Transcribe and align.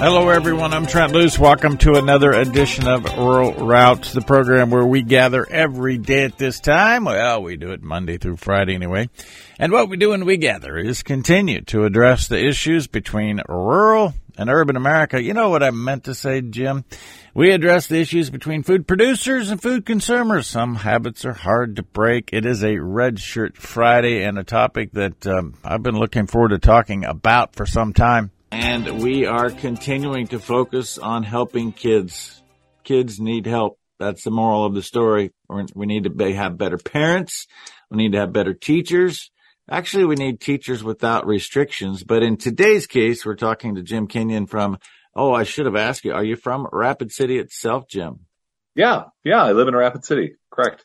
Hello, 0.00 0.30
everyone. 0.30 0.72
I'm 0.72 0.86
Trent 0.86 1.12
Loos. 1.12 1.38
Welcome 1.38 1.76
to 1.78 1.96
another 1.96 2.30
edition 2.30 2.88
of 2.88 3.04
Rural 3.18 3.52
Routes, 3.52 4.14
the 4.14 4.22
program 4.22 4.70
where 4.70 4.86
we 4.86 5.02
gather 5.02 5.46
every 5.46 5.98
day 5.98 6.24
at 6.24 6.38
this 6.38 6.58
time. 6.58 7.04
Well, 7.04 7.42
we 7.42 7.58
do 7.58 7.72
it 7.72 7.82
Monday 7.82 8.16
through 8.16 8.38
Friday 8.38 8.74
anyway. 8.74 9.10
And 9.58 9.72
what 9.72 9.90
we 9.90 9.98
do 9.98 10.08
when 10.08 10.24
we 10.24 10.38
gather 10.38 10.78
is 10.78 11.02
continue 11.02 11.60
to 11.66 11.84
address 11.84 12.28
the 12.28 12.42
issues 12.42 12.86
between 12.86 13.42
rural 13.46 14.14
and 14.38 14.48
urban 14.48 14.76
America. 14.76 15.22
You 15.22 15.34
know 15.34 15.50
what 15.50 15.62
I 15.62 15.70
meant 15.70 16.04
to 16.04 16.14
say, 16.14 16.40
Jim? 16.40 16.86
We 17.34 17.50
address 17.50 17.86
the 17.86 18.00
issues 18.00 18.30
between 18.30 18.62
food 18.62 18.86
producers 18.86 19.50
and 19.50 19.60
food 19.60 19.84
consumers. 19.84 20.46
Some 20.46 20.76
habits 20.76 21.26
are 21.26 21.34
hard 21.34 21.76
to 21.76 21.82
break. 21.82 22.30
It 22.32 22.46
is 22.46 22.64
a 22.64 22.78
Red 22.78 23.20
Shirt 23.20 23.58
Friday 23.58 24.24
and 24.24 24.38
a 24.38 24.44
topic 24.44 24.92
that 24.92 25.26
um, 25.26 25.58
I've 25.62 25.82
been 25.82 25.98
looking 25.98 26.26
forward 26.26 26.52
to 26.52 26.58
talking 26.58 27.04
about 27.04 27.54
for 27.54 27.66
some 27.66 27.92
time. 27.92 28.30
And 28.52 29.02
we 29.02 29.26
are 29.26 29.50
continuing 29.50 30.26
to 30.28 30.38
focus 30.38 30.98
on 30.98 31.22
helping 31.22 31.72
kids. 31.72 32.42
Kids 32.82 33.20
need 33.20 33.46
help. 33.46 33.78
That's 33.98 34.24
the 34.24 34.30
moral 34.30 34.64
of 34.64 34.74
the 34.74 34.82
story. 34.82 35.32
We 35.48 35.86
need 35.86 36.04
to 36.04 36.10
be, 36.10 36.32
have 36.32 36.58
better 36.58 36.78
parents. 36.78 37.46
We 37.90 37.98
need 37.98 38.12
to 38.12 38.18
have 38.18 38.32
better 38.32 38.54
teachers. 38.54 39.30
Actually, 39.68 40.06
we 40.06 40.16
need 40.16 40.40
teachers 40.40 40.82
without 40.82 41.26
restrictions. 41.26 42.02
But 42.02 42.22
in 42.22 42.36
today's 42.36 42.86
case, 42.86 43.24
we're 43.24 43.36
talking 43.36 43.76
to 43.76 43.82
Jim 43.82 44.08
Kenyon 44.08 44.46
from, 44.46 44.78
oh, 45.14 45.32
I 45.32 45.44
should 45.44 45.66
have 45.66 45.76
asked 45.76 46.04
you, 46.04 46.12
are 46.12 46.24
you 46.24 46.34
from 46.34 46.66
Rapid 46.72 47.12
City 47.12 47.38
itself, 47.38 47.86
Jim? 47.88 48.20
Yeah. 48.74 49.04
Yeah. 49.22 49.44
I 49.44 49.52
live 49.52 49.68
in 49.68 49.76
Rapid 49.76 50.04
City. 50.04 50.36
Correct. 50.50 50.84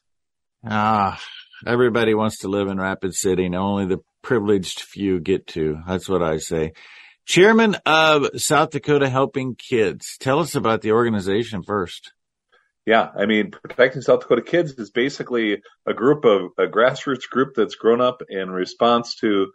Ah, 0.64 1.20
everybody 1.66 2.14
wants 2.14 2.40
to 2.40 2.48
live 2.48 2.68
in 2.68 2.80
Rapid 2.80 3.16
City 3.16 3.46
and 3.46 3.56
only 3.56 3.86
the 3.86 4.04
privileged 4.22 4.82
few 4.82 5.20
get 5.20 5.48
to. 5.48 5.80
That's 5.88 6.10
what 6.10 6.22
I 6.22 6.38
say. 6.38 6.74
Chairman 7.26 7.76
of 7.86 8.40
South 8.40 8.70
Dakota 8.70 9.10
Helping 9.10 9.56
Kids. 9.56 10.18
Tell 10.20 10.40
us 10.40 10.56
about 10.56 10.82
the 10.82 10.92
organization 10.92 11.64
first. 11.64 12.14
Yeah, 12.86 13.10
I 13.18 13.26
mean, 13.26 13.50
Protecting 13.50 14.04
South 14.04 14.22
Dakota 14.22 14.44
Kids 14.44 14.74
is 14.74 14.92
basically 14.92 15.64
a 15.88 15.94
group 15.94 16.24
of 16.24 16.52
a 16.60 16.68
grassroots 16.68 17.28
group 17.28 17.56
that's 17.56 17.76
grown 17.76 18.00
up 18.00 18.22
in 18.30 18.52
response 18.52 19.16
to 19.16 19.52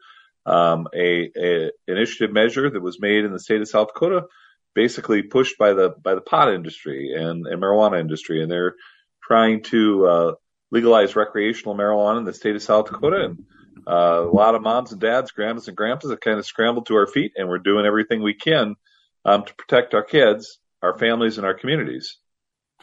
um, 0.47 0.89
a, 0.93 1.31
a, 1.37 1.71
initiative 1.87 2.33
measure 2.33 2.69
that 2.69 2.83
was 2.83 3.01
made 3.01 3.25
in 3.25 3.33
the 3.33 3.39
state 3.39 3.61
of 3.61 3.69
South 3.69 3.89
Dakota, 3.89 4.27
basically 4.75 5.23
pushed 5.23 5.57
by 5.59 5.73
the 5.73 5.95
by 6.03 6.17
the 6.17 6.21
pot 6.21 6.53
industry 6.53 7.15
and, 7.17 7.47
and 7.47 7.63
marijuana 7.63 8.01
industry, 8.01 8.43
and 8.43 8.51
they're 8.51 8.75
trying 9.23 9.63
to 9.65 10.07
uh, 10.07 10.33
legalize 10.73 11.15
recreational 11.15 11.77
marijuana 11.77 12.19
in 12.19 12.25
the 12.25 12.33
state 12.33 12.57
of 12.57 12.63
South 12.65 12.87
Dakota. 12.87 13.27
And 13.27 13.45
uh, 13.87 14.25
a 14.27 14.31
lot 14.31 14.55
of 14.55 14.63
moms 14.63 14.93
and 14.93 15.01
dads, 15.01 15.31
grandmas 15.33 15.69
and 15.69 15.77
grandpas 15.77 16.11
have 16.11 16.21
kind 16.21 16.39
of 16.39 16.47
scrambled 16.47 16.87
to 16.87 16.97
our 16.97 17.07
feet, 17.07 17.33
and 17.37 17.49
we're 17.49 17.59
doing 17.59 17.87
everything 17.87 18.23
we 18.23 18.35
can 18.35 18.77
um, 19.25 19.45
to 19.45 19.55
protect 19.55 19.95
our 19.95 20.03
kids, 20.03 20.59
our 20.83 20.99
families, 20.99 21.39
and 21.39 21.47
our 21.47 21.55
communities. 21.55 22.17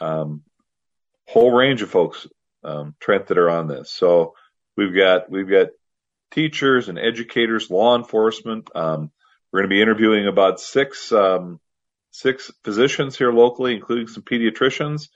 Um, 0.00 0.42
whole 1.26 1.52
range 1.52 1.82
of 1.82 1.90
folks, 1.90 2.26
um, 2.64 2.94
Trent, 3.00 3.26
that 3.26 3.38
are 3.38 3.50
on 3.50 3.68
this. 3.68 3.90
So 3.90 4.34
we've 4.76 4.94
got 4.94 5.30
we've 5.30 5.50
got 5.50 5.68
teachers 6.30 6.88
and 6.88 6.98
educators, 6.98 7.70
law 7.70 7.96
enforcement. 7.96 8.70
Um, 8.74 9.10
we're 9.52 9.60
going 9.60 9.70
to 9.70 9.74
be 9.74 9.82
interviewing 9.82 10.26
about 10.26 10.60
six 10.60 11.10
um, 11.12 11.60
six 12.10 12.50
physicians 12.64 13.16
here 13.16 13.32
locally, 13.32 13.74
including 13.74 14.08
some 14.08 14.22
pediatricians. 14.22 15.08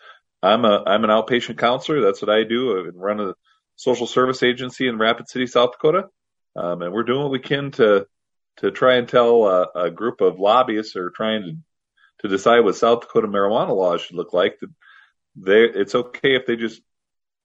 I'm 0.43 0.65
a 0.65 0.83
I'm 0.87 1.05
an 1.05 1.11
outpatient 1.11 1.59
counselor. 1.59 2.01
That's 2.01 2.23
what 2.23 2.31
I 2.31 2.45
do. 2.45 2.79
I 2.79 2.91
run 2.95 3.21
a 3.21 3.35
social 3.77 4.07
service 4.07 4.43
agency 4.43 4.89
in 4.89 4.99
Rapid 4.99 5.29
City, 5.29 5.47
South 5.47 5.73
Dakota, 5.73 6.09
um, 6.57 6.83
and 6.83 6.93
we're 6.93 7.05
doing 7.05 7.23
what 7.23 7.31
we 7.31 7.39
can 7.39 7.71
to 7.73 8.07
to 8.59 8.71
try 8.71 8.97
and 8.97 9.09
tell 9.09 9.47
a, 9.47 9.87
a 9.87 9.91
group 9.91 10.21
of 10.21 10.39
lobbyists 10.39 10.93
who 10.93 11.01
are 11.01 11.11
trying 11.11 11.43
to 11.43 11.57
to 12.23 12.29
decide 12.29 12.61
what 12.61 12.77
South 12.77 13.01
Dakota 13.01 13.27
marijuana 13.27 13.75
laws 13.75 14.03
should 14.03 14.17
look 14.17 14.33
like. 14.33 14.59
That 14.61 14.71
they 15.37 15.63
it's 15.65 15.95
okay 15.95 16.35
if 16.35 16.47
they 16.47 16.57
just 16.57 16.81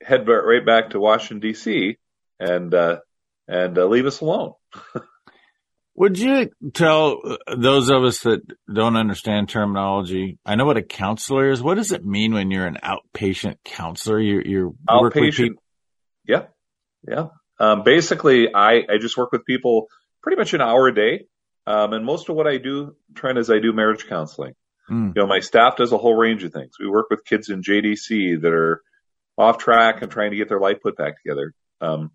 head 0.01 0.27
right 0.27 0.65
back 0.65 0.91
to 0.91 0.99
Washington 0.99 1.39
D.C. 1.39 1.97
and 2.39 2.73
uh, 2.73 2.97
and 3.47 3.77
uh, 3.77 3.85
leave 3.85 4.05
us 4.05 4.21
alone. 4.21 4.53
Would 5.95 6.19
you 6.19 6.51
tell 6.75 7.37
those 7.47 7.89
of 7.89 8.03
us 8.03 8.19
that 8.19 8.41
don't 8.71 8.95
understand 8.95 9.49
terminology? 9.49 10.37
I 10.45 10.53
know 10.53 10.65
what 10.65 10.77
a 10.77 10.83
counselor 10.83 11.49
is. 11.49 11.63
What 11.63 11.73
does 11.73 11.91
it 11.91 12.05
mean 12.05 12.35
when 12.35 12.51
you're 12.51 12.67
an 12.67 12.77
outpatient 12.83 13.55
counselor? 13.65 14.19
You, 14.19 14.43
you're 14.45 14.73
outpatient. 14.87 15.55
Yeah. 16.27 16.43
Yeah. 17.07 17.27
Um, 17.59 17.83
basically, 17.83 18.53
I, 18.53 18.83
I 18.89 18.97
just 18.99 19.17
work 19.17 19.31
with 19.31 19.45
people 19.45 19.87
pretty 20.21 20.37
much 20.37 20.53
an 20.53 20.61
hour 20.61 20.87
a 20.87 20.93
day. 20.93 21.25
Um, 21.65 21.93
and 21.93 22.05
most 22.05 22.29
of 22.29 22.35
what 22.35 22.47
I 22.47 22.57
do, 22.57 22.95
Trent, 23.15 23.37
is 23.37 23.49
I 23.49 23.59
do 23.59 23.73
marriage 23.73 24.07
counseling. 24.07 24.53
Mm. 24.89 25.15
You 25.15 25.21
know, 25.21 25.27
my 25.27 25.39
staff 25.39 25.75
does 25.75 25.91
a 25.91 25.97
whole 25.97 26.15
range 26.15 26.43
of 26.43 26.53
things. 26.53 26.75
We 26.79 26.89
work 26.89 27.07
with 27.09 27.25
kids 27.25 27.49
in 27.49 27.61
JDC 27.61 28.41
that 28.41 28.53
are 28.53 28.81
off 29.37 29.57
track 29.57 30.01
and 30.01 30.11
trying 30.11 30.31
to 30.31 30.37
get 30.37 30.49
their 30.49 30.59
life 30.59 30.77
put 30.81 30.97
back 30.97 31.21
together. 31.21 31.53
Um, 31.81 32.11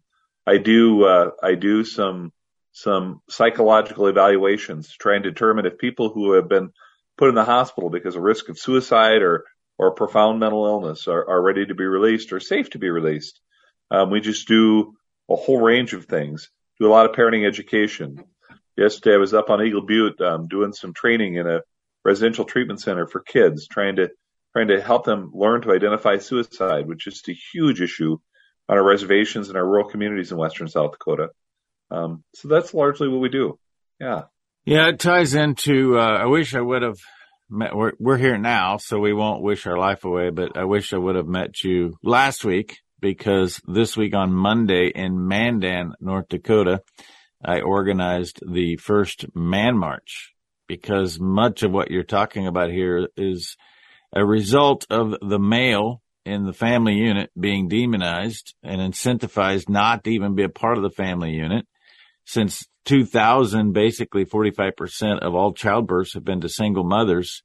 I 0.46 0.58
do, 0.58 1.04
uh, 1.04 1.30
I 1.42 1.54
do 1.54 1.84
some, 1.84 2.32
some 2.72 3.20
psychological 3.28 4.06
evaluations 4.06 4.88
to 4.88 4.98
try 4.98 5.14
and 5.16 5.24
determine 5.24 5.66
if 5.66 5.78
people 5.78 6.10
who 6.10 6.32
have 6.32 6.48
been 6.48 6.70
put 7.18 7.28
in 7.28 7.34
the 7.34 7.44
hospital 7.44 7.90
because 7.90 8.16
of 8.16 8.22
risk 8.22 8.48
of 8.48 8.58
suicide 8.58 9.22
or, 9.22 9.44
or 9.78 9.94
profound 9.94 10.40
mental 10.40 10.66
illness 10.66 11.06
are, 11.08 11.28
are 11.28 11.42
ready 11.42 11.66
to 11.66 11.74
be 11.74 11.84
released 11.84 12.32
or 12.32 12.40
safe 12.40 12.70
to 12.70 12.78
be 12.78 12.90
released. 12.90 13.40
Um, 13.92 14.10
we 14.10 14.20
just 14.20 14.48
do 14.48 14.94
a 15.30 15.36
whole 15.36 15.60
range 15.60 15.92
of 15.92 16.06
things. 16.06 16.50
Do 16.80 16.86
a 16.86 16.90
lot 16.90 17.08
of 17.08 17.14
parenting 17.14 17.46
education. 17.46 18.24
Yesterday 18.76 19.16
I 19.16 19.18
was 19.18 19.34
up 19.34 19.50
on 19.50 19.62
Eagle 19.62 19.84
Butte 19.84 20.20
um, 20.22 20.48
doing 20.48 20.72
some 20.72 20.94
training 20.94 21.34
in 21.34 21.46
a 21.46 21.60
residential 22.04 22.46
treatment 22.46 22.80
center 22.80 23.06
for 23.06 23.20
kids, 23.20 23.68
trying 23.68 23.96
to 23.96 24.10
trying 24.54 24.68
to 24.68 24.80
help 24.80 25.04
them 25.04 25.30
learn 25.34 25.62
to 25.62 25.72
identify 25.72 26.18
suicide, 26.18 26.86
which 26.86 27.06
is 27.06 27.22
a 27.28 27.36
huge 27.52 27.80
issue 27.80 28.18
on 28.68 28.76
our 28.76 28.84
reservations 28.84 29.48
and 29.48 29.56
our 29.56 29.64
rural 29.64 29.88
communities 29.88 30.32
in 30.32 30.38
western 30.38 30.68
South 30.68 30.92
Dakota. 30.92 31.28
Um, 31.90 32.24
so 32.34 32.48
that's 32.48 32.74
largely 32.74 33.08
what 33.08 33.20
we 33.20 33.28
do. 33.28 33.58
Yeah. 34.00 34.22
Yeah, 34.64 34.88
it 34.88 35.00
ties 35.00 35.34
into. 35.34 35.98
Uh, 35.98 36.18
I 36.18 36.26
wish 36.26 36.54
I 36.54 36.60
would 36.60 36.82
have. 36.82 36.98
Met, 37.54 37.76
we're, 37.76 37.92
we're 37.98 38.16
here 38.16 38.38
now, 38.38 38.78
so 38.78 38.98
we 38.98 39.12
won't 39.12 39.42
wish 39.42 39.66
our 39.66 39.76
life 39.76 40.04
away. 40.04 40.30
But 40.30 40.56
I 40.56 40.64
wish 40.64 40.94
I 40.94 40.98
would 40.98 41.16
have 41.16 41.26
met 41.26 41.62
you 41.62 41.98
last 42.02 42.46
week 42.46 42.78
because 43.02 43.60
this 43.66 43.96
week 43.96 44.14
on 44.14 44.32
Monday 44.32 44.90
in 44.94 45.26
Mandan, 45.26 45.92
North 46.00 46.28
Dakota, 46.28 46.82
I 47.44 47.60
organized 47.60 48.40
the 48.48 48.76
first 48.76 49.26
man 49.34 49.76
march 49.76 50.32
because 50.68 51.18
much 51.20 51.64
of 51.64 51.72
what 51.72 51.90
you're 51.90 52.04
talking 52.04 52.46
about 52.46 52.70
here 52.70 53.08
is 53.16 53.56
a 54.14 54.24
result 54.24 54.86
of 54.88 55.16
the 55.20 55.40
male 55.40 56.00
in 56.24 56.46
the 56.46 56.52
family 56.52 56.94
unit 56.94 57.30
being 57.38 57.68
demonized 57.68 58.54
and 58.62 58.80
incentivized 58.80 59.68
not 59.68 60.04
to 60.04 60.10
even 60.10 60.36
be 60.36 60.44
a 60.44 60.48
part 60.48 60.76
of 60.76 60.84
the 60.84 60.90
family 60.90 61.32
unit. 61.32 61.66
Since 62.24 62.64
2000, 62.84 63.72
basically 63.72 64.24
45% 64.24 65.18
of 65.18 65.34
all 65.34 65.52
childbirths 65.52 66.14
have 66.14 66.24
been 66.24 66.40
to 66.42 66.48
single 66.48 66.84
mothers. 66.84 67.42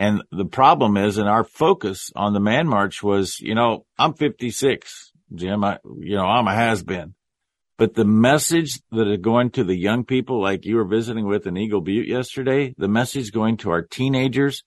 And 0.00 0.22
the 0.32 0.46
problem 0.46 0.96
is, 0.96 1.18
and 1.18 1.28
our 1.28 1.44
focus 1.44 2.10
on 2.16 2.32
the 2.32 2.40
man 2.40 2.66
march 2.66 3.02
was, 3.02 3.38
you 3.38 3.54
know, 3.54 3.84
I'm 3.98 4.14
56, 4.14 5.12
Jim. 5.34 5.62
I, 5.62 5.78
you 5.98 6.16
know, 6.16 6.24
I'm 6.24 6.48
a 6.48 6.54
has 6.54 6.82
been. 6.82 7.14
But 7.76 7.92
the 7.92 8.06
message 8.06 8.80
that 8.92 9.06
is 9.06 9.18
going 9.18 9.50
to 9.50 9.64
the 9.64 9.76
young 9.76 10.04
people, 10.06 10.40
like 10.40 10.64
you 10.64 10.76
were 10.76 10.86
visiting 10.86 11.26
with 11.26 11.46
in 11.46 11.58
Eagle 11.58 11.82
Butte 11.82 12.08
yesterday, 12.08 12.74
the 12.78 12.88
message 12.88 13.30
going 13.30 13.58
to 13.58 13.72
our 13.72 13.82
teenagers 13.82 14.64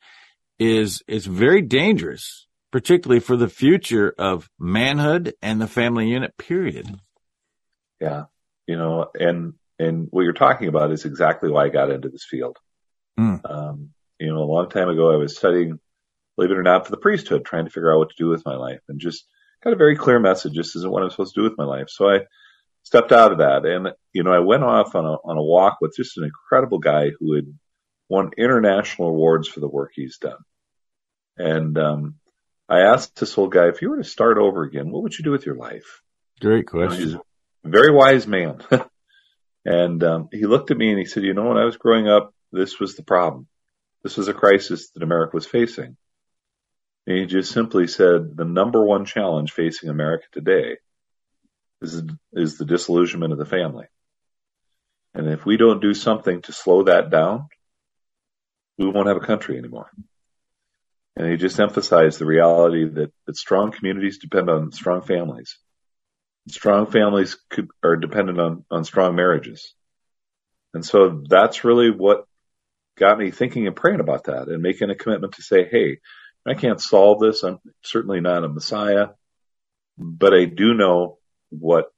is, 0.60 1.02
is 1.08 1.26
very 1.26 1.64
dangerous, 1.64 2.46
particularly 2.72 3.20
for 3.20 3.36
the 3.36 3.50
future 3.50 4.14
of 4.20 4.48
manhood 4.60 5.34
and 5.42 5.60
the 5.60 5.68
family 5.68 6.10
unit, 6.10 6.38
period. 6.38 7.00
Yeah. 8.00 8.26
You 8.68 8.78
know, 8.78 9.08
and, 9.20 9.56
and 9.80 10.10
what 10.12 10.26
you're 10.26 10.34
talking 10.34 10.68
about 10.68 10.92
is 10.92 11.06
exactly 11.06 11.50
why 11.50 11.66
I 11.66 11.70
got 11.70 11.90
into 11.90 12.10
this 12.10 12.26
field. 12.30 12.58
Mm. 13.20 13.42
Um, 13.50 13.90
you 14.24 14.34
know, 14.34 14.42
a 14.42 14.46
long 14.46 14.70
time 14.70 14.90
ago, 14.90 15.12
I 15.12 15.18
was 15.18 15.36
studying, 15.36 15.80
believe 16.36 16.52
it 16.52 16.58
or 16.58 16.64
not, 16.64 16.86
for 16.86 16.92
the 16.92 16.98
priesthood, 16.98 17.44
trying 17.44 17.66
to 17.66 17.72
figure 17.72 17.94
out 17.94 18.00
what 18.00 18.10
to 18.10 18.16
do 18.18 18.30
with 18.30 18.46
my 18.46 18.56
life 18.56 18.80
and 18.88 19.00
just 19.00 19.26
got 19.62 19.74
a 19.74 19.78
very 19.78 19.98
clear 19.98 20.20
message. 20.20 20.56
This 20.56 20.76
isn't 20.78 20.90
what 20.90 21.04
I'm 21.04 21.10
supposed 21.10 21.36
to 21.36 21.42
do 21.42 21.44
with 21.44 21.58
my 21.58 21.66
life. 21.66 21.90
So 21.90 22.10
I 22.10 22.22
stepped 22.84 23.12
out 23.12 23.34
of 23.34 23.40
that 23.40 23.66
and, 23.66 23.90
you 24.14 24.24
know, 24.24 24.32
I 24.32 24.40
went 24.40 24.64
off 24.64 24.96
on 24.96 25.06
a, 25.06 25.12
on 25.12 25.38
a 25.38 25.44
walk 25.44 25.80
with 25.82 25.96
just 25.96 26.18
an 26.18 26.24
incredible 26.24 26.80
guy 26.80 27.12
who 27.20 27.36
had 27.36 27.54
won 28.08 28.32
international 28.38 29.10
awards 29.10 29.48
for 29.48 29.60
the 29.60 29.68
work 29.68 29.92
he's 29.94 30.18
done. 30.18 30.40
And, 31.38 31.78
um, 31.78 32.16
I 32.70 32.82
asked 32.82 33.20
this 33.20 33.38
old 33.38 33.52
guy, 33.52 33.68
if 33.68 33.82
you 33.82 33.90
were 33.90 33.98
to 33.98 34.06
start 34.06 34.38
over 34.38 34.64
again, 34.64 34.90
what 34.90 35.04
would 35.04 35.18
you 35.18 35.26
do 35.26 35.32
with 35.32 35.46
your 35.46 35.56
life? 35.56 36.02
Great 36.40 36.68
question. 36.68 37.10
You 37.10 37.16
know, 37.16 37.24
very 37.66 37.94
wise 37.94 38.26
man. 38.26 38.62
and, 39.66 40.02
um, 40.02 40.30
he 40.32 40.46
looked 40.46 40.72
at 40.72 40.78
me 40.78 40.92
and 40.92 41.00
he 41.00 41.06
said, 41.06 41.24
you 41.24 41.34
know, 41.34 41.50
when 41.50 41.58
I 41.58 41.66
was 41.66 41.76
growing 41.76 42.08
up, 42.08 42.34
this 42.54 42.80
was 42.80 42.96
the 42.96 43.04
problem. 43.04 43.48
This 44.04 44.18
was 44.18 44.28
a 44.28 44.34
crisis 44.34 44.90
that 44.92 45.04
America 45.04 45.32
was 45.34 45.46
facing. 45.46 45.98
And 47.08 47.18
he 47.18 47.26
just 47.26 47.52
simply 47.52 47.88
said 47.88 48.36
the 48.36 48.46
number 48.46 48.84
one 48.84 49.06
challenge 49.06 49.52
facing 49.52 49.90
America 49.90 50.26
today 50.32 50.78
is, 51.82 52.02
is 52.34 52.58
the 52.58 52.66
disillusionment 52.66 53.34
of 53.34 53.40
the 53.40 53.46
family. 53.46 53.86
And 55.14 55.28
if 55.30 55.46
we 55.46 55.58
don't 55.58 55.82
do 55.82 55.94
something 55.94 56.42
to 56.44 56.54
slow 56.54 56.84
that 56.84 57.10
down, 57.10 57.48
we 58.78 58.88
won't 58.88 59.08
have 59.08 59.18
a 59.18 59.26
country 59.26 59.58
anymore. 59.58 59.92
And 61.16 61.30
he 61.30 61.38
just 61.38 61.60
emphasized 61.60 62.20
the 62.20 62.26
reality 62.26 62.90
that, 62.90 63.12
that 63.28 63.38
strong 63.38 63.72
communities 63.72 64.18
depend 64.18 64.50
on 64.50 64.72
strong 64.72 65.02
families. 65.02 65.58
Strong 66.50 66.88
families 66.88 67.38
could, 67.50 67.70
are 67.84 67.96
dependent 67.96 68.40
on, 68.40 68.66
on 68.72 68.84
strong 68.84 69.16
marriages. 69.16 69.74
And 70.74 70.84
so 70.84 71.22
that's 71.30 71.64
really 71.64 71.92
what 71.92 72.26
got 72.98 73.18
me 73.18 73.32
thinking 73.32 73.68
and 73.68 73.76
praying 73.76 74.00
about 74.00 74.26
that 74.26 74.48
and 74.48 74.62
making 74.62 74.90
a 74.90 74.96
commitment 74.96 75.34
to 75.36 75.42
say, 75.42 75.68
Hey, 75.70 76.00
I 76.46 76.54
can't 76.54 76.82
solve 76.82 77.20
this. 77.20 77.44
I'm 77.44 77.60
certainly 77.84 78.20
not 78.20 78.44
a 78.44 78.50
messiah, 78.50 79.10
but 79.98 80.34
I 80.34 80.46
do 80.46 80.74
know 80.74 81.18
what, 81.50 81.92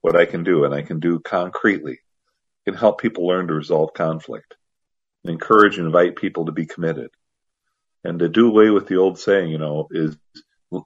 what 0.00 0.16
I 0.16 0.24
can 0.24 0.42
do 0.42 0.64
and 0.64 0.74
I 0.74 0.82
can 0.82 1.00
do 1.00 1.20
concretely. 1.20 1.98
I 2.66 2.70
can 2.70 2.78
help 2.78 3.00
people 3.00 3.26
learn 3.26 3.48
to 3.48 3.54
resolve 3.54 3.92
conflict, 3.92 4.56
encourage 5.24 5.76
and 5.76 5.86
invite 5.86 6.16
people 6.16 6.46
to 6.46 6.52
be 6.52 6.66
committed 6.66 7.10
and 8.04 8.18
to 8.20 8.28
do 8.28 8.48
away 8.48 8.70
with 8.70 8.86
the 8.86 8.96
old 8.96 9.18
saying, 9.18 9.50
you 9.50 9.58
know, 9.58 9.88
is, 9.90 10.16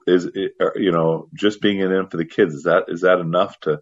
is, 0.07 0.25
it, 0.25 0.53
you 0.75 0.91
know, 0.91 1.29
just 1.33 1.61
being 1.61 1.79
in 1.79 2.07
for 2.07 2.17
the 2.17 2.25
kids. 2.25 2.53
Is 2.53 2.63
that, 2.63 2.85
is 2.89 3.01
that 3.01 3.19
enough 3.19 3.57
to, 3.61 3.79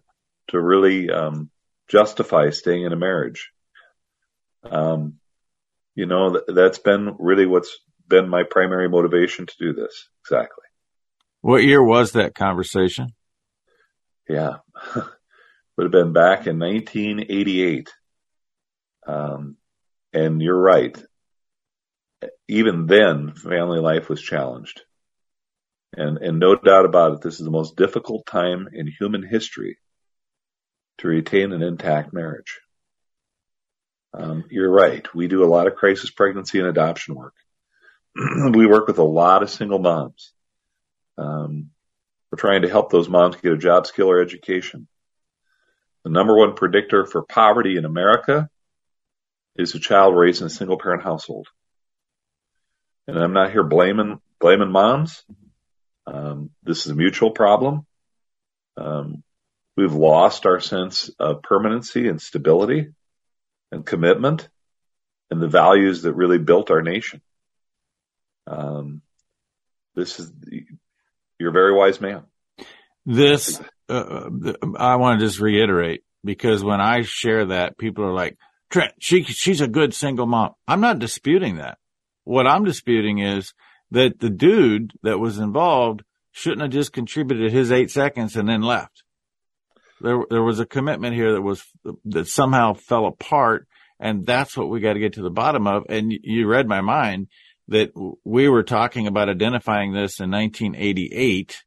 to 0.48 0.60
really, 0.60 1.10
um, 1.10 1.50
justify 1.88 2.50
staying 2.50 2.84
in 2.84 2.92
a 2.92 2.96
marriage? 2.96 3.50
Um, 4.62 5.18
you 5.94 6.06
know, 6.06 6.40
that's 6.48 6.78
been 6.78 7.16
really 7.18 7.46
what's 7.46 7.78
been 8.08 8.28
my 8.28 8.42
primary 8.42 8.88
motivation 8.88 9.46
to 9.46 9.54
do 9.58 9.72
this. 9.72 10.08
Exactly. 10.24 10.64
What 11.40 11.62
year 11.62 11.82
was 11.82 12.12
that 12.12 12.34
conversation? 12.34 13.08
Yeah. 14.28 14.56
Would 15.76 15.84
have 15.84 15.92
been 15.92 16.12
back 16.12 16.46
in 16.46 16.58
1988. 16.58 17.92
Um, 19.06 19.56
and 20.12 20.40
you're 20.40 20.60
right. 20.60 20.96
Even 22.48 22.86
then, 22.86 23.34
family 23.34 23.80
life 23.80 24.08
was 24.08 24.22
challenged. 24.22 24.82
And, 25.96 26.18
and 26.18 26.38
no 26.38 26.54
doubt 26.54 26.86
about 26.86 27.12
it, 27.12 27.20
this 27.20 27.38
is 27.38 27.44
the 27.44 27.50
most 27.50 27.76
difficult 27.76 28.26
time 28.26 28.68
in 28.72 28.86
human 28.86 29.22
history 29.22 29.78
to 30.98 31.08
retain 31.08 31.52
an 31.52 31.62
intact 31.62 32.12
marriage. 32.12 32.60
Um, 34.16 34.44
you're 34.50 34.70
right. 34.70 35.06
We 35.14 35.26
do 35.26 35.44
a 35.44 35.46
lot 35.46 35.66
of 35.66 35.74
crisis 35.74 36.10
pregnancy 36.10 36.60
and 36.60 36.68
adoption 36.68 37.16
work. 37.16 37.34
we 38.52 38.66
work 38.66 38.86
with 38.86 38.98
a 38.98 39.04
lot 39.04 39.42
of 39.42 39.50
single 39.50 39.80
moms. 39.80 40.32
Um, 41.18 41.70
we're 42.30 42.38
trying 42.38 42.62
to 42.62 42.68
help 42.68 42.90
those 42.90 43.08
moms 43.08 43.36
get 43.36 43.52
a 43.52 43.58
job, 43.58 43.86
skill, 43.86 44.10
or 44.10 44.20
education. 44.20 44.86
The 46.04 46.10
number 46.10 46.36
one 46.36 46.54
predictor 46.54 47.06
for 47.06 47.22
poverty 47.22 47.76
in 47.76 47.84
America 47.84 48.48
is 49.56 49.74
a 49.74 49.80
child 49.80 50.16
raised 50.16 50.40
in 50.42 50.46
a 50.46 50.50
single 50.50 50.78
parent 50.78 51.02
household. 51.02 51.48
And 53.08 53.18
I'm 53.18 53.32
not 53.32 53.52
here 53.52 53.64
blaming 53.64 54.20
blaming 54.40 54.70
moms. 54.70 55.24
Um, 56.06 56.50
this 56.62 56.84
is 56.84 56.92
a 56.92 56.94
mutual 56.94 57.30
problem. 57.30 57.86
Um, 58.76 59.22
we've 59.76 59.92
lost 59.92 60.46
our 60.46 60.60
sense 60.60 61.10
of 61.18 61.42
permanency 61.42 62.08
and 62.08 62.20
stability 62.20 62.92
and 63.74 63.84
commitment 63.84 64.48
and 65.30 65.42
the 65.42 65.48
values 65.48 66.02
that 66.02 66.14
really 66.14 66.38
built 66.38 66.70
our 66.70 66.82
nation. 66.82 67.20
Um, 68.46 69.02
this 69.94 70.18
is 70.18 70.32
you're 71.38 71.50
a 71.50 71.52
very 71.52 71.74
wise 71.74 72.00
man. 72.00 72.22
This 73.04 73.60
uh, 73.88 74.30
I 74.76 74.96
want 74.96 75.20
to 75.20 75.26
just 75.26 75.40
reiterate 75.40 76.02
because 76.24 76.64
when 76.64 76.80
I 76.80 77.02
share 77.02 77.46
that, 77.46 77.76
people 77.76 78.04
are 78.04 78.12
like, 78.12 78.38
"Trent, 78.70 78.92
she 78.98 79.24
she's 79.24 79.60
a 79.60 79.68
good 79.68 79.94
single 79.94 80.26
mom." 80.26 80.52
I'm 80.66 80.80
not 80.80 80.98
disputing 80.98 81.56
that. 81.56 81.78
What 82.24 82.46
I'm 82.46 82.64
disputing 82.64 83.18
is 83.18 83.52
that 83.90 84.20
the 84.20 84.30
dude 84.30 84.92
that 85.02 85.18
was 85.18 85.38
involved 85.38 86.02
shouldn't 86.32 86.62
have 86.62 86.70
just 86.70 86.92
contributed 86.92 87.52
his 87.52 87.70
eight 87.70 87.90
seconds 87.90 88.36
and 88.36 88.48
then 88.48 88.62
left. 88.62 89.03
There, 90.04 90.24
there 90.30 90.42
was 90.42 90.60
a 90.60 90.66
commitment 90.66 91.14
here 91.14 91.32
that 91.32 91.42
was, 91.42 91.64
that 92.04 92.28
somehow 92.28 92.74
fell 92.74 93.06
apart. 93.06 93.66
And 93.98 94.26
that's 94.26 94.56
what 94.56 94.68
we 94.68 94.80
got 94.80 94.94
to 94.94 95.00
get 95.00 95.14
to 95.14 95.22
the 95.22 95.30
bottom 95.30 95.66
of. 95.66 95.84
And 95.88 96.12
you 96.12 96.46
read 96.46 96.68
my 96.68 96.80
mind 96.80 97.28
that 97.68 97.90
we 98.24 98.48
were 98.48 98.62
talking 98.62 99.06
about 99.06 99.28
identifying 99.28 99.92
this 99.92 100.20
in 100.20 100.30
1988. 100.30 101.64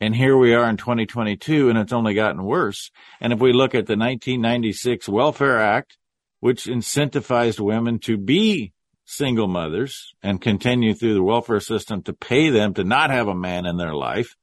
And 0.00 0.16
here 0.16 0.36
we 0.36 0.54
are 0.54 0.68
in 0.68 0.76
2022 0.76 1.68
and 1.68 1.78
it's 1.78 1.92
only 1.92 2.14
gotten 2.14 2.42
worse. 2.42 2.90
And 3.20 3.32
if 3.32 3.38
we 3.38 3.52
look 3.52 3.74
at 3.74 3.86
the 3.86 3.96
1996 3.96 5.08
Welfare 5.08 5.60
Act, 5.60 5.98
which 6.40 6.64
incentivized 6.64 7.60
women 7.60 8.00
to 8.00 8.16
be 8.16 8.72
single 9.04 9.46
mothers 9.46 10.14
and 10.22 10.40
continue 10.40 10.94
through 10.94 11.14
the 11.14 11.22
welfare 11.22 11.60
system 11.60 12.02
to 12.02 12.12
pay 12.12 12.50
them 12.50 12.74
to 12.74 12.82
not 12.82 13.10
have 13.10 13.28
a 13.28 13.34
man 13.34 13.66
in 13.66 13.76
their 13.76 13.94
life. 13.94 14.36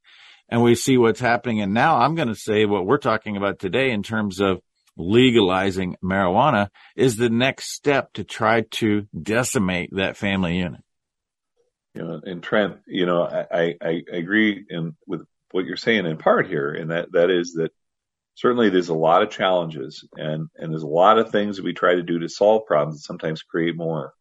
And 0.50 0.62
we 0.62 0.74
see 0.74 0.98
what's 0.98 1.20
happening. 1.20 1.60
And 1.60 1.72
now 1.72 1.98
I'm 1.98 2.16
going 2.16 2.28
to 2.28 2.34
say 2.34 2.66
what 2.66 2.84
we're 2.84 2.98
talking 2.98 3.36
about 3.36 3.60
today 3.60 3.92
in 3.92 4.02
terms 4.02 4.40
of 4.40 4.60
legalizing 4.96 5.96
marijuana 6.02 6.68
is 6.96 7.16
the 7.16 7.30
next 7.30 7.72
step 7.72 8.12
to 8.14 8.24
try 8.24 8.62
to 8.62 9.06
decimate 9.18 9.90
that 9.94 10.16
family 10.16 10.58
unit. 10.58 10.80
You 11.94 12.02
know, 12.02 12.20
and 12.24 12.42
Trent, 12.42 12.78
you 12.86 13.06
know, 13.06 13.22
I, 13.22 13.46
I, 13.50 13.74
I 13.82 14.02
agree 14.12 14.64
in 14.68 14.96
with 15.06 15.22
what 15.52 15.64
you're 15.64 15.76
saying 15.76 16.06
in 16.06 16.18
part 16.18 16.46
here, 16.46 16.70
and 16.72 16.90
that, 16.90 17.12
that 17.12 17.30
is 17.30 17.54
that 17.54 17.72
certainly 18.34 18.70
there's 18.70 18.88
a 18.88 18.94
lot 18.94 19.22
of 19.22 19.30
challenges 19.30 20.06
and, 20.16 20.48
and 20.56 20.72
there's 20.72 20.84
a 20.84 20.88
lot 20.88 21.18
of 21.18 21.30
things 21.30 21.56
that 21.56 21.64
we 21.64 21.72
try 21.72 21.94
to 21.94 22.02
do 22.02 22.20
to 22.20 22.28
solve 22.28 22.66
problems 22.66 22.96
and 22.96 23.02
sometimes 23.02 23.42
create 23.42 23.76
more. 23.76 24.14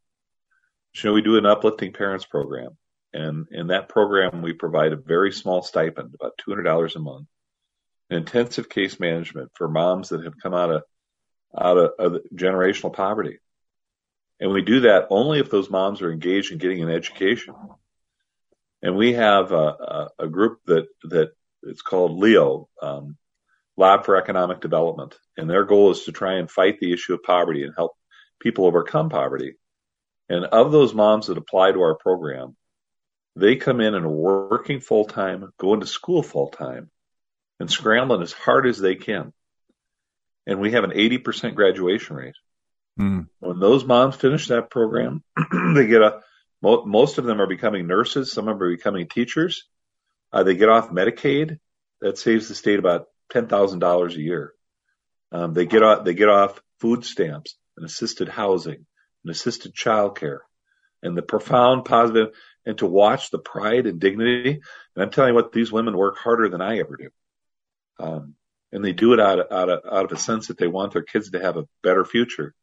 So 0.95 1.13
we 1.13 1.21
do 1.21 1.37
an 1.37 1.45
uplifting 1.45 1.93
parents 1.93 2.25
program 2.25 2.77
and 3.13 3.47
in 3.51 3.67
that 3.67 3.89
program 3.89 4.41
we 4.41 4.53
provide 4.53 4.93
a 4.93 4.97
very 4.97 5.31
small 5.31 5.61
stipend, 5.61 6.13
about 6.13 6.39
$200 6.47 6.95
a 6.95 6.99
month 6.99 7.27
intensive 8.09 8.69
case 8.69 8.99
management 8.99 9.51
for 9.53 9.67
moms 9.67 10.09
that 10.09 10.23
have 10.23 10.39
come 10.41 10.53
out 10.53 10.71
of 10.71 10.83
out 11.57 11.77
of, 11.77 11.91
of 11.99 12.21
generational 12.33 12.93
poverty. 12.93 13.39
And 14.39 14.51
we 14.51 14.61
do 14.61 14.81
that 14.81 15.07
only 15.09 15.39
if 15.39 15.49
those 15.49 15.69
moms 15.69 16.01
are 16.01 16.11
engaged 16.11 16.51
in 16.51 16.59
getting 16.59 16.83
an 16.83 16.89
education. 16.89 17.55
And 18.81 18.95
we 18.95 19.13
have 19.13 19.51
a, 19.51 19.55
a, 19.55 20.09
a 20.19 20.27
group 20.27 20.59
that 20.65 20.87
that 21.03 21.31
it's 21.63 21.81
called 21.81 22.17
LEO, 22.17 22.69
um, 22.81 23.17
Lab 23.75 24.05
for 24.05 24.15
Economic 24.15 24.61
Development, 24.61 25.15
and 25.37 25.49
their 25.49 25.65
goal 25.65 25.91
is 25.91 26.03
to 26.03 26.11
try 26.11 26.35
and 26.35 26.49
fight 26.49 26.79
the 26.79 26.93
issue 26.93 27.13
of 27.13 27.23
poverty 27.23 27.63
and 27.63 27.73
help 27.75 27.93
people 28.39 28.65
overcome 28.65 29.09
poverty. 29.09 29.55
And 30.29 30.45
of 30.45 30.71
those 30.71 30.93
moms 30.93 31.27
that 31.27 31.37
apply 31.37 31.71
to 31.71 31.81
our 31.81 31.95
program, 31.95 32.55
they 33.35 33.55
come 33.55 33.81
in 33.81 33.95
and 33.95 34.05
are 34.05 34.09
working 34.09 34.79
full 34.79 35.05
time, 35.05 35.51
going 35.57 35.79
to 35.81 35.87
school 35.87 36.23
full 36.23 36.49
time, 36.49 36.89
and 37.59 37.71
scrambling 37.71 38.21
as 38.21 38.33
hard 38.33 38.67
as 38.67 38.79
they 38.79 38.95
can. 38.95 39.33
And 40.45 40.59
we 40.59 40.71
have 40.71 40.83
an 40.83 40.91
80% 40.91 41.55
graduation 41.55 42.15
rate. 42.15 42.35
Mm. 42.99 43.27
When 43.39 43.59
those 43.59 43.85
moms 43.85 44.15
finish 44.15 44.47
that 44.47 44.69
program, 44.69 45.23
they 45.75 45.87
get 45.87 46.01
a, 46.01 46.21
most 46.61 47.17
of 47.17 47.25
them 47.25 47.39
are 47.39 47.47
becoming 47.47 47.87
nurses. 47.87 48.31
Some 48.31 48.47
of 48.47 48.57
them 48.57 48.67
are 48.67 48.75
becoming 48.75 49.07
teachers. 49.07 49.65
Uh, 50.33 50.43
they 50.43 50.55
get 50.55 50.69
off 50.69 50.89
Medicaid. 50.89 51.59
That 52.01 52.17
saves 52.17 52.47
the 52.47 52.55
state 52.55 52.79
about 52.79 53.07
$10,000 53.33 54.15
a 54.15 54.21
year. 54.21 54.53
Um, 55.33 55.53
they 55.53 55.65
get 55.65 55.83
off, 55.83 56.05
they 56.05 56.13
get 56.13 56.29
off 56.29 56.61
food 56.79 57.03
stamps 57.03 57.57
and 57.75 57.85
assisted 57.85 58.29
housing 58.29 58.85
and 59.23 59.31
assisted 59.31 59.75
childcare 59.75 60.39
and 61.01 61.17
the 61.17 61.21
profound 61.21 61.85
positive 61.85 62.29
and 62.65 62.77
to 62.77 62.85
watch 62.85 63.31
the 63.31 63.39
pride 63.39 63.85
and 63.87 63.99
dignity. 63.99 64.61
And 64.95 65.03
I'm 65.03 65.11
telling 65.11 65.29
you 65.29 65.35
what, 65.35 65.51
these 65.51 65.71
women 65.71 65.97
work 65.97 66.17
harder 66.17 66.49
than 66.49 66.61
I 66.61 66.79
ever 66.79 66.97
do. 66.97 67.09
Um, 67.99 68.35
and 68.71 68.83
they 68.83 68.93
do 68.93 69.13
it 69.13 69.19
out 69.19 69.39
of, 69.39 69.51
out 69.51 69.69
of, 69.69 69.79
out 69.91 70.05
of 70.05 70.11
a 70.11 70.21
sense 70.21 70.47
that 70.47 70.57
they 70.57 70.67
want 70.67 70.93
their 70.93 71.03
kids 71.03 71.31
to 71.31 71.39
have 71.39 71.57
a 71.57 71.67
better 71.81 72.05
future. 72.05 72.53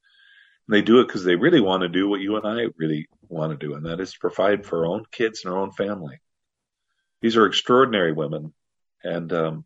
And 0.68 0.76
they 0.76 0.82
do 0.82 1.00
it 1.00 1.06
because 1.06 1.24
they 1.24 1.36
really 1.36 1.60
want 1.60 1.82
to 1.82 1.88
do 1.88 2.08
what 2.08 2.20
you 2.20 2.36
and 2.36 2.46
I 2.46 2.66
really 2.76 3.08
want 3.28 3.52
to 3.52 3.66
do, 3.66 3.74
and 3.74 3.86
that 3.86 4.00
is 4.00 4.16
provide 4.16 4.66
for 4.66 4.80
our 4.80 4.86
own 4.86 5.04
kids 5.10 5.44
and 5.44 5.52
our 5.52 5.60
own 5.60 5.72
family. 5.72 6.20
These 7.20 7.36
are 7.36 7.46
extraordinary 7.46 8.12
women. 8.12 8.52
And, 9.02 9.32
um, 9.32 9.64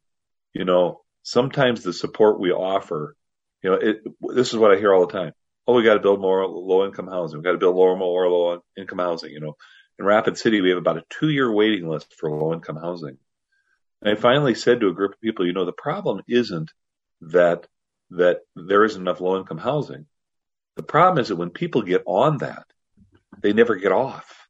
you 0.52 0.64
know, 0.64 1.00
sometimes 1.22 1.82
the 1.82 1.92
support 1.92 2.40
we 2.40 2.52
offer, 2.52 3.16
you 3.62 3.70
know, 3.70 3.76
it, 3.76 4.02
this 4.34 4.52
is 4.52 4.56
what 4.56 4.72
I 4.72 4.78
hear 4.78 4.94
all 4.94 5.06
the 5.06 5.12
time. 5.12 5.32
Oh, 5.70 5.74
we 5.74 5.84
got 5.84 5.94
to 5.94 6.00
build 6.00 6.20
more 6.20 6.44
low 6.48 6.84
income 6.84 7.06
housing. 7.06 7.38
We 7.38 7.44
got 7.44 7.52
to 7.52 7.58
build 7.58 7.76
more, 7.76 7.96
more 7.96 8.28
low 8.28 8.60
income 8.76 8.98
housing. 8.98 9.30
You 9.30 9.38
know, 9.38 9.56
in 10.00 10.04
Rapid 10.04 10.36
City, 10.36 10.60
we 10.60 10.70
have 10.70 10.78
about 10.78 10.96
a 10.96 11.04
two 11.08 11.28
year 11.28 11.48
waiting 11.52 11.88
list 11.88 12.12
for 12.18 12.28
low 12.28 12.52
income 12.52 12.74
housing. 12.74 13.18
And 14.02 14.18
I 14.18 14.20
finally 14.20 14.56
said 14.56 14.80
to 14.80 14.88
a 14.88 14.92
group 14.92 15.12
of 15.12 15.20
people, 15.20 15.46
you 15.46 15.52
know, 15.52 15.64
the 15.64 15.72
problem 15.72 16.22
isn't 16.26 16.72
that 17.20 17.68
that 18.10 18.40
there 18.56 18.82
isn't 18.82 19.00
enough 19.00 19.20
low 19.20 19.38
income 19.38 19.58
housing. 19.58 20.06
The 20.74 20.82
problem 20.82 21.22
is 21.22 21.28
that 21.28 21.36
when 21.36 21.50
people 21.50 21.82
get 21.82 22.02
on 22.04 22.38
that, 22.38 22.66
they 23.40 23.52
never 23.52 23.76
get 23.76 23.92
off. 23.92 24.48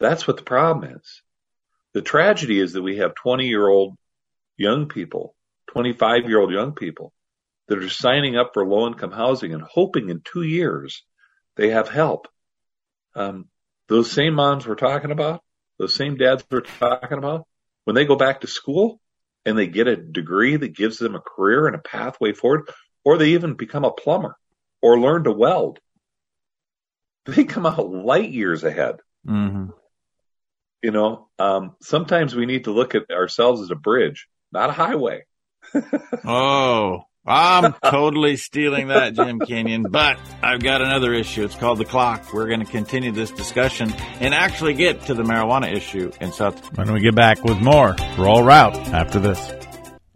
That's 0.00 0.26
what 0.26 0.38
the 0.38 0.42
problem 0.42 0.96
is. 0.96 1.22
The 1.94 2.02
tragedy 2.02 2.58
is 2.58 2.72
that 2.72 2.82
we 2.82 2.96
have 2.96 3.14
20 3.14 3.46
year 3.46 3.68
old 3.68 3.96
young 4.56 4.88
people, 4.88 5.36
25 5.68 6.28
year 6.28 6.40
old 6.40 6.50
young 6.50 6.72
people 6.72 7.12
that 7.70 7.78
are 7.78 7.88
signing 7.88 8.36
up 8.36 8.50
for 8.52 8.66
low 8.66 8.88
income 8.88 9.12
housing 9.12 9.54
and 9.54 9.62
hoping 9.62 10.08
in 10.08 10.20
two 10.24 10.42
years 10.42 11.04
they 11.54 11.70
have 11.70 11.88
help 11.88 12.26
um, 13.14 13.46
those 13.88 14.10
same 14.10 14.34
moms 14.34 14.66
we're 14.66 14.74
talking 14.74 15.12
about, 15.12 15.42
those 15.78 15.94
same 15.94 16.16
dads 16.16 16.44
we're 16.50 16.60
talking 16.60 17.18
about, 17.18 17.46
when 17.84 17.94
they 17.94 18.04
go 18.04 18.16
back 18.16 18.40
to 18.40 18.46
school 18.48 19.00
and 19.44 19.56
they 19.56 19.68
get 19.68 19.86
a 19.86 19.96
degree 19.96 20.56
that 20.56 20.76
gives 20.76 20.98
them 20.98 21.14
a 21.14 21.20
career 21.20 21.66
and 21.66 21.76
a 21.76 21.80
pathway 21.80 22.32
forward, 22.32 22.68
or 23.04 23.18
they 23.18 23.30
even 23.30 23.54
become 23.54 23.84
a 23.84 23.92
plumber 23.92 24.36
or 24.82 25.00
learn 25.00 25.24
to 25.24 25.32
weld, 25.32 25.78
they 27.26 27.44
come 27.44 27.66
out 27.66 27.88
light 27.88 28.30
years 28.30 28.64
ahead. 28.64 28.96
Mm-hmm. 29.26 29.70
You 30.82 30.90
know, 30.90 31.28
um, 31.38 31.76
sometimes 31.82 32.34
we 32.34 32.46
need 32.46 32.64
to 32.64 32.72
look 32.72 32.94
at 32.94 33.10
ourselves 33.10 33.60
as 33.60 33.70
a 33.70 33.76
bridge, 33.76 34.26
not 34.50 34.70
a 34.70 34.72
highway. 34.72 35.24
oh, 36.24 37.04
I'm 37.30 37.74
totally 37.84 38.36
stealing 38.36 38.88
that, 38.88 39.14
Jim 39.14 39.38
Kenyon, 39.38 39.84
but 39.84 40.18
I've 40.42 40.60
got 40.60 40.82
another 40.82 41.14
issue. 41.14 41.44
It's 41.44 41.54
called 41.54 41.78
the 41.78 41.84
clock. 41.84 42.34
We're 42.34 42.48
going 42.48 42.58
to 42.58 42.70
continue 42.70 43.12
this 43.12 43.30
discussion 43.30 43.92
and 44.18 44.34
actually 44.34 44.74
get 44.74 45.02
to 45.06 45.14
the 45.14 45.22
marijuana 45.22 45.72
issue 45.72 46.10
in 46.20 46.32
South. 46.32 46.76
When 46.76 46.92
we 46.92 47.00
get 47.00 47.14
back 47.14 47.44
with 47.44 47.58
more, 47.58 47.94
Rural 48.18 48.42
Route 48.42 48.76
after 48.88 49.20
this. 49.20 49.38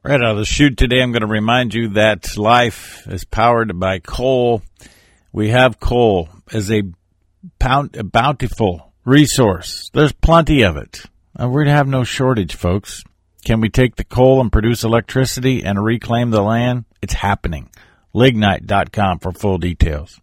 Right 0.02 0.20
out 0.20 0.32
of 0.32 0.38
the 0.38 0.44
chute 0.44 0.76
today, 0.76 1.00
I'm 1.00 1.12
going 1.12 1.22
to 1.22 1.28
remind 1.28 1.72
you 1.72 1.90
that 1.90 2.36
life 2.36 3.06
is 3.06 3.24
powered 3.24 3.78
by 3.78 4.00
coal. 4.00 4.62
We 5.32 5.50
have 5.50 5.78
coal 5.78 6.28
as 6.52 6.70
a, 6.72 6.82
pound, 7.60 7.96
a 7.96 8.02
bountiful 8.02 8.92
resource. 9.04 9.88
There's 9.94 10.12
plenty 10.12 10.62
of 10.62 10.76
it. 10.76 11.02
Uh, 11.38 11.44
and 11.44 11.52
we're 11.52 11.60
going 11.64 11.72
to 11.72 11.76
have 11.76 11.88
no 11.88 12.02
shortage, 12.02 12.56
folks. 12.56 13.04
Can 13.44 13.60
we 13.60 13.68
take 13.68 13.96
the 13.96 14.04
coal 14.04 14.40
and 14.40 14.50
produce 14.50 14.84
electricity 14.84 15.64
and 15.64 15.82
reclaim 15.82 16.30
the 16.30 16.42
land? 16.42 16.86
It's 17.04 17.12
happening. 17.12 17.68
Lignite.com 18.14 19.18
for 19.18 19.32
full 19.32 19.58
details. 19.58 20.18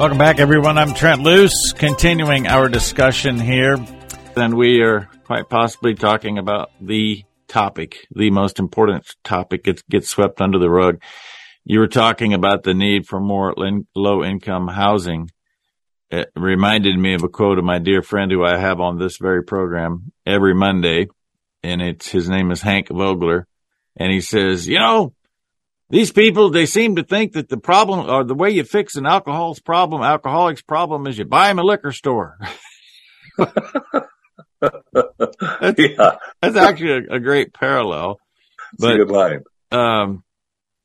Welcome 0.00 0.18
back, 0.18 0.40
everyone. 0.40 0.78
I'm 0.78 0.94
Trent 0.94 1.22
Loos, 1.22 1.54
continuing 1.76 2.48
our 2.48 2.68
discussion 2.68 3.38
here. 3.38 3.76
And 4.34 4.54
we 4.54 4.82
are 4.82 5.08
quite 5.26 5.48
possibly 5.48 5.94
talking 5.94 6.38
about 6.38 6.72
the 6.80 7.22
topic, 7.46 8.08
the 8.10 8.32
most 8.32 8.58
important 8.58 9.06
topic 9.22 9.62
gets, 9.62 9.82
gets 9.82 10.08
swept 10.08 10.40
under 10.40 10.58
the 10.58 10.68
rug. 10.68 11.00
You 11.64 11.78
were 11.78 11.86
talking 11.86 12.34
about 12.34 12.64
the 12.64 12.74
need 12.74 13.06
for 13.06 13.20
more 13.20 13.54
low 13.94 14.24
income 14.24 14.66
housing. 14.66 15.30
It 16.10 16.32
reminded 16.34 16.98
me 16.98 17.14
of 17.14 17.22
a 17.22 17.28
quote 17.28 17.58
of 17.58 17.64
my 17.64 17.78
dear 17.78 18.02
friend 18.02 18.32
who 18.32 18.44
I 18.44 18.58
have 18.58 18.80
on 18.80 18.98
this 18.98 19.18
very 19.18 19.44
program 19.44 20.10
every 20.26 20.54
Monday. 20.54 21.06
And 21.62 21.82
it's, 21.82 22.08
his 22.08 22.28
name 22.28 22.50
is 22.50 22.62
Hank 22.62 22.88
Vogler. 22.88 23.46
And 23.96 24.12
he 24.12 24.20
says, 24.20 24.68
you 24.68 24.78
know, 24.78 25.12
these 25.90 26.12
people, 26.12 26.50
they 26.50 26.66
seem 26.66 26.96
to 26.96 27.02
think 27.02 27.32
that 27.32 27.48
the 27.48 27.56
problem 27.56 28.08
or 28.08 28.24
the 28.24 28.34
way 28.34 28.50
you 28.50 28.64
fix 28.64 28.96
an 28.96 29.06
alcohol's 29.06 29.60
problem, 29.60 30.02
alcoholic's 30.02 30.62
problem 30.62 31.06
is 31.06 31.18
you 31.18 31.24
buy 31.24 31.50
him 31.50 31.58
a 31.58 31.62
liquor 31.62 31.92
store. 31.92 32.38
that's, 33.38 33.54
yeah. 35.78 36.16
that's 36.40 36.56
actually 36.56 37.06
a, 37.08 37.16
a 37.16 37.20
great 37.20 37.54
parallel. 37.54 38.20
That's 38.78 38.92
but, 38.92 38.96
good 38.96 39.10
line. 39.10 39.42
Um, 39.70 40.24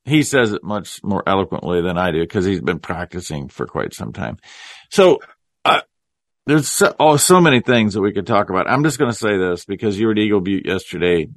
he 0.06 0.24
says 0.24 0.54
it 0.54 0.64
much 0.64 1.04
more 1.04 1.24
eloquently 1.28 1.82
than 1.82 1.98
I 1.98 2.12
do 2.12 2.22
because 2.22 2.46
he's 2.46 2.62
been 2.62 2.80
practicing 2.80 3.48
for 3.48 3.66
quite 3.66 3.94
some 3.94 4.14
time. 4.14 4.38
So, 4.90 5.20
there's 6.46 6.70
so, 6.70 6.94
oh, 7.00 7.18
so 7.18 7.40
many 7.40 7.62
things 7.62 7.94
that 7.94 8.02
we 8.02 8.14
could 8.14 8.28
talk 8.28 8.50
about. 8.50 8.70
I'm 8.70 8.84
just 8.84 9.00
going 9.00 9.12
to 9.12 9.18
say 9.18 9.38
this 9.38 9.66
because 9.66 9.98
you 9.98 10.08
were 10.08 10.14
at 10.14 10.20
Eagle 10.20 10.42
Butte 10.42 10.66
yesterday 10.66 11.28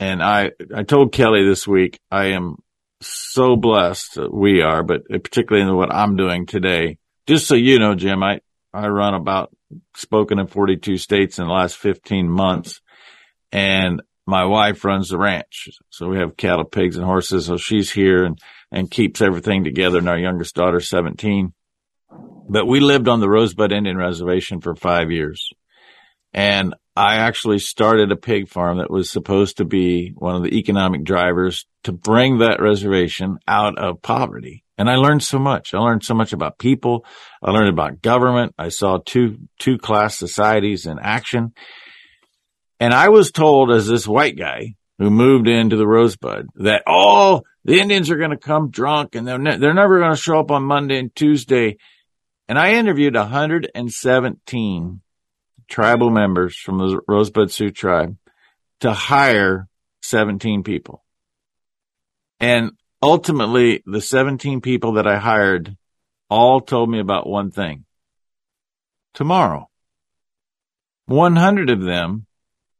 and 0.00 0.22
I, 0.22 0.52
I 0.74 0.82
told 0.82 1.12
Kelly 1.12 1.44
this 1.44 1.66
week, 1.66 2.00
I 2.10 2.26
am 2.26 2.56
so 3.00 3.56
blessed 3.56 4.18
we 4.30 4.62
are, 4.62 4.82
but 4.82 5.08
particularly 5.08 5.68
in 5.68 5.76
what 5.76 5.94
I'm 5.94 6.16
doing 6.16 6.46
today. 6.46 6.98
Just 7.26 7.46
so 7.46 7.54
you 7.54 7.78
know, 7.78 7.94
Jim, 7.94 8.22
I, 8.22 8.40
I 8.72 8.88
run 8.88 9.14
about 9.14 9.54
spoken 9.94 10.38
in 10.38 10.46
42 10.46 10.96
states 10.98 11.38
in 11.38 11.46
the 11.46 11.52
last 11.52 11.76
15 11.76 12.28
months 12.28 12.80
and 13.52 14.02
my 14.26 14.44
wife 14.44 14.84
runs 14.84 15.08
the 15.08 15.18
ranch. 15.18 15.68
So 15.90 16.08
we 16.08 16.18
have 16.18 16.36
cattle, 16.36 16.64
pigs 16.64 16.96
and 16.96 17.04
horses. 17.04 17.46
So 17.46 17.56
she's 17.56 17.90
here 17.90 18.24
and, 18.24 18.38
and 18.70 18.90
keeps 18.90 19.22
everything 19.22 19.64
together. 19.64 19.98
And 19.98 20.08
our 20.08 20.18
youngest 20.18 20.54
daughter's 20.54 20.88
17, 20.88 21.54
but 22.10 22.66
we 22.66 22.80
lived 22.80 23.08
on 23.08 23.20
the 23.20 23.28
Rosebud 23.28 23.72
Indian 23.72 23.96
Reservation 23.96 24.60
for 24.60 24.74
five 24.74 25.10
years. 25.10 25.50
And 26.32 26.74
I 26.96 27.16
actually 27.16 27.58
started 27.58 28.10
a 28.10 28.16
pig 28.16 28.48
farm 28.48 28.78
that 28.78 28.90
was 28.90 29.10
supposed 29.10 29.58
to 29.58 29.64
be 29.64 30.12
one 30.16 30.36
of 30.36 30.42
the 30.42 30.58
economic 30.58 31.04
drivers 31.04 31.66
to 31.84 31.92
bring 31.92 32.38
that 32.38 32.60
reservation 32.60 33.38
out 33.46 33.78
of 33.78 34.02
poverty. 34.02 34.64
And 34.76 34.90
I 34.90 34.96
learned 34.96 35.22
so 35.22 35.38
much. 35.38 35.74
I 35.74 35.78
learned 35.78 36.04
so 36.04 36.14
much 36.14 36.32
about 36.32 36.58
people. 36.58 37.04
I 37.42 37.50
learned 37.50 37.70
about 37.70 38.02
government. 38.02 38.54
I 38.58 38.68
saw 38.68 38.98
two, 38.98 39.38
two 39.58 39.78
class 39.78 40.16
societies 40.16 40.86
in 40.86 40.98
action. 40.98 41.52
And 42.80 42.94
I 42.94 43.08
was 43.08 43.32
told 43.32 43.72
as 43.72 43.86
this 43.86 44.06
white 44.06 44.36
guy 44.36 44.74
who 44.98 45.10
moved 45.10 45.48
into 45.48 45.76
the 45.76 45.86
Rosebud 45.86 46.46
that, 46.56 46.82
oh, 46.86 47.42
the 47.64 47.80
Indians 47.80 48.10
are 48.10 48.16
going 48.16 48.30
to 48.30 48.36
come 48.36 48.70
drunk 48.70 49.14
and 49.14 49.26
they're, 49.26 49.38
ne- 49.38 49.58
they're 49.58 49.74
never 49.74 49.98
going 49.98 50.14
to 50.14 50.20
show 50.20 50.38
up 50.38 50.50
on 50.50 50.62
Monday 50.62 50.98
and 50.98 51.14
Tuesday. 51.14 51.76
And 52.48 52.58
I 52.58 52.72
interviewed 52.74 53.14
117 53.14 55.00
tribal 55.68 56.10
members 56.10 56.56
from 56.56 56.78
the 56.78 57.00
Rosebud 57.06 57.50
Sioux 57.50 57.70
tribe 57.70 58.16
to 58.80 58.92
hire 58.92 59.68
17 60.02 60.62
people. 60.62 61.04
And 62.40 62.72
ultimately, 63.02 63.82
the 63.84 64.00
17 64.00 64.60
people 64.60 64.92
that 64.94 65.06
I 65.06 65.18
hired 65.18 65.76
all 66.30 66.60
told 66.60 66.88
me 66.88 67.00
about 67.00 67.28
one 67.28 67.50
thing. 67.50 67.84
Tomorrow. 69.14 69.68
100 71.06 71.70
of 71.70 71.82
them 71.82 72.26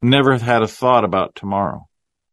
never 0.00 0.38
had 0.38 0.62
a 0.62 0.68
thought 0.68 1.04
about 1.04 1.34
tomorrow. 1.34 1.87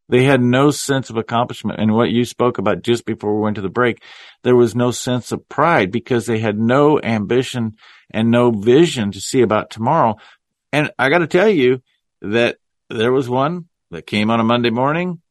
They 0.08 0.24
had 0.24 0.42
no 0.42 0.72
sense 0.72 1.10
of 1.10 1.18
accomplishment. 1.18 1.80
And 1.80 1.94
what 1.94 2.12
you 2.12 2.26
spoke 2.26 2.58
about 2.58 2.84
just 2.84 3.06
before 3.06 3.36
we 3.36 3.42
went 3.42 3.56
to 3.56 3.62
the 3.62 3.70
break, 3.70 4.04
there 4.44 4.56
was 4.56 4.76
no 4.76 4.92
sense 4.92 5.32
of 5.32 5.50
pride 5.50 5.92
because 5.92 6.26
they 6.26 6.40
had 6.40 6.60
no 6.60 7.00
ambition 7.02 7.76
and 8.12 8.30
no 8.30 8.52
vision 8.52 9.12
to 9.12 9.20
see 9.20 9.42
about 9.42 9.72
tomorrow. 9.72 10.16
And 10.72 10.92
I 11.00 11.10
got 11.10 11.20
to 11.20 11.28
tell 11.28 11.50
you 11.50 11.82
that 12.22 12.58
there 12.90 13.12
was 13.12 13.28
one 13.28 13.66
that 13.92 14.06
came 14.06 14.30
on 14.30 14.40
a 14.40 14.44
Monday 14.44 14.70
morning 14.70 15.22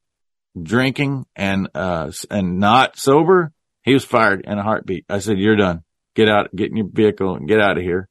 drinking 0.61 1.26
and, 1.37 1.69
uh, 1.75 2.11
and 2.31 2.59
not 2.59 2.97
sober. 2.99 3.52
He 3.83 3.93
was 3.93 4.04
fired 4.04 4.45
in 4.45 4.59
a 4.59 4.62
heartbeat. 4.62 5.04
I 5.09 5.19
said, 5.19 5.38
you're 5.38 5.57
done. 5.57 5.83
Get 6.14 6.28
out, 6.28 6.54
get 6.54 6.71
in 6.71 6.76
your 6.76 6.88
vehicle 6.90 7.35
and 7.37 7.49
get 7.49 7.61
out 7.61 7.76
of 7.76 7.83
here. 7.83 8.09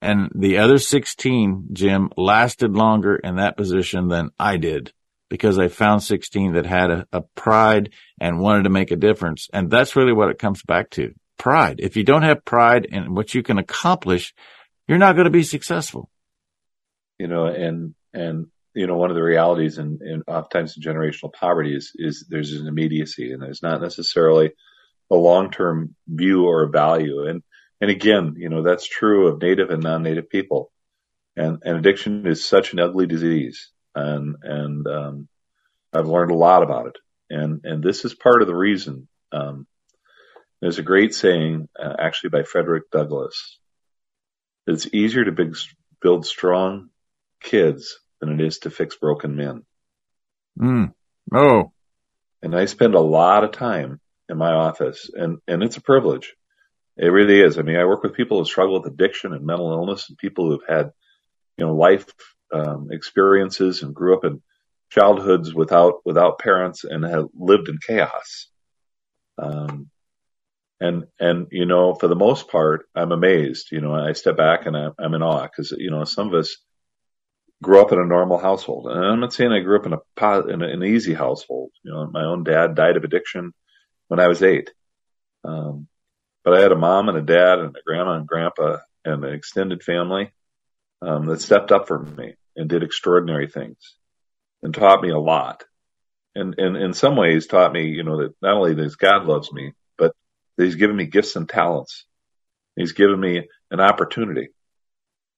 And 0.00 0.30
the 0.34 0.58
other 0.58 0.78
16, 0.78 1.68
Jim, 1.72 2.10
lasted 2.16 2.76
longer 2.76 3.16
in 3.16 3.36
that 3.36 3.56
position 3.56 4.08
than 4.08 4.30
I 4.38 4.58
did 4.58 4.92
because 5.28 5.58
I 5.58 5.68
found 5.68 6.02
16 6.02 6.54
that 6.54 6.66
had 6.66 6.90
a, 6.90 7.06
a, 7.12 7.22
pride 7.34 7.90
and 8.20 8.40
wanted 8.40 8.64
to 8.64 8.70
make 8.70 8.90
a 8.90 8.96
difference. 8.96 9.48
And 9.52 9.70
that's 9.70 9.96
really 9.96 10.12
what 10.12 10.30
it 10.30 10.38
comes 10.38 10.62
back 10.62 10.90
to. 10.90 11.14
Pride. 11.38 11.80
If 11.80 11.96
you 11.96 12.04
don't 12.04 12.22
have 12.22 12.44
pride 12.44 12.84
in 12.84 13.14
what 13.14 13.34
you 13.34 13.42
can 13.42 13.58
accomplish, 13.58 14.34
you're 14.86 14.98
not 14.98 15.16
going 15.16 15.24
to 15.24 15.30
be 15.30 15.42
successful. 15.42 16.08
You 17.18 17.26
know, 17.26 17.46
and, 17.46 17.94
and, 18.12 18.46
you 18.74 18.86
know, 18.86 18.96
one 18.96 19.10
of 19.10 19.16
the 19.16 19.22
realities 19.22 19.78
in, 19.78 19.98
in 20.02 20.22
oftentimes 20.26 20.76
in 20.76 20.82
generational 20.82 21.32
poverty 21.32 21.74
is, 21.74 21.92
is 21.96 22.26
there's 22.28 22.52
an 22.52 22.66
immediacy 22.66 23.32
and 23.32 23.42
there's 23.42 23.62
not 23.62 23.80
necessarily 23.80 24.52
a 25.10 25.16
long-term 25.16 25.94
view 26.06 26.46
or 26.46 26.62
a 26.62 26.70
value. 26.70 27.26
And, 27.26 27.42
and 27.80 27.90
again, 27.90 28.34
you 28.36 28.48
know, 28.48 28.62
that's 28.62 28.86
true 28.86 29.28
of 29.28 29.42
native 29.42 29.70
and 29.70 29.82
non-native 29.82 30.30
people. 30.30 30.70
And, 31.36 31.58
and 31.64 31.76
addiction 31.76 32.26
is 32.26 32.44
such 32.44 32.72
an 32.72 32.80
ugly 32.80 33.06
disease 33.06 33.72
and 33.94 34.36
and 34.42 34.86
um, 34.86 35.28
I've 35.92 36.08
learned 36.08 36.30
a 36.30 36.36
lot 36.36 36.62
about 36.62 36.86
it. 36.86 36.96
And 37.30 37.60
and 37.64 37.82
this 37.82 38.04
is 38.04 38.14
part 38.14 38.42
of 38.42 38.48
the 38.48 38.54
reason. 38.54 39.08
Um, 39.32 39.66
there's 40.60 40.78
a 40.78 40.82
great 40.82 41.14
saying, 41.14 41.68
uh, 41.78 41.94
actually 41.98 42.30
by 42.30 42.42
Frederick 42.42 42.90
Douglass. 42.90 43.58
It's 44.66 44.88
easier 44.94 45.24
to 45.24 45.32
big, 45.32 45.54
build 46.00 46.24
strong 46.24 46.88
kids 47.42 47.98
than 48.20 48.30
it 48.30 48.46
is 48.46 48.58
to 48.60 48.70
fix 48.70 48.96
broken 48.96 49.36
men. 49.36 49.64
Mm. 50.58 50.94
Oh. 51.34 51.72
And 52.42 52.56
I 52.56 52.64
spend 52.64 52.94
a 52.94 53.00
lot 53.00 53.44
of 53.44 53.52
time 53.52 54.00
in 54.28 54.38
my 54.38 54.52
office, 54.52 55.10
and 55.12 55.38
and 55.46 55.62
it's 55.62 55.76
a 55.76 55.82
privilege. 55.82 56.34
It 56.96 57.08
really 57.08 57.40
is. 57.40 57.58
I 57.58 57.62
mean, 57.62 57.76
I 57.76 57.84
work 57.84 58.02
with 58.02 58.14
people 58.14 58.38
who 58.38 58.44
struggle 58.44 58.80
with 58.80 58.92
addiction 58.92 59.32
and 59.32 59.44
mental 59.44 59.72
illness, 59.72 60.08
and 60.08 60.16
people 60.16 60.48
who've 60.48 60.66
had, 60.68 60.92
you 61.58 61.66
know, 61.66 61.74
life 61.74 62.06
um, 62.54 62.88
experiences 62.92 63.82
and 63.82 63.94
grew 63.94 64.16
up 64.16 64.24
in 64.24 64.40
childhoods 64.90 65.52
without 65.52 65.94
without 66.04 66.38
parents 66.38 66.84
and 66.84 67.04
have 67.04 67.26
lived 67.34 67.68
in 67.68 67.78
chaos. 67.84 68.46
Um, 69.38 69.90
and 70.80 71.04
and 71.18 71.48
you 71.50 71.66
know, 71.66 71.94
for 71.94 72.08
the 72.08 72.14
most 72.14 72.48
part, 72.48 72.86
I'm 72.94 73.12
amazed. 73.12 73.72
You 73.72 73.80
know, 73.80 73.94
I 73.94 74.12
step 74.12 74.36
back 74.36 74.66
and 74.66 74.76
I, 74.76 74.90
I'm 74.98 75.14
in 75.14 75.22
awe 75.22 75.42
because 75.42 75.72
you 75.72 75.90
know 75.90 76.04
some 76.04 76.28
of 76.28 76.34
us 76.34 76.56
grew 77.62 77.80
up 77.80 77.92
in 77.92 77.98
a 77.98 78.04
normal 78.04 78.38
household, 78.38 78.86
and 78.86 79.04
I'm 79.04 79.20
not 79.20 79.32
saying 79.32 79.52
I 79.52 79.60
grew 79.60 79.78
up 79.78 79.86
in 79.86 79.94
a 79.94 80.48
in, 80.48 80.62
an 80.62 80.84
easy 80.84 81.14
household. 81.14 81.70
You 81.82 81.92
know, 81.92 82.06
my 82.06 82.24
own 82.24 82.44
dad 82.44 82.76
died 82.76 82.96
of 82.96 83.04
addiction 83.04 83.52
when 84.08 84.20
I 84.20 84.28
was 84.28 84.42
eight. 84.42 84.70
Um, 85.44 85.88
but 86.44 86.54
I 86.54 86.60
had 86.60 86.72
a 86.72 86.76
mom 86.76 87.08
and 87.08 87.18
a 87.18 87.22
dad 87.22 87.58
and 87.58 87.74
a 87.74 87.82
grandma 87.84 88.16
and 88.16 88.26
grandpa 88.26 88.78
and 89.04 89.24
an 89.24 89.32
extended 89.32 89.82
family 89.82 90.32
um, 91.02 91.26
that 91.26 91.40
stepped 91.40 91.72
up 91.72 91.88
for 91.88 91.98
me 91.98 92.34
and 92.56 92.68
did 92.68 92.82
extraordinary 92.82 93.48
things 93.48 93.94
and 94.62 94.74
taught 94.74 95.02
me 95.02 95.10
a 95.10 95.18
lot. 95.18 95.64
And, 96.34 96.54
and 96.58 96.76
in 96.76 96.94
some 96.94 97.16
ways 97.16 97.46
taught 97.46 97.72
me, 97.72 97.86
you 97.86 98.02
know, 98.02 98.18
that 98.18 98.34
not 98.42 98.54
only 98.54 98.74
does 98.74 98.96
God 98.96 99.26
loves 99.26 99.52
me, 99.52 99.72
but 99.96 100.12
that 100.56 100.64
he's 100.64 100.74
given 100.74 100.96
me 100.96 101.06
gifts 101.06 101.36
and 101.36 101.48
talents. 101.48 102.06
He's 102.76 102.92
given 102.92 103.20
me 103.20 103.48
an 103.70 103.80
opportunity 103.80 104.48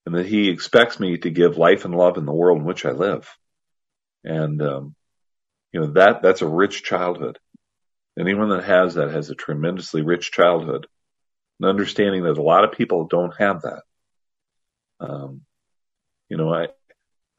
and 0.05 0.15
that 0.15 0.25
he 0.25 0.49
expects 0.49 0.99
me 0.99 1.17
to 1.17 1.29
give 1.29 1.57
life 1.57 1.85
and 1.85 1.93
love 1.93 2.17
in 2.17 2.25
the 2.25 2.33
world 2.33 2.59
in 2.59 2.65
which 2.65 2.85
I 2.85 2.91
live. 2.91 3.29
And, 4.23 4.61
um, 4.61 4.95
you 5.71 5.81
know, 5.81 5.87
that, 5.93 6.21
that's 6.23 6.41
a 6.41 6.47
rich 6.47 6.81
childhood. 6.81 7.37
Anyone 8.17 8.49
that 8.49 8.63
has 8.63 8.95
that 8.95 9.11
has 9.11 9.29
a 9.29 9.35
tremendously 9.35 10.01
rich 10.01 10.31
childhood 10.31 10.87
and 11.59 11.69
understanding 11.69 12.23
that 12.23 12.37
a 12.37 12.41
lot 12.41 12.63
of 12.63 12.71
people 12.71 13.05
don't 13.05 13.35
have 13.37 13.61
that. 13.61 13.83
Um, 14.99 15.41
you 16.29 16.37
know, 16.37 16.51
I, 16.51 16.67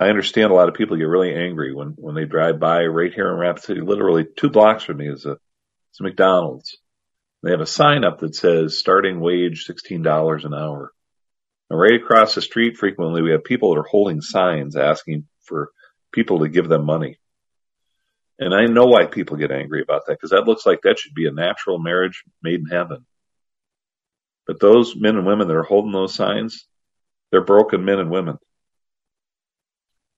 I 0.00 0.08
understand 0.08 0.50
a 0.50 0.54
lot 0.54 0.68
of 0.68 0.74
people 0.74 0.96
get 0.96 1.04
really 1.04 1.34
angry 1.34 1.74
when, 1.74 1.94
when 1.96 2.14
they 2.14 2.24
drive 2.24 2.60
by 2.60 2.84
right 2.84 3.12
here 3.12 3.28
in 3.28 3.38
Rapid 3.38 3.64
City. 3.64 3.80
Literally 3.80 4.24
two 4.24 4.48
blocks 4.48 4.84
from 4.84 4.98
me 4.98 5.08
is 5.08 5.26
a, 5.26 5.32
it's 5.90 6.00
a 6.00 6.04
McDonald's. 6.04 6.78
They 7.42 7.50
have 7.50 7.60
a 7.60 7.66
sign 7.66 8.04
up 8.04 8.20
that 8.20 8.34
says 8.34 8.78
starting 8.78 9.20
wage 9.20 9.66
$16 9.66 10.44
an 10.44 10.54
hour. 10.54 10.92
And 11.70 11.78
right 11.78 12.00
across 12.00 12.34
the 12.34 12.42
street, 12.42 12.76
frequently 12.76 13.22
we 13.22 13.32
have 13.32 13.44
people 13.44 13.74
that 13.74 13.80
are 13.80 13.88
holding 13.88 14.20
signs 14.20 14.76
asking 14.76 15.26
for 15.42 15.70
people 16.12 16.40
to 16.40 16.48
give 16.48 16.68
them 16.68 16.84
money. 16.84 17.18
And 18.38 18.54
I 18.54 18.66
know 18.66 18.84
why 18.84 19.06
people 19.06 19.36
get 19.36 19.50
angry 19.50 19.82
about 19.82 20.06
that 20.06 20.14
because 20.14 20.30
that 20.30 20.46
looks 20.46 20.64
like 20.64 20.82
that 20.82 20.98
should 20.98 21.14
be 21.14 21.26
a 21.26 21.32
natural 21.32 21.78
marriage 21.78 22.22
made 22.40 22.60
in 22.60 22.66
heaven. 22.66 23.04
But 24.46 24.60
those 24.60 24.94
men 24.96 25.16
and 25.16 25.26
women 25.26 25.48
that 25.48 25.56
are 25.56 25.64
holding 25.64 25.92
those 25.92 26.14
signs, 26.14 26.66
they're 27.30 27.44
broken 27.44 27.84
men 27.84 27.98
and 27.98 28.10
women. 28.10 28.38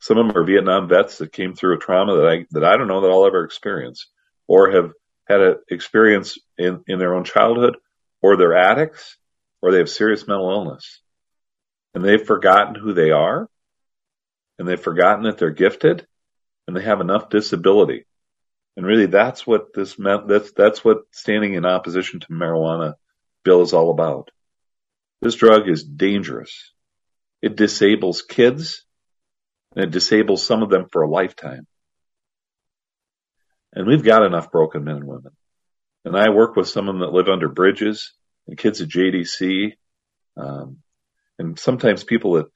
Some 0.00 0.16
of 0.16 0.26
them 0.26 0.37
are 0.37 0.45
Vietnam 0.45 0.88
vets 0.88 1.19
that 1.19 1.33
came 1.33 1.54
through 1.54 1.76
a 1.76 1.78
trauma 1.78 2.16
that 2.16 2.26
I 2.26 2.47
that 2.52 2.64
I 2.64 2.76
don't 2.76 2.88
know 2.88 3.02
that 3.02 3.11
I'll 3.11 3.26
ever 3.26 3.45
experience, 3.45 4.07
or 4.49 4.71
have 4.71 4.92
had 5.28 5.40
an 5.40 5.57
experience 5.69 6.38
in, 6.59 6.83
in 6.88 6.99
their 6.99 7.14
own 7.14 7.25
childhood, 7.25 7.76
or 8.23 8.37
they're 8.37 8.57
addicts, 8.57 9.16
or 9.61 9.71
they 9.71 9.78
have 9.78 9.90
serious 9.90 10.26
mental 10.26 10.50
illness. 10.50 11.00
And 11.95 12.04
they've 12.04 12.25
forgotten 12.25 12.75
who 12.75 12.95
they 12.95 13.11
are, 13.11 13.49
and 14.59 14.66
they've 14.66 14.80
forgotten 14.80 15.25
that 15.25 15.38
they're 15.38 15.50
gifted, 15.50 16.07
and 16.66 16.76
they 16.76 16.83
have 16.83 17.00
enough 17.00 17.28
disability. 17.28 18.07
And 18.76 18.87
really 18.87 19.07
that's 19.07 19.47
what 19.47 19.75
this 19.75 19.99
meant 19.99 20.28
that's 20.28 20.52
that's 20.52 20.83
what 20.83 20.99
standing 21.11 21.54
in 21.54 21.66
opposition 21.66 22.21
to 22.21 22.26
marijuana 22.28 22.95
bill 23.45 23.61
is 23.61 23.75
all 23.75 23.90
about. 23.90 24.30
This 25.21 25.35
drug 25.35 25.69
is 25.69 25.85
dangerous. 25.85 26.73
It 27.42 27.57
disables 27.57 28.23
kids 28.23 28.85
and 29.74 29.84
it 29.84 29.90
disables 29.90 30.44
some 30.44 30.62
of 30.62 30.70
them 30.70 30.86
for 30.90 31.02
a 31.02 31.10
lifetime. 31.10 31.66
And 33.72 33.86
we've 33.86 34.02
got 34.02 34.24
enough 34.24 34.50
broken 34.50 34.84
men 34.84 34.96
and 34.96 35.06
women. 35.06 35.32
And 36.04 36.16
I 36.16 36.30
work 36.30 36.56
with 36.56 36.68
some 36.68 36.88
of 36.88 36.94
them 36.94 37.00
that 37.00 37.12
live 37.12 37.28
under 37.28 37.48
bridges 37.48 38.12
and 38.48 38.58
kids 38.58 38.80
at 38.80 38.88
JDC. 38.88 39.74
Um, 40.36 40.78
and 41.38 41.58
sometimes 41.58 42.02
people 42.02 42.34
that 42.34 42.46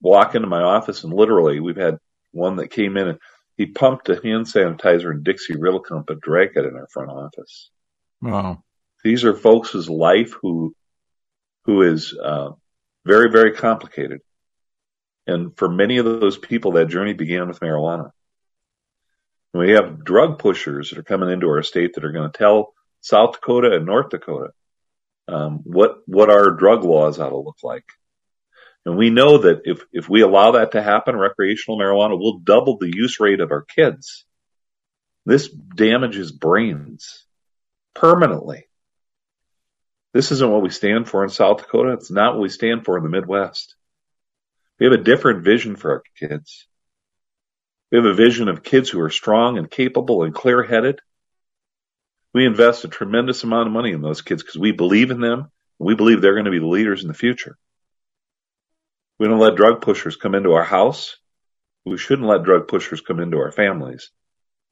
walk 0.00 0.34
into 0.34 0.48
my 0.48 0.62
office 0.62 1.04
and 1.04 1.12
literally 1.12 1.60
we've 1.60 1.76
had 1.76 1.98
one 2.32 2.56
that 2.56 2.68
came 2.68 2.96
in 2.96 3.08
and 3.08 3.18
he 3.56 3.66
pumped 3.66 4.08
a 4.08 4.14
hand 4.14 4.46
sanitizer 4.46 5.12
in 5.12 5.22
Dixie 5.22 5.56
Riddle 5.56 5.80
Cup 5.80 6.10
and 6.10 6.20
drank 6.20 6.52
it 6.56 6.64
in 6.64 6.74
our 6.74 6.88
front 6.92 7.10
office. 7.10 7.70
Wow. 8.20 8.64
These 9.04 9.24
are 9.24 9.34
folks 9.34 9.70
whose 9.70 9.88
life 9.88 10.34
who, 10.40 10.74
who 11.64 11.82
is, 11.82 12.16
uh, 12.20 12.50
very, 13.04 13.30
very 13.30 13.52
complicated. 13.52 14.20
And 15.26 15.56
for 15.56 15.68
many 15.68 15.98
of 15.98 16.04
those 16.04 16.36
people, 16.36 16.72
that 16.72 16.88
journey 16.88 17.14
began 17.14 17.48
with 17.48 17.60
marijuana. 17.60 18.10
And 19.52 19.62
we 19.62 19.72
have 19.72 20.04
drug 20.04 20.38
pushers 20.38 20.90
that 20.90 20.98
are 20.98 21.04
coming 21.04 21.30
into 21.30 21.48
our 21.48 21.62
state 21.62 21.94
that 21.94 22.04
are 22.04 22.12
going 22.12 22.30
to 22.30 22.38
tell 22.38 22.74
South 23.00 23.34
Dakota 23.34 23.76
and 23.76 23.86
North 23.86 24.10
Dakota 24.10 24.50
um, 25.28 25.60
what 25.64 25.98
what 26.06 26.30
our 26.30 26.50
drug 26.50 26.84
laws 26.84 27.18
ought 27.18 27.30
to 27.30 27.36
look 27.36 27.58
like. 27.62 27.84
And 28.84 28.98
we 28.98 29.10
know 29.10 29.38
that 29.38 29.62
if 29.64 29.82
if 29.92 30.08
we 30.08 30.20
allow 30.20 30.52
that 30.52 30.72
to 30.72 30.82
happen, 30.82 31.16
recreational 31.16 31.78
marijuana 31.78 32.18
will 32.18 32.40
double 32.40 32.76
the 32.76 32.92
use 32.94 33.18
rate 33.20 33.40
of 33.40 33.50
our 33.50 33.62
kids. 33.62 34.26
This 35.24 35.48
damages 35.48 36.32
brains 36.32 37.24
permanently. 37.94 38.66
This 40.12 40.30
isn't 40.32 40.50
what 40.50 40.62
we 40.62 40.70
stand 40.70 41.08
for 41.08 41.24
in 41.24 41.30
South 41.30 41.58
Dakota. 41.58 41.92
It's 41.92 42.10
not 42.10 42.34
what 42.34 42.42
we 42.42 42.48
stand 42.50 42.84
for 42.84 42.98
in 42.98 43.02
the 43.02 43.08
Midwest. 43.08 43.74
We 44.78 44.86
have 44.86 44.92
a 44.92 45.02
different 45.02 45.44
vision 45.44 45.76
for 45.76 45.92
our 45.92 46.02
kids. 46.18 46.66
We 47.90 47.98
have 47.98 48.06
a 48.06 48.14
vision 48.14 48.48
of 48.48 48.62
kids 48.62 48.90
who 48.90 49.00
are 49.00 49.10
strong 49.10 49.56
and 49.56 49.70
capable 49.70 50.24
and 50.24 50.34
clear 50.34 50.62
headed. 50.62 51.00
We 52.32 52.44
invest 52.44 52.84
a 52.84 52.88
tremendous 52.88 53.44
amount 53.44 53.68
of 53.68 53.72
money 53.72 53.92
in 53.92 54.02
those 54.02 54.22
kids 54.22 54.42
because 54.42 54.58
we 54.58 54.72
believe 54.72 55.10
in 55.10 55.20
them. 55.20 55.50
And 55.78 55.86
we 55.86 55.94
believe 55.94 56.20
they're 56.20 56.34
going 56.34 56.46
to 56.46 56.50
be 56.50 56.58
the 56.58 56.66
leaders 56.66 57.02
in 57.02 57.08
the 57.08 57.14
future. 57.14 57.56
We 59.18 59.28
don't 59.28 59.38
let 59.38 59.54
drug 59.54 59.80
pushers 59.80 60.16
come 60.16 60.34
into 60.34 60.52
our 60.52 60.64
house. 60.64 61.16
We 61.84 61.98
shouldn't 61.98 62.26
let 62.26 62.42
drug 62.42 62.66
pushers 62.66 63.00
come 63.00 63.20
into 63.20 63.38
our 63.38 63.52
families. 63.52 64.10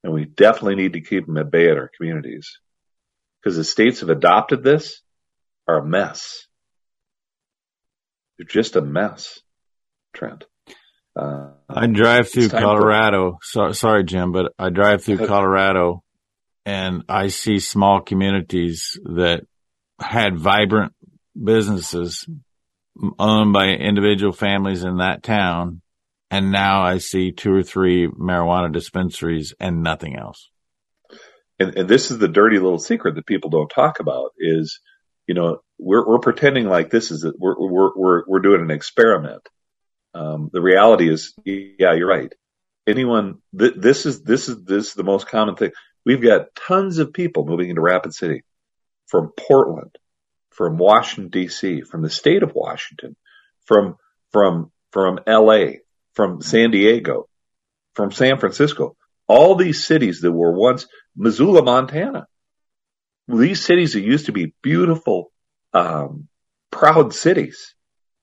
And 0.03 0.12
we 0.12 0.25
definitely 0.25 0.77
need 0.77 0.95
to 0.95 1.01
keep 1.01 1.27
them 1.27 1.37
at 1.37 1.51
bay 1.51 1.71
at 1.71 1.77
our 1.77 1.91
communities. 1.97 2.59
Because 3.41 3.57
the 3.57 3.65
states 3.65 4.01
have 4.01 4.11
adopted 4.11 4.65
this 4.65 5.01
are 5.69 5.79
a 5.79 5.87
mess. 5.87 6.47
They're 8.37 8.47
just 8.47 8.75
a 8.75 8.83
mess. 8.83 9.41
Trent. 10.12 10.44
Uh, 11.14 11.51
I 11.68 11.87
drive 11.87 12.31
through 12.31 12.48
Colorado. 12.48 13.38
So, 13.42 13.72
sorry, 13.72 14.05
Jim, 14.05 14.33
but 14.33 14.53
I 14.59 14.70
drive 14.70 15.05
through 15.05 15.27
Colorado 15.27 16.03
and 16.64 17.05
I 17.09 17.29
see 17.29 17.59
small 17.59 18.01
communities 18.01 18.98
that 19.05 19.42
had 20.01 20.38
vibrant 20.38 20.94
businesses 21.40 22.27
owned 23.18 23.53
by 23.53 23.68
individual 23.68 24.33
families 24.33 24.85
in 24.85 24.98
that 24.98 25.22
town. 25.22 25.81
And 26.31 26.51
now 26.51 26.83
I 26.83 26.98
see 26.98 27.33
two 27.33 27.53
or 27.53 27.62
three 27.62 28.09
marijuana 28.09 28.72
dispensaries 28.72 29.55
and 29.61 29.83
nothing 29.83 30.16
else. 30.16 30.48
And, 31.59 31.77
and 31.77 31.88
this 31.88 32.11
is 32.11 32.18
the 32.18 32.29
dirty 32.29 32.59
little 32.59 32.79
secret 32.79 33.16
that 33.16 33.27
people 33.27 33.51
don't 33.51 33.68
talk 33.68 34.01
about 34.01 34.31
is, 34.38 34.81
you 35.27 35.35
know, 35.35 35.59
we're, 35.79 36.07
we're 36.07 36.20
pretending 36.20 36.66
like 36.66 36.88
this 36.88 37.11
is, 37.11 37.27
we're, 37.38 37.55
we're, 37.59 37.90
we're, 37.94 38.22
we're 38.27 38.40
doing 38.40 38.62
an 38.62 38.70
experiment 38.70 39.42
um, 40.14 40.51
the 40.53 40.61
reality 40.61 41.11
is, 41.11 41.35
yeah, 41.44 41.94
you're 41.94 42.09
right. 42.09 42.33
Anyone, 42.87 43.38
th- 43.57 43.75
this 43.77 44.07
is 44.07 44.22
this 44.22 44.48
is 44.48 44.64
this 44.64 44.88
is 44.88 44.94
the 44.94 45.05
most 45.05 45.29
common 45.29 45.57
thing. 45.57 45.72
We've 46.05 46.22
got 46.22 46.55
tons 46.55 46.98
of 46.98 47.12
people 47.12 47.46
moving 47.46 47.70
into 47.70 47.81
Rapid 47.81 48.12
City 48.12 48.42
from 49.07 49.33
Portland, 49.37 49.96
from 50.51 50.79
Washington 50.79 51.31
D.C., 51.31 51.83
from 51.83 52.03
the 52.03 52.11
state 52.11 52.42
of 52.42 52.55
Washington, 52.55 53.16
from 53.64 53.96
from 54.33 54.72
from 54.90 55.20
L.A., 55.27 55.81
from 56.14 56.42
San 56.42 56.70
Diego, 56.72 57.29
from 57.94 58.11
San 58.11 58.38
Francisco. 58.38 58.96
All 59.29 59.55
these 59.55 59.87
cities 59.87 60.20
that 60.20 60.33
were 60.33 60.53
once 60.53 60.87
Missoula, 61.16 61.62
Montana. 61.62 62.27
These 63.29 63.64
cities 63.64 63.92
that 63.92 64.01
used 64.01 64.27
to 64.27 64.33
be 64.33 64.55
beautiful, 64.62 65.31
um, 65.72 66.29
proud 66.70 67.14
cities 67.14 67.75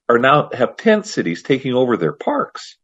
are 0.10 0.18
now 0.18 0.50
have 0.52 0.76
tent 0.76 1.06
cities 1.06 1.44
taking 1.44 1.74
over 1.74 1.96
their 1.96 2.14
parks. 2.14 2.76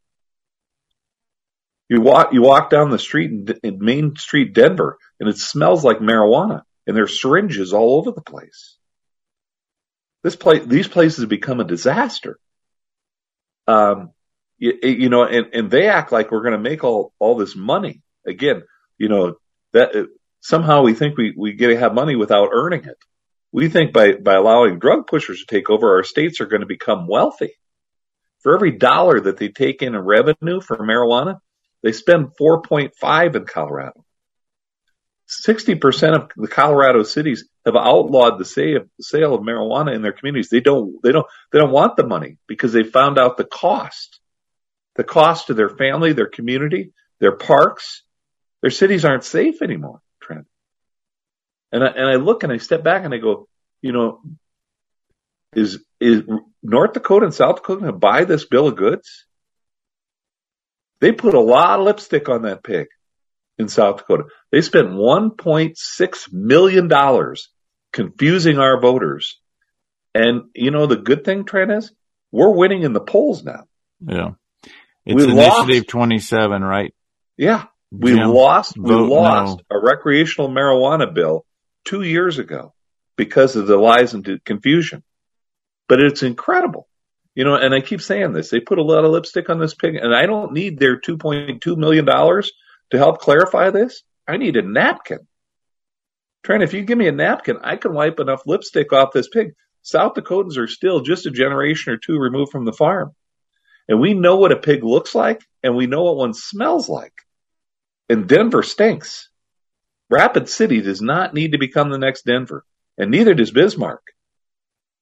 You 1.90 2.02
walk 2.02 2.34
you 2.34 2.42
walk 2.42 2.70
down 2.70 2.92
the 2.92 3.00
street 3.00 3.32
in, 3.32 3.48
in 3.64 3.80
Main 3.80 4.16
Street, 4.16 4.54
Denver, 4.54 4.98
and 5.20 5.28
it 5.28 5.38
smells 5.38 5.84
like 5.84 5.98
marijuana, 5.98 6.62
and 6.88 6.96
there's 6.96 7.20
syringes 7.20 7.74
all 7.74 7.98
over 7.98 8.12
the 8.12 8.22
place. 8.22 8.78
This 10.24 10.36
place, 10.36 10.66
these 10.66 10.88
places 10.88 11.20
have 11.20 11.30
become 11.30 11.60
a 11.60 11.66
disaster. 11.66 12.40
Um, 13.68 14.12
you, 14.58 14.74
you 14.82 15.10
know, 15.10 15.24
and, 15.24 15.48
and 15.54 15.70
they 15.70 15.88
act 15.88 16.12
like 16.12 16.32
we're 16.32 16.42
going 16.42 16.54
to 16.54 16.70
make 16.70 16.84
all 16.84 17.12
all 17.20 17.36
this 17.36 17.56
money 17.56 18.02
again. 18.26 18.64
You 18.98 19.10
know 19.10 19.36
that 19.74 20.08
somehow 20.42 20.84
we 20.84 20.94
think 20.94 21.18
we 21.18 21.34
we 21.36 21.54
get 21.54 21.68
to 21.68 21.78
have 21.78 21.94
money 21.94 22.16
without 22.16 22.50
earning 22.52 22.86
it. 22.86 22.98
We 23.56 23.70
think 23.70 23.94
by, 23.94 24.16
by 24.16 24.34
allowing 24.34 24.80
drug 24.80 25.08
pushers 25.08 25.40
to 25.40 25.46
take 25.46 25.70
over, 25.70 25.96
our 25.96 26.04
states 26.04 26.42
are 26.42 26.46
going 26.46 26.60
to 26.60 26.68
become 26.68 27.08
wealthy. 27.08 27.54
For 28.40 28.54
every 28.54 28.72
dollar 28.72 29.22
that 29.22 29.38
they 29.38 29.48
take 29.48 29.82
in 29.82 29.98
revenue 29.98 30.60
for 30.60 30.76
marijuana, 30.80 31.40
they 31.82 31.94
spend 31.94 32.34
4.5 32.38 33.36
in 33.38 33.46
Colorado. 33.46 34.04
60% 35.48 36.16
of 36.16 36.32
the 36.36 36.50
Colorado 36.50 37.04
cities 37.04 37.48
have 37.66 37.78
outlawed 37.78 38.40
the 38.40 38.44
sale 38.44 39.34
of 39.34 39.42
marijuana 39.42 39.96
in 39.96 40.02
their 40.02 40.12
communities. 40.12 40.50
They 40.50 40.60
don't, 40.60 41.02
they 41.02 41.14
don't, 41.14 41.26
they 41.54 41.60
don't 41.60 41.72
want 41.72 41.96
the 41.96 42.06
money 42.06 42.38
because 42.50 42.74
they 42.74 42.84
found 42.84 43.18
out 43.18 43.38
the 43.38 43.46
cost, 43.46 44.20
the 44.96 45.06
cost 45.06 45.48
to 45.48 45.54
their 45.54 45.70
family, 45.70 46.12
their 46.12 46.28
community, 46.28 46.92
their 47.22 47.38
parks, 47.38 48.04
their 48.62 48.70
cities 48.70 49.06
aren't 49.06 49.24
safe 49.24 49.62
anymore. 49.62 50.02
And 51.72 51.84
I, 51.84 51.88
and 51.88 52.10
I 52.10 52.16
look 52.16 52.44
and 52.44 52.54
I 52.54 52.58
step 52.58 52.84
back 52.84 53.04
and 53.04 53.14
I 53.14 53.18
go, 53.18 53.48
you 53.82 53.92
know, 53.92 54.22
is 55.54 55.84
is 56.00 56.24
North 56.62 56.94
Dakota 56.94 57.26
and 57.26 57.34
South 57.34 57.58
Dakota 57.58 57.82
going 57.82 57.94
to 57.94 57.98
buy 57.98 58.26
this 58.26 58.46
bill 58.46 58.68
of 58.68 58.76
goods? 58.76 59.26
They 61.00 61.12
put 61.12 61.34
a 61.34 61.40
lot 61.40 61.80
of 61.80 61.86
lipstick 61.86 62.30
on 62.30 62.44
that 62.44 62.64
pig 62.64 62.88
in 63.58 63.68
South 63.68 63.98
Dakota. 63.98 64.26
They 64.52 64.62
spent 64.62 64.90
1.6 64.90 66.34
million 66.34 66.88
dollars 66.88 67.50
confusing 67.92 68.60
our 68.60 68.80
voters. 68.80 69.40
And 70.14 70.44
you 70.54 70.72
know 70.72 70.86
the 70.86 70.98
good 70.98 71.24
thing, 71.24 71.46
Trent, 71.46 71.72
is 71.72 71.92
we're 72.32 72.54
winning 72.54 72.84
in 72.84 72.94
the 72.94 73.02
polls 73.02 73.44
now. 73.44 73.66
Yeah. 74.06 74.32
It's 75.06 75.16
we 75.16 75.32
Initiative 75.32 75.84
lost. 75.84 75.90
27, 75.90 76.64
right? 76.64 76.94
Yeah. 77.38 77.66
We 77.92 78.16
Jim, 78.16 78.30
lost, 78.30 78.78
we 78.78 78.94
lost 78.94 79.62
no. 79.70 79.78
a 79.78 79.80
recreational 79.80 80.50
marijuana 80.50 81.14
bill 81.14 81.46
two 81.86 82.02
years 82.02 82.40
ago 82.40 82.74
because 83.16 83.56
of 83.56 83.68
the 83.68 83.78
lies 83.78 84.14
and 84.14 84.44
confusion. 84.44 85.04
But 85.88 86.02
it's 86.02 86.24
incredible. 86.24 86.88
You 87.36 87.44
know, 87.44 87.56
and 87.56 87.74
I 87.74 87.82
keep 87.82 88.02
saying 88.02 88.34
this. 88.34 88.50
They 88.50 88.60
put 88.60 88.80
a 88.80 88.84
lot 88.84 89.04
of 89.04 89.12
lipstick 89.12 89.50
on 89.50 89.60
this 89.60 89.74
pig, 89.74 89.96
and 89.96 90.16
I 90.16 90.26
don't 90.26 90.54
need 90.54 90.80
their 90.80 91.00
$2.2 91.00 91.78
million 91.78 92.06
to 92.06 92.98
help 92.98 93.20
clarify 93.20 93.70
this. 93.70 94.04
I 94.28 94.38
need 94.38 94.56
a 94.56 94.62
napkin. 94.62 95.20
Trent, 96.44 96.64
if 96.64 96.74
you 96.74 96.84
give 96.84 96.98
me 96.98 97.08
a 97.08 97.12
napkin, 97.12 97.58
I 97.62 97.76
can 97.76 97.94
wipe 97.94 98.20
enough 98.20 98.44
lipstick 98.46 98.94
off 98.94 99.12
this 99.14 99.28
pig. 99.28 99.54
South 99.82 100.14
Dakotans 100.14 100.58
are 100.58 100.68
still 100.68 101.02
just 101.02 101.26
a 101.26 101.32
generation 101.32 101.94
or 101.94 101.98
two 101.98 102.18
removed 102.18 102.52
from 102.52 102.66
the 102.66 102.74
farm. 102.74 103.12
And 103.88 104.00
we 104.00 104.14
know 104.14 104.38
what 104.38 104.52
a 104.52 104.58
pig 104.58 104.84
looks 104.84 105.14
like, 105.14 105.44
and 105.62 105.76
we 105.76 105.88
know 105.88 106.04
what 106.04 106.18
one 106.18 106.34
smells 106.34 106.90
like. 106.90 107.14
And 108.10 108.28
Denver 108.28 108.64
stinks. 108.64 109.30
Rapid 110.10 110.50
City 110.50 110.82
does 110.82 111.02
not 111.02 111.34
need 111.34 111.54
to 111.54 111.58
become 111.58 111.90
the 111.90 111.98
next 111.98 112.26
Denver, 112.26 112.64
and 112.98 113.12
neither 113.12 113.34
does 113.34 113.52
Bismarck. 113.52 114.02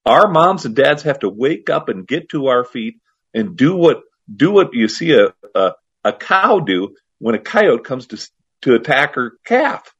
Our 0.06 0.30
moms 0.30 0.66
and 0.66 0.76
dads 0.76 1.04
have 1.04 1.20
to 1.20 1.30
wake 1.30 1.70
up 1.70 1.89
and 1.89 2.08
get 2.08 2.30
to 2.30 2.48
our 2.48 2.63
feet 2.63 2.96
and 3.34 3.56
do 3.56 3.76
what 3.76 4.02
do 4.34 4.52
what 4.52 4.74
you 4.74 4.88
see 4.88 5.13
a, 5.13 5.34
a, 5.56 5.74
a 6.04 6.13
cow 6.13 6.60
do 6.60 6.96
when 7.20 7.36
a 7.36 7.39
coyote 7.39 7.84
comes 7.84 8.08
to 8.08 8.30
to 8.62 8.76
attack 8.76 9.16
her 9.16 9.34
calf. 9.46 9.94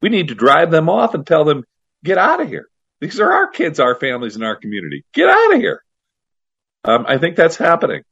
We 0.00 0.08
need 0.08 0.28
to 0.28 0.34
drive 0.34 0.70
them 0.70 0.88
off 0.88 1.14
and 1.14 1.26
tell 1.26 1.44
them, 1.44 1.64
get 2.04 2.18
out 2.18 2.40
of 2.40 2.48
here. 2.48 2.68
These 3.00 3.20
are 3.20 3.32
our 3.32 3.48
kids, 3.48 3.80
our 3.80 3.98
families, 3.98 4.34
and 4.34 4.44
our 4.44 4.56
community. 4.56 5.04
Get 5.12 5.28
out 5.28 5.54
of 5.54 5.60
here. 5.60 5.82
Um, 6.84 7.04
I 7.08 7.18
think 7.18 7.36
that's 7.36 7.56
happening. 7.56 8.02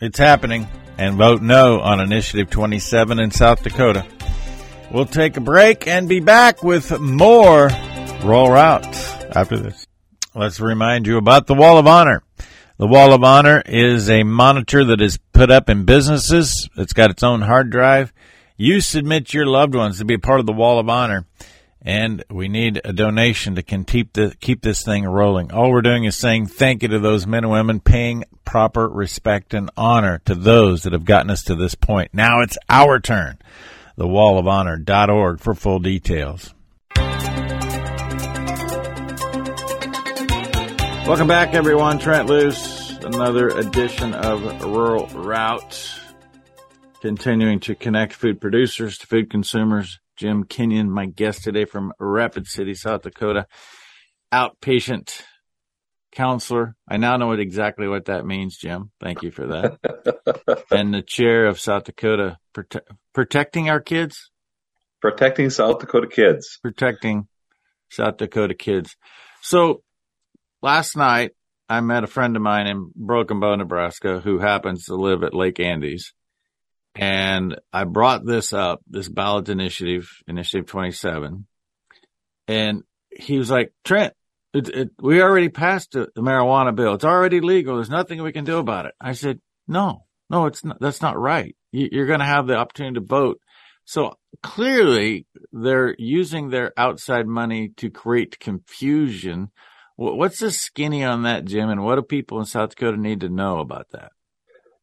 It's 0.00 0.18
happening. 0.18 0.66
And 0.96 1.16
vote 1.16 1.42
no 1.42 1.80
on 1.80 2.00
Initiative 2.00 2.50
27 2.50 3.20
in 3.20 3.30
South 3.30 3.62
Dakota. 3.62 4.04
We'll 4.90 5.04
take 5.04 5.36
a 5.36 5.40
break 5.40 5.86
and 5.86 6.08
be 6.08 6.20
back 6.20 6.62
with 6.62 6.98
more 6.98 7.68
Rural 8.22 8.50
Routes 8.50 9.12
after 9.36 9.58
this. 9.58 9.86
Let's 10.34 10.60
remind 10.60 11.06
you 11.06 11.18
about 11.18 11.46
the 11.46 11.54
Wall 11.54 11.76
of 11.76 11.86
Honor. 11.86 12.22
The 12.78 12.86
Wall 12.86 13.12
of 13.12 13.22
Honor 13.22 13.62
is 13.66 14.08
a 14.08 14.22
monitor 14.22 14.84
that 14.86 15.02
is 15.02 15.18
put 15.34 15.50
up 15.50 15.68
in 15.68 15.84
businesses. 15.84 16.70
It's 16.76 16.94
got 16.94 17.10
its 17.10 17.22
own 17.22 17.42
hard 17.42 17.68
drive. 17.68 18.14
You 18.56 18.80
submit 18.80 19.34
your 19.34 19.44
loved 19.44 19.74
ones 19.74 19.98
to 19.98 20.06
be 20.06 20.16
part 20.16 20.40
of 20.40 20.46
the 20.46 20.52
Wall 20.54 20.78
of 20.78 20.88
Honor, 20.88 21.26
and 21.82 22.24
we 22.30 22.48
need 22.48 22.80
a 22.82 22.94
donation 22.94 23.56
to 23.56 23.62
can 23.62 23.84
keep 23.84 24.14
the, 24.14 24.34
keep 24.40 24.62
this 24.62 24.82
thing 24.82 25.04
rolling. 25.04 25.52
All 25.52 25.70
we're 25.70 25.82
doing 25.82 26.04
is 26.04 26.16
saying 26.16 26.46
thank 26.46 26.82
you 26.82 26.88
to 26.88 26.98
those 26.98 27.26
men 27.26 27.44
and 27.44 27.52
women, 27.52 27.80
paying 27.80 28.24
proper 28.46 28.88
respect 28.88 29.52
and 29.52 29.70
honor 29.76 30.22
to 30.24 30.34
those 30.34 30.84
that 30.84 30.94
have 30.94 31.04
gotten 31.04 31.30
us 31.30 31.42
to 31.44 31.54
this 31.54 31.74
point. 31.74 32.14
Now 32.14 32.40
it's 32.40 32.56
our 32.70 32.98
turn. 33.00 33.36
The 33.98 34.06
Wall 34.06 34.38
of 34.38 34.46
Honor.org 34.46 35.40
for 35.40 35.54
full 35.56 35.80
details. 35.80 36.54
Welcome 41.04 41.26
back, 41.26 41.52
everyone. 41.52 41.98
Trent 41.98 42.28
Loos, 42.28 42.90
another 43.02 43.48
edition 43.48 44.14
of 44.14 44.62
Rural 44.62 45.08
Route. 45.08 46.00
Continuing 47.02 47.58
to 47.58 47.74
connect 47.74 48.12
food 48.12 48.40
producers 48.40 48.98
to 48.98 49.08
food 49.08 49.30
consumers. 49.30 49.98
Jim 50.16 50.44
Kenyon, 50.44 50.92
my 50.92 51.06
guest 51.06 51.42
today 51.42 51.64
from 51.64 51.92
Rapid 51.98 52.46
City, 52.46 52.74
South 52.74 53.02
Dakota. 53.02 53.48
Outpatient 54.32 55.22
counselor. 56.18 56.74
I 56.88 56.96
now 56.96 57.16
know 57.16 57.28
what 57.28 57.38
exactly 57.38 57.86
what 57.86 58.06
that 58.06 58.26
means, 58.26 58.56
Jim. 58.56 58.90
Thank 59.00 59.22
you 59.22 59.30
for 59.30 59.46
that. 59.46 60.64
and 60.72 60.92
the 60.92 61.00
chair 61.00 61.46
of 61.46 61.60
South 61.60 61.84
Dakota 61.84 62.38
Prote- 62.52 62.82
Protecting 63.14 63.70
Our 63.70 63.80
Kids? 63.80 64.32
Protecting 65.00 65.48
South 65.48 65.78
Dakota 65.78 66.08
Kids. 66.08 66.58
Protecting 66.60 67.28
South 67.88 68.16
Dakota 68.16 68.54
Kids. 68.54 68.96
So 69.42 69.84
last 70.60 70.96
night 70.96 71.36
I 71.68 71.80
met 71.82 72.02
a 72.02 72.08
friend 72.08 72.34
of 72.34 72.42
mine 72.42 72.66
in 72.66 72.90
Broken 72.96 73.38
Bow, 73.38 73.54
Nebraska, 73.54 74.18
who 74.18 74.40
happens 74.40 74.86
to 74.86 74.96
live 74.96 75.22
at 75.22 75.34
Lake 75.34 75.60
Andes. 75.60 76.12
And 76.96 77.60
I 77.72 77.84
brought 77.84 78.26
this 78.26 78.52
up, 78.52 78.80
this 78.90 79.08
ballot 79.08 79.48
initiative, 79.50 80.08
initiative 80.26 80.66
27. 80.66 81.46
And 82.48 82.82
he 83.16 83.38
was 83.38 83.52
like, 83.52 83.72
Trent, 83.84 84.14
it, 84.54 84.68
it, 84.68 84.90
we 85.00 85.20
already 85.22 85.48
passed 85.48 85.92
the, 85.92 86.08
the 86.14 86.22
marijuana 86.22 86.74
bill. 86.74 86.94
It's 86.94 87.04
already 87.04 87.40
legal. 87.40 87.76
There's 87.76 87.90
nothing 87.90 88.22
we 88.22 88.32
can 88.32 88.44
do 88.44 88.58
about 88.58 88.86
it. 88.86 88.94
I 89.00 89.12
said, 89.12 89.40
no, 89.66 90.04
no, 90.30 90.46
it's 90.46 90.64
not, 90.64 90.80
that's 90.80 91.02
not 91.02 91.18
right. 91.18 91.54
You, 91.72 91.88
you're 91.92 92.06
going 92.06 92.20
to 92.20 92.26
have 92.26 92.46
the 92.46 92.56
opportunity 92.56 92.94
to 92.94 93.06
vote. 93.06 93.40
So 93.84 94.18
clearly 94.42 95.26
they're 95.52 95.94
using 95.98 96.50
their 96.50 96.72
outside 96.76 97.26
money 97.26 97.70
to 97.76 97.90
create 97.90 98.38
confusion 98.38 99.50
What's 100.00 100.38
the 100.38 100.52
skinny 100.52 101.02
on 101.02 101.24
that, 101.24 101.44
Jim? 101.44 101.70
And 101.70 101.82
what 101.82 101.96
do 101.96 102.02
people 102.02 102.38
in 102.38 102.44
South 102.44 102.70
Dakota 102.70 102.96
need 102.96 103.22
to 103.22 103.28
know 103.28 103.58
about 103.58 103.90
that? 103.90 104.12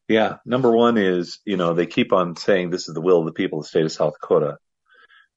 Yeah, 0.09 0.35
number 0.45 0.75
one 0.75 0.97
is 0.97 1.39
you 1.45 1.55
know 1.55 1.73
they 1.73 1.85
keep 1.85 2.11
on 2.11 2.35
saying 2.35 2.69
this 2.69 2.89
is 2.89 2.93
the 2.93 3.01
will 3.01 3.19
of 3.19 3.25
the 3.25 3.31
people 3.31 3.59
of 3.59 3.63
the 3.63 3.69
state 3.69 3.85
of 3.85 3.93
South 3.93 4.15
Dakota. 4.19 4.57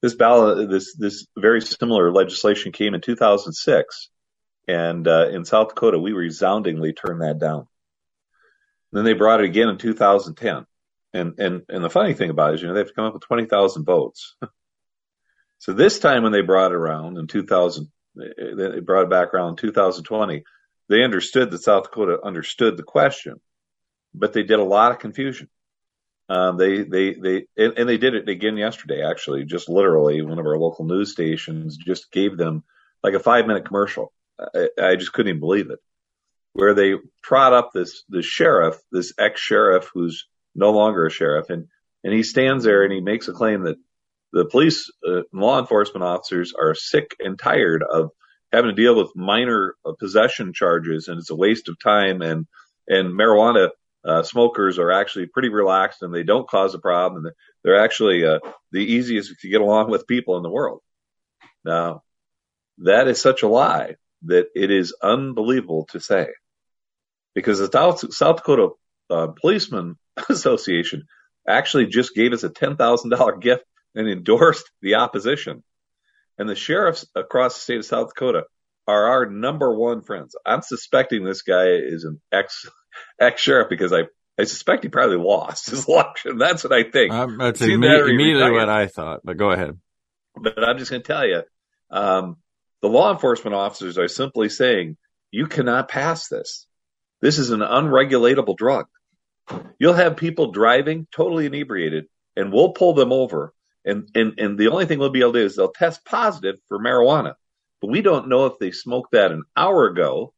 This 0.03 0.17
ballot, 0.17 0.69
this 0.69 0.97
this 0.97 1.27
very 1.39 1.61
similar 1.61 2.11
legislation 2.11 2.73
came 2.73 2.93
in 2.93 3.01
2006, 3.01 4.11
and 4.69 5.09
uh, 5.09 5.29
in 5.31 5.45
South 5.45 5.71
Dakota 5.71 5.99
we 5.99 6.13
resoundingly 6.13 6.93
turned 6.93 7.23
that 7.23 7.41
down. 7.41 7.67
then 8.93 9.05
they 9.05 9.15
brought 9.15 9.41
it 9.41 9.47
again 9.47 9.69
in 9.69 9.79
2010, 9.79 10.67
and 11.15 11.35
and 11.39 11.63
and 11.69 11.83
the 11.83 11.91
funny 11.91 12.15
thing 12.15 12.31
about 12.31 12.53
it 12.53 12.57
is 12.57 12.63
you 12.63 12.69
know 12.69 12.75
they 12.75 12.81
have 12.81 12.95
come 12.95 13.07
up 13.07 13.15
with 13.15 13.23
20,000 13.23 13.85
votes. 13.85 14.37
so 15.59 15.73
this 15.73 15.99
time 15.99 16.23
when 16.23 16.33
they 16.33 16.43
brought 16.43 16.71
it 16.71 16.77
around 16.77 17.17
in 17.17 17.27
2000 17.27 17.91
they 18.15 18.81
brought 18.81 19.05
it 19.05 19.11
back 19.11 19.33
around 19.33 19.51
in 19.51 19.57
2020. 19.57 20.45
They 20.89 21.05
understood 21.05 21.51
that 21.51 21.63
South 21.63 21.85
Dakota 21.85 22.19
understood 22.23 22.77
the 22.77 22.83
question, 22.83 23.41
but 24.15 24.33
they 24.33 24.43
did 24.43 24.59
a 24.59 24.65
lot 24.65 24.93
of 24.93 24.99
confusion. 24.99 25.49
Um, 26.29 26.57
they 26.57 26.83
they 26.83 27.15
they 27.15 27.47
and, 27.57 27.79
and, 27.79 27.89
they 27.89 27.97
did 27.97 28.15
it 28.15 28.29
again 28.29 28.57
yesterday. 28.57 29.03
Actually, 29.03 29.45
just 29.45 29.69
literally, 29.69 30.21
one 30.21 30.39
of 30.39 30.47
our 30.47 30.59
local 30.59 30.85
news 30.85 31.13
stations 31.13 31.77
just 31.77 32.13
gave 32.13 32.37
them 32.37 32.65
like 33.03 33.15
a 33.15 33.21
five 33.21 33.47
minute 33.47 33.65
commercial. 33.65 34.13
I, 34.39 34.69
I 34.81 34.97
just 34.97 35.13
couldn't 35.13 35.31
even 35.31 35.41
believe 35.41 35.71
it, 35.71 35.79
where 36.53 36.75
they 36.75 36.95
trot 37.23 37.53
up 37.53 37.71
this 37.73 38.05
this 38.09 38.27
sheriff, 38.27 38.77
this 38.93 39.13
ex 39.19 39.41
sheriff 39.41 39.91
who's 39.93 40.27
no 40.55 40.71
longer 40.71 41.07
a 41.07 41.11
sheriff, 41.11 41.51
and 41.51 41.69
and 42.05 42.13
he 42.13 42.23
stands 42.23 42.65
there 42.65 42.85
and 42.85 42.93
he 42.93 43.01
makes 43.01 43.29
a 43.29 43.33
claim 43.33 43.65
that 43.65 43.77
the 44.33 44.45
police 44.45 44.91
uh, 45.07 45.23
law 45.33 45.59
enforcement 45.59 46.05
officers 46.05 46.53
are 46.59 46.75
sick 46.75 47.17
and 47.19 47.39
tired 47.39 47.83
of 47.83 48.11
having 48.53 48.75
to 48.75 48.83
deal 48.83 48.97
with 48.97 49.17
minor 49.17 49.75
uh, 49.85 49.93
possession 49.99 50.53
charges 50.53 51.09
and 51.09 51.19
it's 51.19 51.31
a 51.31 51.37
waste 51.37 51.69
of 51.69 51.79
time 51.79 52.23
and 52.23 52.47
and 52.87 53.19
marijuana 53.19 53.71
uh, 54.05 54.23
smokers 54.23 54.79
are 54.79 54.93
actually 54.93 55.27
pretty 55.27 55.49
relaxed 55.49 56.03
and 56.03 56.15
they 56.15 56.23
don't 56.23 56.49
cause 56.49 56.75
a 56.75 56.79
problem 56.79 57.27
and 57.27 57.35
they're 57.65 57.83
actually 57.83 58.25
uh, 58.25 58.39
the 58.73 58.79
easiest 58.79 59.41
to 59.41 59.49
get 59.49 59.61
along 59.61 59.91
with 59.91 60.07
people 60.07 60.37
in 60.37 60.43
the 60.43 60.51
world. 60.51 60.81
Now 61.65 62.03
that 62.79 63.09
is 63.09 63.21
such 63.21 63.43
a 63.43 63.49
lie 63.49 63.97
that 64.23 64.49
it 64.55 64.71
is 64.71 64.95
unbelievable 65.03 65.87
to 65.91 66.01
say 66.01 66.29
because 67.35 67.59
the 67.59 67.71
south, 67.71 68.13
south 68.13 68.37
dakota 68.39 68.71
uh, 69.11 69.29
policeman 69.29 69.97
association 70.29 71.07
actually 71.49 71.87
just 71.87 72.15
gave 72.15 72.33
us 72.33 72.45
a 72.45 72.51
$10000 72.51 73.41
gift 73.41 73.65
and 73.95 74.09
endorsed 74.09 74.71
the 74.83 74.97
opposition. 74.97 75.63
And 76.39 76.49
the 76.49 76.55
sheriffs 76.55 77.07
across 77.15 77.55
the 77.55 77.61
state 77.61 77.79
of 77.79 77.85
South 77.85 78.09
Dakota 78.15 78.45
are 78.87 79.07
our 79.07 79.27
number 79.27 79.75
one 79.75 80.03
friends. 80.03 80.37
I'm 80.47 80.63
suspecting 80.63 81.25
this 81.25 81.43
guy 81.43 81.67
is 81.67 82.05
an 82.05 82.21
ex 82.31 82.67
ex 83.21 83.43
sheriff 83.43 83.69
because 83.69 83.93
I 83.93 84.03
I 84.41 84.45
suspect 84.45 84.85
he 84.85 84.89
probably 84.89 85.17
lost 85.17 85.71
his 85.71 85.89
election. 85.89 86.39
That's 86.39 86.63
what 86.63 86.73
I 86.73 86.85
think. 86.85 87.13
Um, 87.13 87.39
that's 87.39 87.61
immediately, 87.61 88.15
immediately 88.15 88.53
what 88.53 88.69
I 88.69 88.87
thought. 88.87 89.21
But 89.25 89.37
go 89.37 89.51
ahead. 89.51 89.77
But 90.41 90.63
I'm 90.63 90.79
just 90.79 90.93
going 90.93 91.03
to 91.03 91.07
tell 91.07 91.27
you, 91.27 91.43
um, 91.91 92.37
the 92.83 92.89
law 92.89 93.13
enforcement 93.13 93.55
officers 93.55 93.99
are 93.99 94.09
simply 94.09 94.49
saying 94.49 94.97
you 95.31 95.47
cannot 95.47 95.89
pass 95.89 96.29
this. 96.29 96.67
This 97.21 97.39
is 97.39 97.51
an 97.51 97.61
unregulatable 97.61 98.57
drug. 98.57 98.87
You'll 99.79 99.95
have 99.95 100.17
people 100.17 100.53
driving 100.53 101.07
totally 101.11 101.47
inebriated, 101.47 102.07
and 102.37 102.53
we'll 102.53 102.73
pull 102.73 102.95
them 102.95 103.13
over 103.13 103.53
and, 103.89 104.09
and, 104.15 104.39
and 104.39 104.59
the 104.59 104.69
only 104.69 104.85
thing 104.85 104.99
we'll 104.99 105.09
be 105.09 105.21
able 105.21 105.33
to 105.33 105.41
do 105.41 105.47
is 105.47 105.57
they'll 105.57 105.73
test 105.73 106.05
positive 106.05 106.57
for 106.69 106.79
marijuana. 106.79 107.35
but 107.81 107.91
we 107.91 108.03
don't 108.03 108.29
know 108.29 108.47
if 108.47 108.59
they 108.59 108.71
smoked 108.71 109.13
that 109.13 109.33
an 109.33 109.45
hour 109.57 109.87
ago, 109.87 110.35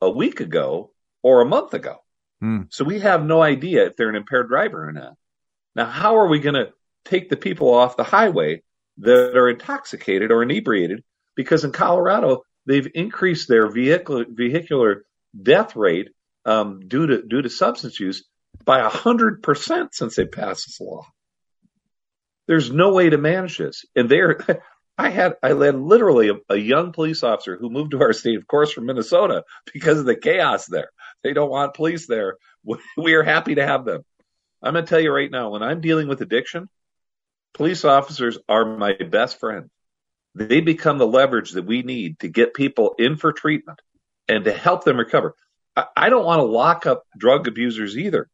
a 0.00 0.10
week 0.10 0.40
ago, 0.40 0.90
or 1.22 1.40
a 1.40 1.46
month 1.46 1.72
ago. 1.74 2.02
Hmm. 2.40 2.62
So 2.70 2.84
we 2.84 3.00
have 3.00 3.24
no 3.24 3.40
idea 3.40 3.86
if 3.86 3.96
they're 3.96 4.10
an 4.10 4.16
impaired 4.16 4.48
driver 4.48 4.88
or 4.88 4.92
not. 4.92 5.14
Now, 5.74 5.86
how 5.86 6.16
are 6.16 6.26
we 6.26 6.40
going 6.40 6.54
to 6.54 6.72
take 7.04 7.30
the 7.30 7.36
people 7.36 7.72
off 7.72 7.96
the 7.96 8.04
highway 8.04 8.62
that 8.98 9.36
are 9.36 9.48
intoxicated 9.48 10.30
or 10.30 10.42
inebriated? 10.42 11.02
Because 11.34 11.64
in 11.64 11.72
Colorado, 11.72 12.42
they've 12.66 12.88
increased 12.94 13.48
their 13.48 13.70
vehicle, 13.70 14.24
vehicular 14.28 15.04
death 15.40 15.76
rate 15.76 16.10
um, 16.44 16.80
due 16.86 17.06
to 17.06 17.22
due 17.22 17.42
to 17.42 17.50
substance 17.50 17.98
use 17.98 18.24
by 18.64 18.80
hundred 18.88 19.42
percent 19.42 19.94
since 19.94 20.16
they 20.16 20.26
passed 20.26 20.66
this 20.66 20.80
law. 20.80 21.06
There's 22.46 22.70
no 22.70 22.92
way 22.92 23.10
to 23.10 23.18
manage 23.18 23.58
this, 23.58 23.84
and 23.94 24.08
there, 24.08 24.38
I 24.98 25.10
had 25.10 25.36
I 25.42 25.48
had 25.48 25.74
literally 25.74 26.28
a, 26.28 26.34
a 26.50 26.56
young 26.56 26.92
police 26.92 27.22
officer 27.22 27.56
who 27.56 27.70
moved 27.70 27.92
to 27.92 28.02
our 28.02 28.12
state, 28.12 28.36
of 28.36 28.46
course, 28.46 28.72
from 28.72 28.86
Minnesota 28.86 29.44
because 29.72 29.98
of 29.98 30.04
the 30.04 30.16
chaos 30.16 30.66
there. 30.66 30.90
They 31.22 31.32
don't 31.32 31.50
want 31.50 31.74
police 31.74 32.06
there. 32.06 32.36
We 32.96 33.14
are 33.14 33.22
happy 33.22 33.56
to 33.56 33.66
have 33.66 33.84
them. 33.84 34.04
I'm 34.62 34.74
going 34.74 34.84
to 34.84 34.88
tell 34.88 35.00
you 35.00 35.12
right 35.12 35.30
now, 35.30 35.50
when 35.50 35.62
I'm 35.62 35.80
dealing 35.80 36.08
with 36.08 36.20
addiction, 36.20 36.68
police 37.54 37.84
officers 37.84 38.38
are 38.48 38.76
my 38.76 38.92
best 38.92 39.40
friend. 39.40 39.70
They 40.34 40.60
become 40.60 40.98
the 40.98 41.06
leverage 41.06 41.52
that 41.52 41.66
we 41.66 41.82
need 41.82 42.18
to 42.20 42.28
get 42.28 42.54
people 42.54 42.94
in 42.98 43.16
for 43.16 43.32
treatment 43.32 43.80
and 44.28 44.44
to 44.44 44.52
help 44.52 44.84
them 44.84 44.96
recover. 44.96 45.34
I, 45.76 45.86
I 45.96 46.08
don't 46.08 46.24
want 46.24 46.40
to 46.40 46.44
lock 46.44 46.86
up 46.86 47.04
drug 47.16 47.48
abusers 47.48 47.96
either. 47.96 48.28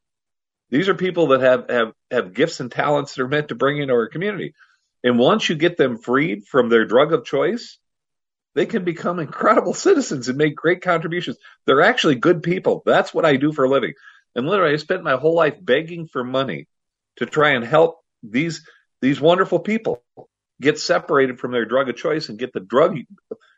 These 0.70 0.88
are 0.88 0.94
people 0.94 1.28
that 1.28 1.40
have, 1.40 1.70
have, 1.70 1.92
have 2.10 2.34
gifts 2.34 2.60
and 2.60 2.70
talents 2.70 3.14
that 3.14 3.22
are 3.22 3.28
meant 3.28 3.48
to 3.48 3.54
bring 3.54 3.78
into 3.78 3.94
our 3.94 4.08
community. 4.08 4.54
And 5.02 5.18
once 5.18 5.48
you 5.48 5.54
get 5.54 5.76
them 5.76 5.98
freed 5.98 6.44
from 6.46 6.68
their 6.68 6.84
drug 6.84 7.12
of 7.12 7.24
choice, 7.24 7.78
they 8.54 8.66
can 8.66 8.84
become 8.84 9.18
incredible 9.18 9.74
citizens 9.86 10.28
and 10.28 10.36
make 10.38 10.56
great 10.56 10.82
contributions. 10.82 11.38
They're 11.64 11.82
actually 11.82 12.16
good 12.16 12.42
people. 12.42 12.82
That's 12.84 13.14
what 13.14 13.24
I 13.24 13.36
do 13.36 13.52
for 13.52 13.64
a 13.64 13.68
living. 13.68 13.94
And 14.34 14.46
literally, 14.46 14.74
I 14.74 14.76
spent 14.76 15.02
my 15.02 15.16
whole 15.16 15.34
life 15.34 15.56
begging 15.60 16.06
for 16.06 16.22
money 16.22 16.68
to 17.16 17.26
try 17.26 17.50
and 17.50 17.64
help 17.64 17.98
these 18.22 18.66
these 19.00 19.20
wonderful 19.20 19.60
people 19.60 20.02
get 20.60 20.78
separated 20.78 21.38
from 21.38 21.52
their 21.52 21.64
drug 21.64 21.88
of 21.88 21.96
choice 21.96 22.28
and 22.28 22.38
get 22.38 22.52
the 22.52 22.60
drug 22.60 22.98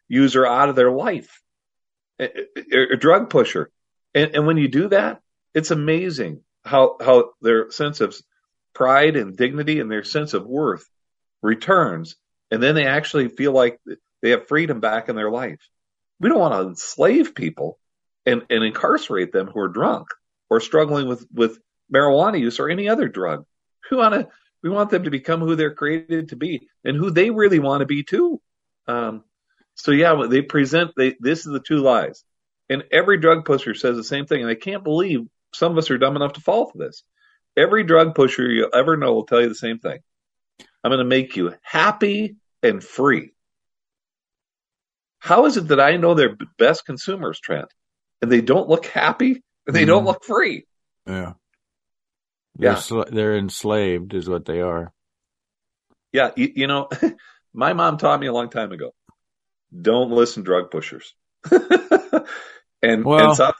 user 0.08 0.46
out 0.46 0.68
of 0.68 0.76
their 0.76 0.90
life, 0.90 1.42
a, 2.18 2.96
drug 2.96 3.30
pusher. 3.30 3.70
And, 4.14 4.34
and 4.34 4.46
when 4.46 4.56
you 4.56 4.68
do 4.68 4.88
that, 4.88 5.20
it's 5.54 5.70
amazing 5.70 6.42
how 6.64 6.96
how 7.00 7.30
their 7.40 7.70
sense 7.70 8.00
of 8.00 8.14
pride 8.74 9.16
and 9.16 9.36
dignity 9.36 9.80
and 9.80 9.90
their 9.90 10.04
sense 10.04 10.34
of 10.34 10.46
worth 10.46 10.86
returns, 11.42 12.16
and 12.50 12.62
then 12.62 12.74
they 12.74 12.86
actually 12.86 13.28
feel 13.28 13.52
like 13.52 13.80
they 14.22 14.30
have 14.30 14.48
freedom 14.48 14.80
back 14.80 15.08
in 15.08 15.16
their 15.16 15.30
life. 15.30 15.60
We 16.18 16.28
don't 16.28 16.38
want 16.38 16.54
to 16.54 16.68
enslave 16.68 17.34
people 17.34 17.78
and, 18.26 18.42
and 18.50 18.62
incarcerate 18.62 19.32
them 19.32 19.46
who 19.46 19.60
are 19.60 19.68
drunk 19.68 20.08
or 20.50 20.60
struggling 20.60 21.08
with, 21.08 21.26
with 21.32 21.58
marijuana 21.92 22.38
use 22.38 22.60
or 22.60 22.68
any 22.68 22.88
other 22.88 23.08
drug. 23.08 23.46
We 23.90 23.96
want 23.96 24.14
to 24.14 24.28
we 24.62 24.70
want 24.70 24.90
them 24.90 25.04
to 25.04 25.10
become 25.10 25.40
who 25.40 25.56
they're 25.56 25.74
created 25.74 26.30
to 26.30 26.36
be 26.36 26.68
and 26.84 26.96
who 26.96 27.10
they 27.10 27.30
really 27.30 27.58
want 27.58 27.80
to 27.80 27.86
be 27.86 28.02
too. 28.02 28.40
Um, 28.86 29.24
so 29.74 29.90
yeah, 29.92 30.26
they 30.28 30.42
present 30.42 30.92
they 30.96 31.16
this 31.20 31.40
is 31.40 31.52
the 31.52 31.60
two 31.60 31.78
lies, 31.78 32.24
and 32.68 32.84
every 32.90 33.18
drug 33.18 33.44
pusher 33.44 33.74
says 33.74 33.96
the 33.96 34.04
same 34.04 34.26
thing. 34.26 34.42
And 34.42 34.50
I 34.50 34.54
can't 34.54 34.84
believe 34.84 35.26
some 35.54 35.72
of 35.72 35.78
us 35.78 35.90
are 35.90 35.98
dumb 35.98 36.16
enough 36.16 36.34
to 36.34 36.40
fall 36.40 36.70
for 36.70 36.78
this. 36.78 37.02
Every 37.56 37.82
drug 37.84 38.14
pusher 38.14 38.48
you'll 38.48 38.74
ever 38.74 38.96
know 38.96 39.14
will 39.14 39.26
tell 39.26 39.40
you 39.40 39.48
the 39.48 39.54
same 39.54 39.78
thing. 39.78 39.98
I'm 40.82 40.90
going 40.90 40.98
to 40.98 41.04
make 41.04 41.36
you 41.36 41.54
happy 41.62 42.36
and 42.62 42.82
free. 42.82 43.32
How 45.18 45.46
is 45.46 45.56
it 45.56 45.68
that 45.68 45.80
I 45.80 45.96
know 45.96 46.14
their 46.14 46.36
best 46.58 46.86
consumers, 46.86 47.38
Trent, 47.40 47.68
and 48.22 48.32
they 48.32 48.40
don't 48.40 48.68
look 48.68 48.86
happy 48.86 49.42
and 49.66 49.76
they 49.76 49.84
mm. 49.84 49.88
don't 49.88 50.04
look 50.04 50.24
free? 50.24 50.66
Yeah. 51.06 51.34
They're, 52.56 52.72
yeah. 52.72 52.78
Sl- 52.78 53.02
they're 53.10 53.36
enslaved, 53.36 54.14
is 54.14 54.28
what 54.28 54.44
they 54.44 54.60
are. 54.60 54.92
Yeah. 56.12 56.30
You, 56.36 56.52
you 56.54 56.66
know, 56.66 56.88
my 57.52 57.72
mom 57.72 57.98
taught 57.98 58.20
me 58.20 58.26
a 58.26 58.32
long 58.32 58.50
time 58.50 58.72
ago 58.72 58.92
don't 59.78 60.10
listen 60.10 60.42
to 60.42 60.46
drug 60.46 60.70
pushers. 60.70 61.14
and, 62.82 63.04
well, 63.04 63.28
and 63.28 63.36
South- 63.36 63.54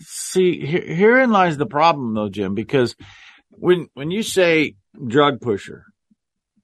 see, 0.00 0.64
here, 0.64 0.82
herein 0.82 1.30
lies 1.30 1.56
the 1.56 1.66
problem, 1.66 2.14
though, 2.14 2.28
Jim, 2.28 2.54
because 2.54 2.96
when 3.50 3.88
when 3.94 4.10
you 4.10 4.22
say 4.22 4.76
drug 5.06 5.40
pusher, 5.40 5.84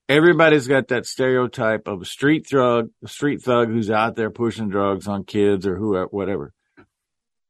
everybody's 0.08 0.66
got 0.66 0.88
that 0.88 1.06
stereotype 1.06 1.86
of 1.86 2.02
a 2.02 2.06
street 2.06 2.46
thug, 2.48 2.90
a 3.04 3.08
street 3.08 3.42
thug 3.42 3.68
who's 3.68 3.90
out 3.90 4.16
there 4.16 4.30
pushing 4.30 4.68
drugs 4.68 5.06
on 5.06 5.24
kids 5.24 5.66
or 5.66 5.76
whoever, 5.76 6.06
whatever. 6.06 6.52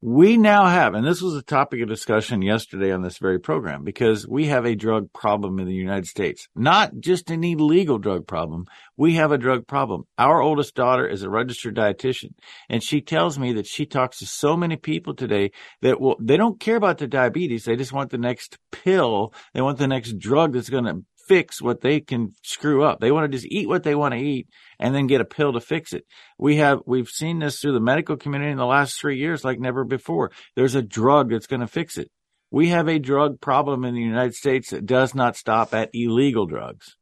We 0.02 0.38
now 0.38 0.64
have, 0.64 0.94
and 0.94 1.06
this 1.06 1.20
was 1.20 1.34
a 1.34 1.42
topic 1.42 1.82
of 1.82 1.88
discussion 1.90 2.40
yesterday 2.40 2.90
on 2.90 3.02
this 3.02 3.18
very 3.18 3.38
program, 3.38 3.84
because 3.84 4.26
we 4.26 4.46
have 4.46 4.64
a 4.64 4.74
drug 4.74 5.12
problem 5.12 5.58
in 5.58 5.66
the 5.66 5.74
United 5.74 6.06
States. 6.06 6.48
Not 6.56 7.00
just 7.00 7.30
an 7.30 7.44
illegal 7.44 7.98
drug 7.98 8.26
problem. 8.26 8.64
We 8.96 9.16
have 9.16 9.30
a 9.30 9.36
drug 9.36 9.66
problem. 9.66 10.04
Our 10.16 10.40
oldest 10.40 10.74
daughter 10.74 11.06
is 11.06 11.22
a 11.22 11.28
registered 11.28 11.76
dietitian, 11.76 12.30
and 12.70 12.82
she 12.82 13.02
tells 13.02 13.38
me 13.38 13.52
that 13.52 13.66
she 13.66 13.84
talks 13.84 14.20
to 14.20 14.26
so 14.26 14.56
many 14.56 14.76
people 14.76 15.14
today 15.14 15.50
that 15.82 16.00
well, 16.00 16.16
they 16.18 16.38
don't 16.38 16.58
care 16.58 16.76
about 16.76 16.96
the 16.96 17.06
diabetes. 17.06 17.64
They 17.64 17.76
just 17.76 17.92
want 17.92 18.08
the 18.08 18.16
next 18.16 18.56
pill. 18.72 19.34
They 19.52 19.60
want 19.60 19.76
the 19.76 19.86
next 19.86 20.18
drug 20.18 20.54
that's 20.54 20.70
going 20.70 20.84
to 20.84 21.04
fix 21.30 21.62
what 21.62 21.80
they 21.80 22.00
can 22.00 22.32
screw 22.42 22.82
up. 22.82 22.98
They 22.98 23.12
want 23.12 23.30
to 23.30 23.38
just 23.38 23.46
eat 23.48 23.68
what 23.68 23.84
they 23.84 23.94
want 23.94 24.14
to 24.14 24.20
eat 24.20 24.48
and 24.80 24.92
then 24.92 25.06
get 25.06 25.20
a 25.20 25.24
pill 25.24 25.52
to 25.52 25.60
fix 25.60 25.92
it. 25.92 26.04
We 26.38 26.56
have, 26.56 26.80
we've 26.86 27.08
seen 27.08 27.38
this 27.38 27.60
through 27.60 27.74
the 27.74 27.80
medical 27.80 28.16
community 28.16 28.50
in 28.50 28.58
the 28.58 28.66
last 28.66 29.00
three 29.00 29.16
years 29.16 29.44
like 29.44 29.60
never 29.60 29.84
before. 29.84 30.32
There's 30.56 30.74
a 30.74 30.82
drug 30.82 31.30
that's 31.30 31.46
going 31.46 31.60
to 31.60 31.68
fix 31.68 31.98
it. 31.98 32.10
We 32.50 32.70
have 32.70 32.88
a 32.88 32.98
drug 32.98 33.40
problem 33.40 33.84
in 33.84 33.94
the 33.94 34.00
United 34.00 34.34
States 34.34 34.70
that 34.70 34.86
does 34.86 35.14
not 35.14 35.36
stop 35.36 35.72
at 35.72 35.90
illegal 35.94 36.46
drugs. 36.46 36.96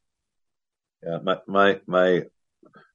Yeah, 1.03 1.21
my, 1.23 1.38
my, 1.47 1.81
my, 1.87 2.25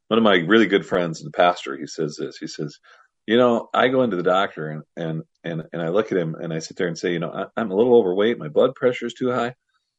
one 0.09 0.17
of 0.19 0.23
my 0.23 0.35
really 0.35 0.67
good 0.67 0.85
friends, 0.85 1.23
the 1.23 1.31
pastor, 1.31 1.75
he 1.75 1.87
says 1.87 2.15
this. 2.19 2.37
He 2.37 2.45
says, 2.45 2.77
you 3.25 3.37
know, 3.37 3.69
I 3.73 3.87
go 3.87 4.03
into 4.03 4.17
the 4.17 4.21
doctor 4.21 4.69
and, 4.69 4.83
and, 4.95 5.23
and, 5.43 5.63
and 5.73 5.81
I 5.81 5.87
look 5.87 6.11
at 6.11 6.17
him 6.19 6.35
and 6.35 6.53
I 6.53 6.59
sit 6.59 6.77
there 6.77 6.87
and 6.87 6.97
say, 6.97 7.11
you 7.11 7.19
know, 7.19 7.31
I, 7.31 7.45
I'm 7.59 7.71
a 7.71 7.75
little 7.75 7.95
overweight. 7.95 8.37
My 8.37 8.49
blood 8.49 8.75
pressure 8.75 9.07
is 9.07 9.15
too 9.15 9.31
high. 9.31 9.55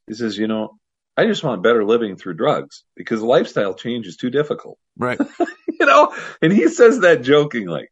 He 0.06 0.14
says, 0.14 0.38
you 0.38 0.46
know, 0.46 0.78
I 1.16 1.26
just 1.26 1.44
want 1.44 1.62
better 1.62 1.84
living 1.84 2.16
through 2.16 2.34
drugs 2.34 2.84
because 2.96 3.22
lifestyle 3.22 3.74
change 3.74 4.06
is 4.06 4.16
too 4.16 4.30
difficult. 4.30 4.78
Right. 4.96 5.18
you 5.68 5.86
know, 5.86 6.14
and 6.42 6.52
he 6.52 6.68
says 6.68 7.00
that 7.00 7.22
jokingly. 7.22 7.88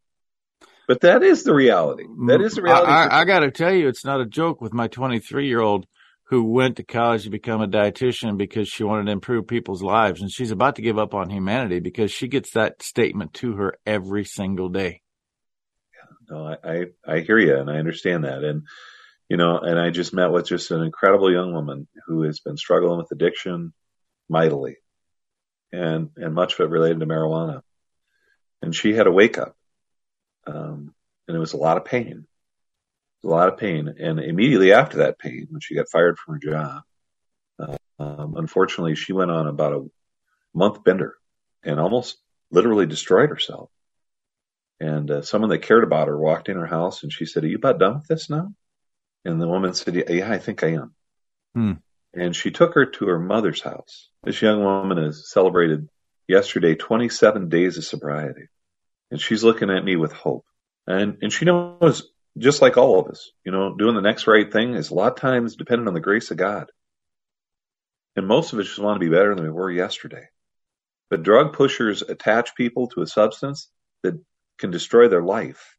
But 0.89 1.03
that 1.03 1.23
is 1.23 1.45
the 1.45 1.55
reality. 1.55 2.05
That 2.27 2.41
is 2.41 2.55
the 2.55 2.63
mm. 2.63 2.65
reality. 2.65 2.91
I, 2.91 3.07
I, 3.07 3.21
I 3.21 3.25
got 3.25 3.41
to 3.41 3.51
tell 3.51 3.73
you, 3.73 3.89
it's 3.89 4.05
not 4.05 4.21
a 4.21 4.27
joke 4.27 4.61
with 4.61 4.73
my 4.73 4.89
23 4.89 5.47
year 5.47 5.61
old 5.61 5.87
who 6.25 6.45
went 6.45 6.77
to 6.77 6.83
college 6.83 7.25
to 7.25 7.31
become 7.31 7.61
a 7.61 7.69
dietitian 7.69 8.37
because 8.37 8.67
she 8.67 8.83
wanted 8.85 9.07
to 9.07 9.13
improve 9.13 9.47
people's 9.47 9.83
lives. 9.83 10.21
And 10.21 10.31
she's 10.31 10.51
about 10.51 10.77
to 10.77 10.83
give 10.83 10.99
up 10.99 11.15
on 11.15 11.31
humanity 11.31 11.79
because 11.79 12.11
she 12.11 12.27
gets 12.27 12.53
that 12.53 12.83
statement 12.83 13.35
to 13.35 13.53
her 13.57 13.75
every 13.87 14.25
single 14.25 14.69
day. 14.69 15.03
No, 16.29 16.47
I, 16.47 16.57
I, 16.65 16.85
I 17.07 17.21
hear 17.21 17.39
you 17.39 17.57
and 17.57 17.71
I 17.71 17.75
understand 17.75 18.25
that. 18.25 18.43
And, 18.43 18.63
you 19.29 19.37
know, 19.37 19.59
and 19.59 19.79
I 19.79 19.91
just 19.91 20.13
met 20.13 20.31
with 20.31 20.47
just 20.47 20.71
an 20.71 20.83
incredible 20.83 21.33
young 21.33 21.53
woman 21.55 21.89
who 22.07 22.23
has 22.23 22.41
been 22.41 22.57
struggling 22.57 22.99
with 22.99 23.13
addiction 23.13 23.73
mightily 24.29 24.77
and, 25.73 26.11
and 26.17 26.35
much 26.35 26.55
of 26.55 26.61
it 26.61 26.71
related 26.71 27.01
to 27.01 27.07
marijuana. 27.07 27.63
And 28.61 28.75
she 28.75 28.95
had 28.95 29.07
a 29.07 29.13
wake 29.13 29.39
up. 29.39 29.57
Um, 30.47 30.95
and 31.27 31.37
it 31.37 31.41
was 31.41 31.53
a 31.53 31.59
lot 31.59 31.77
of 31.77 31.85
pain, 31.85 32.27
a 33.25 33.29
lot 33.29 33.49
of 33.49 33.59
pain. 33.59 33.95
And 33.99 34.19
immediately 34.19 34.73
after 34.73 34.99
that 34.99 35.19
pain, 35.19 35.47
when 35.51 35.61
she 35.61 35.77
got 35.77 35.89
fired 35.91 36.19
from 36.19 36.35
her 36.35 36.41
job, 36.41 36.83
uh, 37.59 37.77
um, 37.99 38.35
unfortunately, 38.37 38.97
she 38.97 39.13
went 39.13 39.31
on 39.31 39.47
about 39.47 39.73
a 39.73 39.87
month 40.55 40.83
bender 40.85 41.15
and 41.63 41.79
almost 41.79 42.19
literally 42.51 42.87
destroyed 42.87 43.31
herself. 43.31 43.71
And 44.81 45.11
uh, 45.11 45.23
someone 45.23 45.51
that 45.51 45.63
cared 45.63 45.85
about 45.85 46.09
her 46.09 46.19
walked 46.19 46.49
in 46.49 46.57
her 46.57 46.67
house 46.67 47.03
and 47.05 47.13
she 47.13 47.25
said, 47.25 47.45
Are 47.45 47.49
you 47.49 47.57
about 47.57 47.79
done 47.79 47.95
with 47.95 48.09
this 48.09 48.29
now? 48.29 48.53
And 49.25 49.41
the 49.41 49.49
woman 49.49 49.75
said, 49.75 49.95
Yeah, 50.09 50.31
I 50.31 50.39
think 50.39 50.63
I 50.63 50.75
am. 50.75 50.95
Hmm. 51.55 51.73
And 52.15 52.37
she 52.37 52.51
took 52.51 52.75
her 52.75 52.87
to 52.87 53.07
her 53.07 53.19
mother's 53.19 53.63
house. 53.63 54.09
This 54.23 54.43
young 54.43 54.63
woman 54.63 54.99
has 54.99 55.31
celebrated 55.31 55.89
yesterday 56.29 56.75
27 56.75 57.49
days 57.49 57.79
of 57.79 57.85
sobriety. 57.85 58.49
And 59.11 59.21
she's 59.21 59.45
looking 59.45 59.71
at 59.71 59.85
me 59.85 59.97
with 59.97 60.13
hope. 60.13 60.45
And, 60.87 61.19
and 61.23 61.33
she 61.33 61.45
knows, 61.45 62.09
just 62.37 62.63
like 62.63 62.77
all 62.77 63.01
of 63.01 63.09
us, 63.09 63.31
you 63.45 63.53
know, 63.53 63.75
doing 63.77 63.95
the 63.95 64.01
next 64.01 64.27
right 64.27 64.51
thing 64.51 64.75
is 64.75 64.91
a 64.91 64.95
lot 64.95 65.13
of 65.13 65.19
times 65.19 65.57
dependent 65.57 65.89
on 65.89 65.95
the 65.95 66.01
grace 66.01 66.31
of 66.31 66.37
God. 66.37 66.71
And 68.17 68.27
most 68.27 68.53
of 68.53 68.59
us 68.59 68.67
just 68.67 68.79
want 68.79 69.01
to 69.01 69.07
be 69.07 69.15
better 69.15 69.35
than 69.35 69.45
we 69.45 69.51
were 69.51 69.71
yesterday. 69.71 70.29
But 71.09 71.23
drug 71.23 71.53
pushers 71.53 72.03
attach 72.03 72.55
people 72.55 72.89
to 72.89 73.03
a 73.03 73.07
substance 73.07 73.69
that 74.03 74.19
can 74.59 74.71
destroy 74.71 75.09
their 75.09 75.23
life 75.23 75.77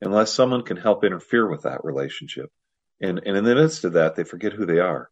unless 0.00 0.32
someone 0.32 0.62
can 0.62 0.76
help 0.76 1.04
interfere 1.04 1.48
with 1.48 1.62
that 1.62 1.84
relationship. 1.84 2.50
And, 3.00 3.20
and 3.24 3.36
in 3.36 3.44
the 3.44 3.54
midst 3.54 3.84
of 3.84 3.94
that, 3.94 4.16
they 4.16 4.24
forget 4.24 4.52
who 4.52 4.66
they 4.66 4.80
are. 4.80 5.08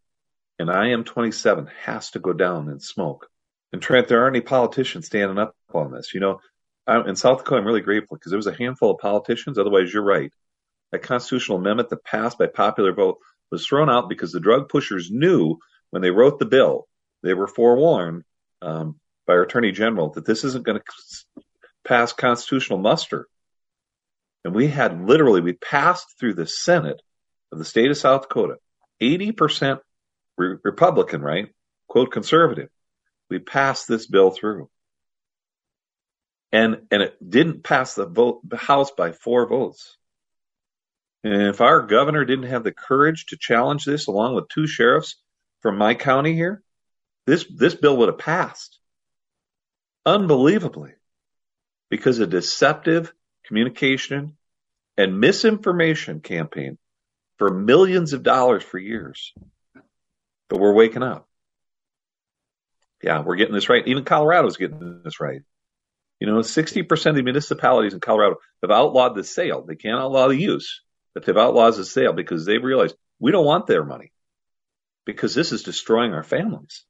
And 0.59 0.69
IM 0.69 1.03
27 1.03 1.69
has 1.83 2.11
to 2.11 2.19
go 2.19 2.33
down 2.33 2.69
and 2.69 2.81
smoke. 2.81 3.29
And 3.71 3.81
Trent, 3.81 4.07
there 4.07 4.23
aren't 4.23 4.35
any 4.35 4.43
politicians 4.43 5.05
standing 5.05 5.37
up 5.37 5.55
on 5.73 5.91
this. 5.91 6.13
You 6.13 6.19
know, 6.19 6.39
I, 6.85 7.01
in 7.07 7.15
South 7.15 7.39
Dakota, 7.39 7.61
I'm 7.61 7.67
really 7.67 7.81
grateful 7.81 8.17
because 8.17 8.31
there 8.31 8.37
was 8.37 8.47
a 8.47 8.55
handful 8.55 8.91
of 8.91 8.99
politicians. 8.99 9.57
Otherwise, 9.57 9.93
you're 9.93 10.03
right. 10.03 10.31
That 10.91 11.03
constitutional 11.03 11.59
amendment 11.59 11.89
that 11.89 12.03
passed 12.03 12.37
by 12.37 12.47
popular 12.47 12.93
vote 12.93 13.17
was 13.51 13.65
thrown 13.65 13.89
out 13.89 14.09
because 14.09 14.31
the 14.31 14.39
drug 14.39 14.69
pushers 14.69 15.11
knew 15.11 15.57
when 15.89 16.01
they 16.01 16.11
wrote 16.11 16.39
the 16.39 16.45
bill, 16.45 16.87
they 17.23 17.33
were 17.33 17.47
forewarned 17.47 18.23
um, 18.61 18.99
by 19.25 19.33
our 19.33 19.43
attorney 19.43 19.71
general 19.71 20.09
that 20.11 20.25
this 20.25 20.43
isn't 20.43 20.65
going 20.65 20.79
to 20.79 21.43
pass 21.85 22.13
constitutional 22.13 22.79
muster. 22.79 23.27
And 24.43 24.55
we 24.55 24.67
had 24.67 25.05
literally, 25.05 25.41
we 25.41 25.53
passed 25.53 26.17
through 26.19 26.35
the 26.35 26.47
Senate 26.47 27.01
of 27.51 27.59
the 27.59 27.65
state 27.65 27.91
of 27.91 27.97
South 27.97 28.23
Dakota, 28.23 28.57
80% 29.01 29.79
re- 30.37 30.57
Republican, 30.63 31.21
right? 31.21 31.49
Quote 31.87 32.11
conservative. 32.11 32.69
We 33.29 33.39
passed 33.39 33.87
this 33.87 34.07
bill 34.07 34.31
through. 34.31 34.69
And, 36.51 36.83
and 36.91 37.01
it 37.01 37.17
didn't 37.29 37.63
pass 37.63 37.93
the 37.93 38.05
vote, 38.05 38.41
the 38.47 38.57
House 38.57 38.91
by 38.91 39.11
four 39.11 39.47
votes. 39.47 39.97
And 41.23 41.41
if 41.43 41.61
our 41.61 41.81
governor 41.81 42.23
didn't 42.23 42.47
have 42.47 42.63
the 42.63 42.71
courage 42.71 43.27
to 43.27 43.37
challenge 43.37 43.83
this 43.83 44.07
along 44.07 44.35
with 44.35 44.47
two 44.47 44.67
sheriffs 44.67 45.15
from 45.61 45.77
my 45.77 45.93
county 45.93 46.33
here, 46.33 46.61
this, 47.25 47.45
this 47.53 47.75
bill 47.75 47.97
would 47.97 48.07
have 48.07 48.17
passed. 48.17 48.79
Unbelievably. 50.05 50.93
Because 51.89 52.19
of 52.19 52.29
deceptive 52.29 53.13
communication 53.45 54.37
and 54.97 55.19
misinformation 55.19 56.21
campaign 56.21 56.77
for 57.37 57.51
millions 57.51 58.13
of 58.13 58.23
dollars 58.23 58.63
for 58.63 58.77
years. 58.77 59.33
But 60.49 60.59
we're 60.59 60.73
waking 60.73 61.03
up. 61.03 61.27
Yeah, 63.03 63.21
we're 63.21 63.35
getting 63.35 63.53
this 63.53 63.69
right. 63.69 63.87
Even 63.87 64.05
Colorado's 64.05 64.57
getting 64.57 65.01
this 65.03 65.19
right. 65.19 65.41
You 66.19 66.27
know, 66.27 66.39
60% 66.39 67.05
of 67.05 67.15
the 67.15 67.21
municipalities 67.21 67.93
in 67.93 67.99
Colorado 67.99 68.37
have 68.63 68.71
outlawed 68.71 69.15
the 69.15 69.23
sale. 69.23 69.63
They 69.63 69.75
can't 69.75 69.99
outlaw 69.99 70.29
the 70.29 70.35
use, 70.35 70.81
but 71.13 71.25
they've 71.25 71.37
outlawed 71.37 71.75
the 71.75 71.85
sale 71.85 72.13
because 72.13 72.45
they've 72.45 72.63
realized 72.63 72.95
we 73.19 73.31
don't 73.31 73.45
want 73.45 73.67
their 73.67 73.83
money 73.83 74.11
because 75.05 75.35
this 75.35 75.51
is 75.51 75.63
destroying 75.63 76.13
our 76.13 76.23
families. 76.23 76.83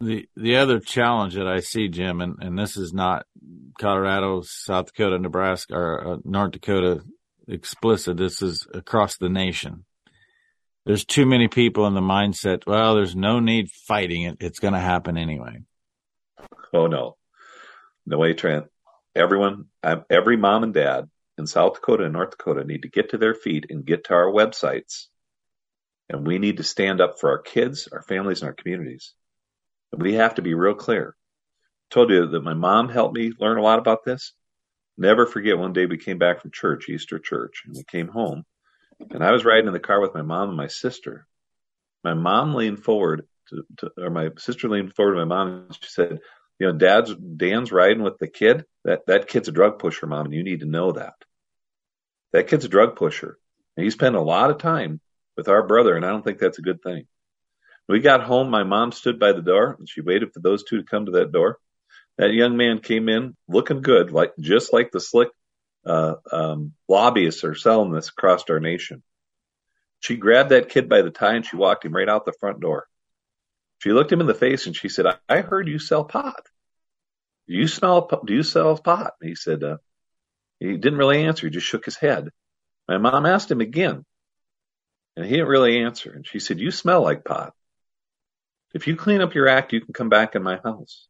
The 0.00 0.28
the 0.36 0.56
other 0.56 0.80
challenge 0.80 1.34
that 1.34 1.46
I 1.46 1.60
see, 1.60 1.88
Jim, 1.88 2.20
and, 2.20 2.36
and 2.40 2.58
this 2.58 2.76
is 2.76 2.92
not 2.92 3.26
Colorado, 3.78 4.42
South 4.42 4.86
Dakota, 4.86 5.18
Nebraska, 5.18 5.74
or 5.74 6.14
uh, 6.14 6.16
North 6.24 6.52
Dakota 6.52 7.02
explicit. 7.48 8.16
This 8.16 8.42
is 8.42 8.66
across 8.72 9.16
the 9.16 9.28
nation. 9.28 9.84
There's 10.86 11.04
too 11.04 11.24
many 11.24 11.48
people 11.48 11.86
in 11.86 11.94
the 11.94 12.00
mindset. 12.00 12.66
Well, 12.66 12.94
there's 12.94 13.16
no 13.16 13.40
need 13.40 13.70
fighting 13.70 14.22
it. 14.22 14.36
It's 14.40 14.58
going 14.58 14.74
to 14.74 14.80
happen 14.80 15.16
anyway. 15.16 15.62
Oh 16.72 16.86
no, 16.86 17.16
no 18.06 18.18
way, 18.18 18.34
Trent. 18.34 18.66
Everyone, 19.14 19.66
um, 19.82 20.04
every 20.10 20.36
mom 20.36 20.64
and 20.64 20.74
dad 20.74 21.08
in 21.38 21.46
South 21.46 21.74
Dakota 21.74 22.04
and 22.04 22.12
North 22.12 22.32
Dakota 22.32 22.64
need 22.64 22.82
to 22.82 22.88
get 22.88 23.10
to 23.10 23.18
their 23.18 23.34
feet 23.34 23.66
and 23.70 23.84
get 23.84 24.04
to 24.04 24.14
our 24.14 24.30
websites. 24.30 25.06
And 26.08 26.26
we 26.26 26.38
need 26.38 26.58
to 26.58 26.64
stand 26.64 27.00
up 27.00 27.18
for 27.18 27.30
our 27.30 27.38
kids, 27.38 27.88
our 27.90 28.02
families, 28.02 28.42
and 28.42 28.48
our 28.48 28.54
communities. 28.54 29.14
And 29.92 30.02
we 30.02 30.14
have 30.14 30.34
to 30.34 30.42
be 30.42 30.54
real 30.54 30.74
clear. 30.74 31.16
I 31.90 31.94
told 31.94 32.10
you 32.10 32.26
that 32.26 32.42
my 32.42 32.54
mom 32.54 32.88
helped 32.88 33.16
me 33.16 33.32
learn 33.38 33.58
a 33.58 33.62
lot 33.62 33.78
about 33.78 34.04
this. 34.04 34.32
Never 34.96 35.26
forget 35.26 35.58
one 35.58 35.72
day 35.72 35.86
we 35.86 35.98
came 35.98 36.18
back 36.18 36.40
from 36.40 36.50
church, 36.52 36.88
Easter 36.88 37.18
church, 37.18 37.62
and 37.66 37.74
we 37.76 37.84
came 37.84 38.08
home. 38.08 38.44
And 39.10 39.24
I 39.24 39.32
was 39.32 39.44
riding 39.44 39.66
in 39.66 39.72
the 39.72 39.80
car 39.80 40.00
with 40.00 40.14
my 40.14 40.22
mom 40.22 40.48
and 40.48 40.56
my 40.56 40.68
sister. 40.68 41.26
My 42.04 42.14
mom 42.14 42.54
leaned 42.54 42.84
forward 42.84 43.26
to, 43.48 43.64
to 43.78 43.90
or 43.98 44.10
my 44.10 44.30
sister 44.38 44.68
leaned 44.68 44.94
forward 44.94 45.12
to 45.12 45.18
my 45.18 45.24
mom 45.24 45.48
and 45.48 45.74
she 45.74 45.88
said, 45.88 46.20
you 46.58 46.66
know, 46.66 46.72
dad's 46.72 47.14
Dan's 47.14 47.72
riding 47.72 48.02
with 48.02 48.18
the 48.18 48.28
kid. 48.28 48.64
That 48.84 49.06
that 49.06 49.28
kid's 49.28 49.48
a 49.48 49.52
drug 49.52 49.78
pusher, 49.78 50.06
mom, 50.06 50.26
and 50.26 50.34
you 50.34 50.44
need 50.44 50.60
to 50.60 50.66
know 50.66 50.92
that. 50.92 51.14
That 52.32 52.46
kid's 52.46 52.64
a 52.64 52.68
drug 52.68 52.96
pusher. 52.96 53.38
And 53.76 53.84
he 53.84 53.90
spent 53.90 54.14
a 54.14 54.20
lot 54.20 54.50
of 54.50 54.58
time 54.58 55.00
with 55.36 55.48
our 55.48 55.66
brother, 55.66 55.96
and 55.96 56.04
I 56.04 56.10
don't 56.10 56.22
think 56.22 56.38
that's 56.38 56.58
a 56.58 56.62
good 56.62 56.82
thing. 56.82 57.06
we 57.88 57.98
got 58.00 58.22
home, 58.22 58.50
my 58.50 58.62
mom 58.62 58.92
stood 58.92 59.18
by 59.18 59.32
the 59.32 59.42
door 59.42 59.74
and 59.78 59.88
she 59.88 60.00
waited 60.00 60.32
for 60.32 60.40
those 60.40 60.62
two 60.62 60.78
to 60.78 60.84
come 60.84 61.06
to 61.06 61.12
that 61.12 61.32
door. 61.32 61.58
That 62.18 62.32
young 62.32 62.56
man 62.56 62.78
came 62.78 63.08
in 63.08 63.36
looking 63.48 63.82
good, 63.82 64.12
like 64.12 64.32
just 64.38 64.72
like 64.72 64.92
the 64.92 65.00
slick 65.00 65.28
uh, 65.84 66.14
um, 66.30 66.72
lobbyists 66.88 67.44
are 67.44 67.54
selling 67.54 67.92
this 67.92 68.08
across 68.08 68.44
our 68.48 68.60
nation. 68.60 69.02
She 70.00 70.16
grabbed 70.16 70.50
that 70.50 70.68
kid 70.68 70.88
by 70.88 71.02
the 71.02 71.10
tie 71.10 71.34
and 71.34 71.46
she 71.46 71.56
walked 71.56 71.84
him 71.84 71.94
right 71.94 72.08
out 72.08 72.24
the 72.24 72.34
front 72.38 72.60
door. 72.60 72.86
She 73.78 73.92
looked 73.92 74.12
him 74.12 74.20
in 74.20 74.26
the 74.26 74.34
face 74.34 74.66
and 74.66 74.76
she 74.76 74.88
said, 74.88 75.06
I, 75.06 75.16
I 75.28 75.40
heard 75.40 75.68
you 75.68 75.78
sell 75.78 76.04
pot. 76.04 76.46
Do 77.48 77.54
you 77.54 77.68
smell, 77.68 78.08
do 78.24 78.32
you 78.32 78.42
sell 78.42 78.76
pot? 78.78 79.14
And 79.20 79.28
he 79.28 79.34
said, 79.34 79.62
uh, 79.62 79.78
he 80.60 80.76
didn't 80.76 80.98
really 80.98 81.24
answer. 81.24 81.46
He 81.46 81.52
just 81.52 81.66
shook 81.66 81.84
his 81.84 81.96
head. 81.96 82.28
My 82.88 82.98
mom 82.98 83.26
asked 83.26 83.50
him 83.50 83.60
again 83.60 84.04
and 85.16 85.24
he 85.24 85.32
didn't 85.32 85.48
really 85.48 85.82
answer. 85.82 86.12
And 86.12 86.26
she 86.26 86.38
said, 86.38 86.60
you 86.60 86.70
smell 86.70 87.02
like 87.02 87.24
pot. 87.24 87.54
If 88.72 88.86
you 88.86 88.96
clean 88.96 89.20
up 89.20 89.34
your 89.34 89.48
act, 89.48 89.72
you 89.72 89.80
can 89.80 89.94
come 89.94 90.08
back 90.08 90.34
in 90.34 90.42
my 90.42 90.58
house. 90.62 91.06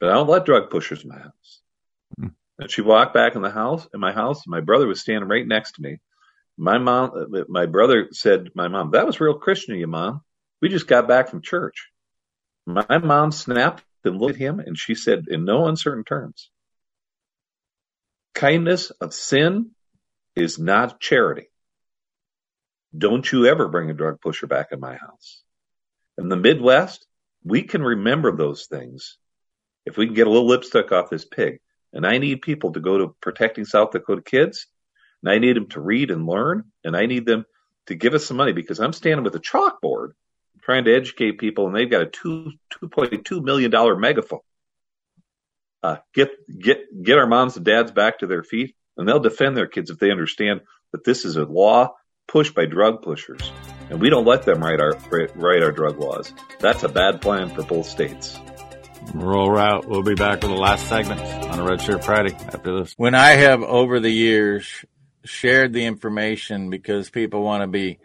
But 0.00 0.10
I 0.10 0.14
don't 0.14 0.28
let 0.28 0.44
drug 0.44 0.70
pushers 0.70 1.02
in 1.02 1.10
my 1.10 1.18
house. 1.18 1.60
Mm. 2.20 2.34
And 2.58 2.70
she 2.70 2.82
walked 2.82 3.14
back 3.14 3.34
in 3.34 3.42
the 3.42 3.50
house, 3.50 3.86
in 3.92 4.00
my 4.00 4.12
house. 4.12 4.44
and 4.44 4.50
My 4.50 4.60
brother 4.60 4.86
was 4.86 5.00
standing 5.00 5.28
right 5.28 5.46
next 5.46 5.72
to 5.72 5.82
me. 5.82 5.98
My 6.56 6.78
mom, 6.78 7.44
my 7.48 7.66
brother 7.66 8.08
said, 8.12 8.50
my 8.54 8.68
mom, 8.68 8.92
that 8.92 9.06
was 9.06 9.20
real 9.20 9.34
Christian 9.34 9.74
of 9.74 9.80
you, 9.80 9.88
mom. 9.88 10.22
We 10.62 10.68
just 10.68 10.86
got 10.86 11.08
back 11.08 11.28
from 11.28 11.42
church. 11.42 11.90
My 12.66 12.98
mom 12.98 13.32
snapped 13.32 13.82
and 14.04 14.18
looked 14.18 14.34
at 14.34 14.40
him 14.40 14.60
and 14.60 14.78
she 14.78 14.94
said 14.94 15.24
in 15.28 15.44
no 15.44 15.66
uncertain 15.66 16.04
terms, 16.04 16.50
kindness 18.34 18.90
of 18.90 19.12
sin 19.12 19.70
is 20.36 20.58
not 20.58 21.00
charity. 21.00 21.48
Don't 22.96 23.30
you 23.30 23.46
ever 23.46 23.68
bring 23.68 23.90
a 23.90 23.94
drug 23.94 24.20
pusher 24.20 24.46
back 24.46 24.68
in 24.70 24.80
my 24.80 24.96
house. 24.96 25.42
In 26.18 26.28
the 26.28 26.36
Midwest, 26.36 27.06
we 27.42 27.62
can 27.62 27.82
remember 27.82 28.36
those 28.36 28.66
things 28.66 29.18
if 29.86 29.96
we 29.96 30.06
can 30.06 30.14
get 30.14 30.26
a 30.26 30.30
little 30.30 30.46
lipstick 30.46 30.92
off 30.92 31.10
this 31.10 31.24
pig. 31.24 31.60
And 31.92 32.06
I 32.06 32.18
need 32.18 32.42
people 32.42 32.72
to 32.72 32.80
go 32.80 32.98
to 32.98 33.16
protecting 33.20 33.64
South 33.64 33.92
Dakota 33.92 34.22
kids, 34.22 34.66
and 35.22 35.30
I 35.30 35.38
need 35.38 35.56
them 35.56 35.68
to 35.70 35.80
read 35.80 36.10
and 36.10 36.26
learn, 36.26 36.64
and 36.82 36.96
I 36.96 37.06
need 37.06 37.26
them 37.26 37.44
to 37.86 37.94
give 37.94 38.14
us 38.14 38.26
some 38.26 38.36
money 38.36 38.52
because 38.52 38.80
I'm 38.80 38.92
standing 38.92 39.24
with 39.24 39.34
a 39.36 39.40
chalkboard 39.40 40.12
trying 40.62 40.84
to 40.84 40.94
educate 40.94 41.38
people, 41.38 41.66
and 41.66 41.76
they've 41.76 41.90
got 41.90 42.02
a 42.02 42.06
two 42.06 42.52
two 42.70 42.88
point 42.88 43.24
two 43.24 43.42
million 43.42 43.70
dollar 43.70 43.96
megaphone. 43.96 44.40
Uh, 45.82 45.96
get 46.14 46.30
get 46.58 46.78
get 47.02 47.18
our 47.18 47.26
moms 47.26 47.56
and 47.56 47.64
dads 47.64 47.92
back 47.92 48.18
to 48.18 48.26
their 48.26 48.42
feet, 48.42 48.74
and 48.96 49.06
they'll 49.06 49.20
defend 49.20 49.56
their 49.56 49.66
kids 49.66 49.90
if 49.90 49.98
they 49.98 50.10
understand 50.10 50.62
that 50.92 51.04
this 51.04 51.24
is 51.24 51.36
a 51.36 51.44
law 51.44 51.94
pushed 52.26 52.54
by 52.54 52.64
drug 52.64 53.02
pushers, 53.02 53.52
and 53.90 54.00
we 54.00 54.08
don't 54.08 54.24
let 54.24 54.44
them 54.44 54.62
write 54.62 54.80
our 54.80 54.96
write 55.34 55.62
our 55.62 55.72
drug 55.72 55.98
laws. 56.00 56.32
That's 56.58 56.82
a 56.82 56.88
bad 56.88 57.20
plan 57.20 57.50
for 57.50 57.62
both 57.62 57.86
states. 57.86 58.38
Rural 59.12 59.50
Route. 59.50 59.86
We'll 59.86 60.02
be 60.02 60.14
back 60.14 60.42
with 60.42 60.50
the 60.50 60.56
last 60.56 60.88
segment 60.88 61.20
on 61.20 61.58
a 61.58 61.64
Red 61.64 61.80
Shirt 61.82 62.04
Friday 62.04 62.34
after 62.34 62.78
this. 62.78 62.94
When 62.96 63.14
I 63.14 63.30
have 63.30 63.62
over 63.62 64.00
the 64.00 64.10
years 64.10 64.84
shared 65.24 65.72
the 65.72 65.84
information 65.84 66.70
because 66.70 67.10
people 67.10 67.42
want 67.42 67.62
to 67.62 67.66
be 67.66 67.98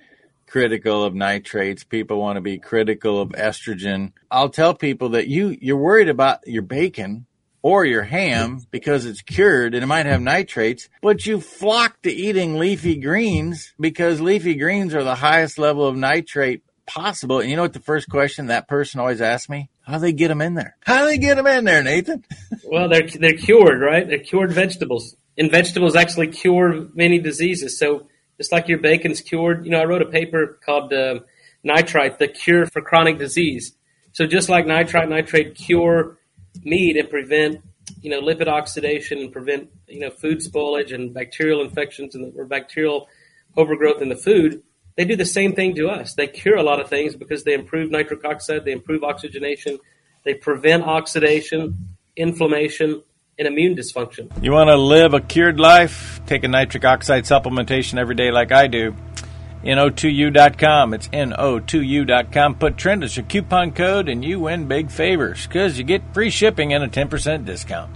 critical 0.47 1.03
of 1.03 1.13
nitrates. 1.13 1.83
People 1.83 2.19
want 2.19 2.37
to 2.37 2.41
be 2.41 2.57
critical 2.57 3.21
of 3.21 3.29
estrogen. 3.29 4.13
I'll 4.31 4.49
tell 4.49 4.73
people 4.73 5.09
that 5.09 5.27
you, 5.27 5.55
you're 5.61 5.77
worried 5.77 6.09
about 6.09 6.39
your 6.47 6.63
bacon 6.63 7.27
or 7.61 7.85
your 7.85 8.03
ham 8.03 8.61
because 8.71 9.05
it's 9.05 9.21
cured 9.21 9.75
and 9.75 9.83
it 9.83 9.87
might 9.87 10.05
have 10.05 10.21
nitrates, 10.21 10.89
but 11.01 11.25
you 11.25 11.39
flock 11.41 12.01
to 12.01 12.11
eating 12.11 12.57
leafy 12.57 12.95
greens 12.95 13.73
because 13.79 14.21
leafy 14.21 14.55
greens 14.55 14.95
are 14.95 15.03
the 15.03 15.15
highest 15.15 15.59
level 15.59 15.85
of 15.85 15.95
nitrate 15.95 16.63
possible. 16.89 17.39
And 17.39 17.49
you 17.49 17.55
know 17.55 17.61
what 17.61 17.73
the 17.73 17.79
first 17.79 18.09
question 18.09 18.47
that 18.47 18.67
person 18.67 18.99
always 18.99 19.21
asks 19.21 19.47
me? 19.47 19.69
How 19.81 19.93
do 19.93 19.99
they 19.99 20.13
get 20.13 20.29
them 20.29 20.41
in 20.41 20.55
there? 20.55 20.75
How 20.81 21.01
do 21.01 21.05
they 21.05 21.17
get 21.17 21.35
them 21.35 21.47
in 21.47 21.63
there, 21.63 21.83
Nathan? 21.83 22.25
well, 22.65 22.89
they're, 22.89 23.07
they're 23.07 23.37
cured, 23.37 23.79
right? 23.79 24.07
They're 24.07 24.19
cured 24.19 24.51
vegetables. 24.51 25.15
And 25.37 25.51
vegetables 25.51 25.95
actually 25.95 26.27
cure 26.27 26.87
many 26.93 27.19
diseases. 27.19 27.77
So 27.77 28.07
just 28.37 28.51
like 28.51 28.67
your 28.67 28.79
bacon's 28.79 29.21
cured. 29.21 29.65
You 29.65 29.71
know, 29.71 29.79
I 29.79 29.85
wrote 29.85 30.01
a 30.01 30.07
paper 30.07 30.59
called 30.65 30.91
uh, 30.91 31.19
Nitrite, 31.63 32.19
the 32.19 32.27
cure 32.27 32.65
for 32.65 32.81
chronic 32.81 33.19
disease. 33.19 33.73
So 34.13 34.25
just 34.25 34.49
like 34.49 34.65
nitrite, 34.65 35.09
nitrate 35.09 35.55
cure 35.55 36.17
meat 36.63 36.97
and 36.97 37.09
prevent, 37.09 37.61
you 38.01 38.09
know, 38.09 38.21
lipid 38.21 38.47
oxidation 38.47 39.19
and 39.19 39.31
prevent, 39.31 39.69
you 39.87 39.99
know, 39.99 40.09
food 40.09 40.39
spoilage 40.39 40.93
and 40.93 41.13
bacterial 41.13 41.61
infections 41.61 42.15
and 42.15 42.33
or 42.37 42.45
bacterial 42.45 43.07
overgrowth 43.55 44.01
in 44.01 44.09
the 44.09 44.15
food. 44.15 44.63
They 44.99 45.05
do 45.05 45.15
the 45.15 45.25
same 45.25 45.55
thing 45.55 45.75
to 45.75 45.87
us. 45.87 46.13
They 46.15 46.27
cure 46.27 46.57
a 46.57 46.61
lot 46.61 46.81
of 46.81 46.89
things 46.89 47.15
because 47.15 47.45
they 47.45 47.53
improve 47.53 47.89
nitric 47.89 48.25
oxide, 48.25 48.65
they 48.65 48.73
improve 48.73 49.01
oxygenation, 49.01 49.79
they 50.25 50.33
prevent 50.33 50.83
oxidation, 50.83 51.95
inflammation, 52.17 53.01
and 53.37 53.47
immune 53.47 53.77
dysfunction. 53.77 54.29
You 54.43 54.51
want 54.51 54.67
to 54.67 54.75
live 54.75 55.13
a 55.13 55.21
cured 55.21 55.57
life? 55.57 56.19
Take 56.25 56.43
a 56.43 56.49
nitric 56.49 56.83
oxide 56.83 57.23
supplementation 57.23 57.97
every 57.97 58.13
day, 58.13 58.29
like 58.29 58.51
I 58.51 58.67
do. 58.67 58.93
NO2U.com. 59.63 60.93
It's 60.93 61.07
NO2U.com. 61.07 62.55
Put 62.55 62.75
Trent 62.75 63.05
as 63.05 63.15
your 63.15 63.25
coupon 63.25 63.71
code 63.71 64.09
and 64.09 64.25
you 64.25 64.41
win 64.41 64.67
big 64.67 64.91
favors 64.91 65.47
because 65.47 65.77
you 65.77 65.85
get 65.85 66.13
free 66.13 66.29
shipping 66.29 66.73
and 66.73 66.83
a 66.83 66.89
10% 66.89 67.45
discount. 67.45 67.95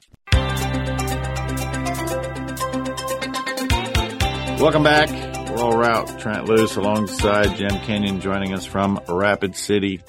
Welcome 4.61 4.83
back. 4.83 5.32
Rural 5.64 5.80
Route. 5.80 6.20
Trent 6.20 6.49
Loos 6.49 6.76
alongside 6.76 7.55
Jim 7.55 7.80
Kenyon 7.86 8.20
joining 8.20 8.53
us 8.53 8.66
from 8.66 8.99
Rapid 9.07 9.55
City, 9.55 10.01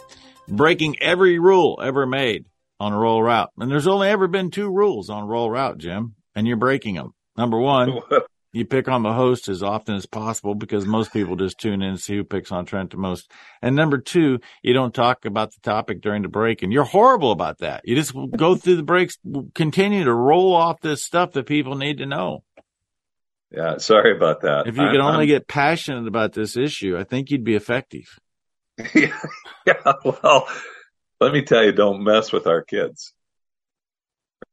breaking 0.49 0.97
every 1.01 1.39
rule 1.39 1.79
ever 1.81 2.07
made 2.07 2.47
on 2.81 2.93
a 2.93 2.99
Rural 2.99 3.23
Route. 3.23 3.51
And 3.57 3.71
there's 3.71 3.87
only 3.87 4.09
ever 4.09 4.27
been 4.27 4.51
two 4.51 4.69
rules 4.69 5.11
on 5.11 5.29
Rural 5.29 5.49
Route, 5.49 5.79
Jim, 5.79 6.17
and 6.35 6.49
you're 6.49 6.57
breaking 6.57 6.97
them. 6.97 7.15
Number 7.37 7.57
one, 7.57 8.01
you 8.53 8.65
pick 8.65 8.89
on 8.89 9.05
the 9.05 9.13
host 9.13 9.49
as 9.49 9.63
often 9.63 9.95
as 9.95 10.07
possible 10.07 10.57
because 10.57 10.87
most 10.87 11.13
people 11.13 11.37
just 11.37 11.61
tune 11.61 11.83
in 11.83 11.91
and 11.91 12.01
see 12.01 12.17
who 12.17 12.25
picks 12.25 12.51
on 12.51 12.67
Trent 12.67 12.91
the 12.91 12.97
most. 12.97 13.31
And 13.63 13.77
number 13.77 13.99
two, 13.99 14.41
you 14.61 14.73
don't 14.75 14.93
talk 14.93 15.25
about 15.25 15.53
the 15.53 15.61
topic 15.63 16.01
during 16.01 16.23
the 16.23 16.29
break 16.29 16.65
and 16.65 16.73
you're 16.73 16.83
horrible 16.83 17.31
about 17.31 17.59
that. 17.59 17.83
You 17.85 17.95
just 17.95 18.13
go 18.37 18.57
through 18.57 18.77
the 18.77 18.83
breaks, 18.83 19.19
continue 19.55 20.03
to 20.03 20.13
roll 20.13 20.53
off 20.53 20.81
this 20.81 21.05
stuff 21.05 21.31
that 21.33 21.47
people 21.47 21.77
need 21.77 21.99
to 21.99 22.07
know. 22.07 22.43
Yeah, 23.55 23.79
sorry 23.79 24.17
about 24.17 24.41
that. 24.41 24.67
If 24.67 24.77
you 24.77 24.89
could 24.89 25.01
only 25.01 25.25
I'm, 25.25 25.29
get 25.29 25.47
passionate 25.47 26.09
about 26.09 26.33
this 26.33 26.57
issue, 26.57 26.97
I 26.99 27.05
think 27.05 27.31
you'd 27.31 27.45
be 27.45 27.55
effective. 27.55 28.19
Yeah, 28.93 29.17
yeah, 29.65 29.93
well, 30.05 30.49
let 31.21 31.33
me 31.33 31.43
tell 31.43 31.63
you, 31.63 31.71
don't 31.71 32.03
mess 32.03 32.33
with 32.33 32.49
our 32.49 32.63
kids. 32.63 33.15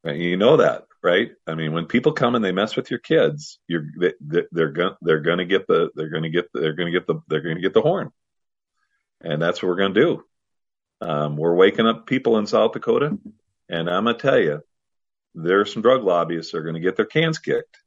You 0.04 0.38
know 0.38 0.58
that, 0.58 0.84
right? 1.02 1.32
I 1.48 1.56
mean, 1.56 1.74
when 1.74 1.88
people 1.88 2.12
come 2.12 2.36
and 2.36 2.46
they 2.46 2.52
mess 2.52 2.76
with 2.76 2.92
your 2.92 3.00
kids, 3.00 3.58
you're 3.68 3.86
they, 4.00 4.44
they're 4.52 4.72
going 4.72 4.94
they're 5.02 5.22
going 5.22 5.40
to 5.40 5.46
get 5.46 5.66
the 5.66 5.90
they're 5.96 6.10
going 6.10 6.24
to 6.24 6.30
get 6.30 6.50
they're 6.54 6.74
going 6.74 6.94
to 6.94 7.00
get 7.00 7.08
the 7.08 7.16
they're 7.28 7.42
going 7.42 7.56
to 7.56 7.62
get 7.62 7.74
the 7.74 7.82
horn, 7.82 8.12
and 9.22 9.42
that's 9.42 9.64
what 9.64 9.70
we're 9.70 9.76
going 9.76 9.96
to 9.96 10.02
do. 10.02 10.24
Um, 11.02 11.36
we're 11.36 11.56
waking 11.56 11.88
up 11.88 12.06
people 12.06 12.38
in 12.38 12.46
South 12.46 12.74
Dakota, 12.74 13.18
and 13.70 13.90
I'm 13.90 14.06
to 14.06 14.14
tell 14.14 14.40
you, 14.40 14.62
there 15.34 15.62
are 15.62 15.66
some 15.66 15.82
drug 15.82 16.04
lobbyists 16.04 16.52
that 16.52 16.60
are 16.60 16.64
going 16.64 16.76
to 16.76 16.80
get 16.80 16.96
their 16.96 17.06
cans 17.06 17.40
kicked 17.40 17.81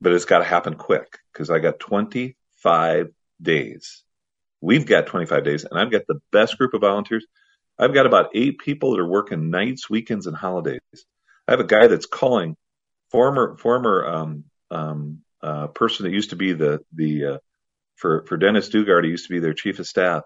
but 0.00 0.12
it's 0.12 0.24
got 0.24 0.38
to 0.38 0.44
happen 0.44 0.74
quick 0.74 1.18
because 1.32 1.50
I 1.50 1.58
got 1.58 1.78
25 1.78 3.08
days. 3.40 4.02
We've 4.60 4.86
got 4.86 5.06
25 5.06 5.44
days, 5.44 5.64
and 5.64 5.78
I've 5.78 5.90
got 5.90 6.02
the 6.06 6.20
best 6.32 6.58
group 6.58 6.74
of 6.74 6.82
volunteers. 6.82 7.26
I've 7.78 7.94
got 7.94 8.06
about 8.06 8.30
eight 8.34 8.58
people 8.58 8.92
that 8.92 9.00
are 9.00 9.06
working 9.06 9.50
nights, 9.50 9.88
weekends, 9.88 10.26
and 10.26 10.36
holidays. 10.36 10.80
I 11.48 11.52
have 11.52 11.60
a 11.60 11.64
guy 11.64 11.86
that's 11.86 12.06
calling 12.06 12.56
former 13.10 13.56
former 13.56 14.06
um, 14.06 14.44
um, 14.70 15.18
uh, 15.42 15.68
person 15.68 16.04
that 16.04 16.12
used 16.12 16.30
to 16.30 16.36
be 16.36 16.52
the 16.52 16.80
the 16.94 17.24
uh, 17.24 17.38
for 17.96 18.24
for 18.26 18.36
Dennis 18.36 18.68
Daugaard. 18.68 19.04
he 19.04 19.10
used 19.10 19.26
to 19.26 19.32
be 19.32 19.40
their 19.40 19.54
chief 19.54 19.78
of 19.78 19.86
staff. 19.86 20.24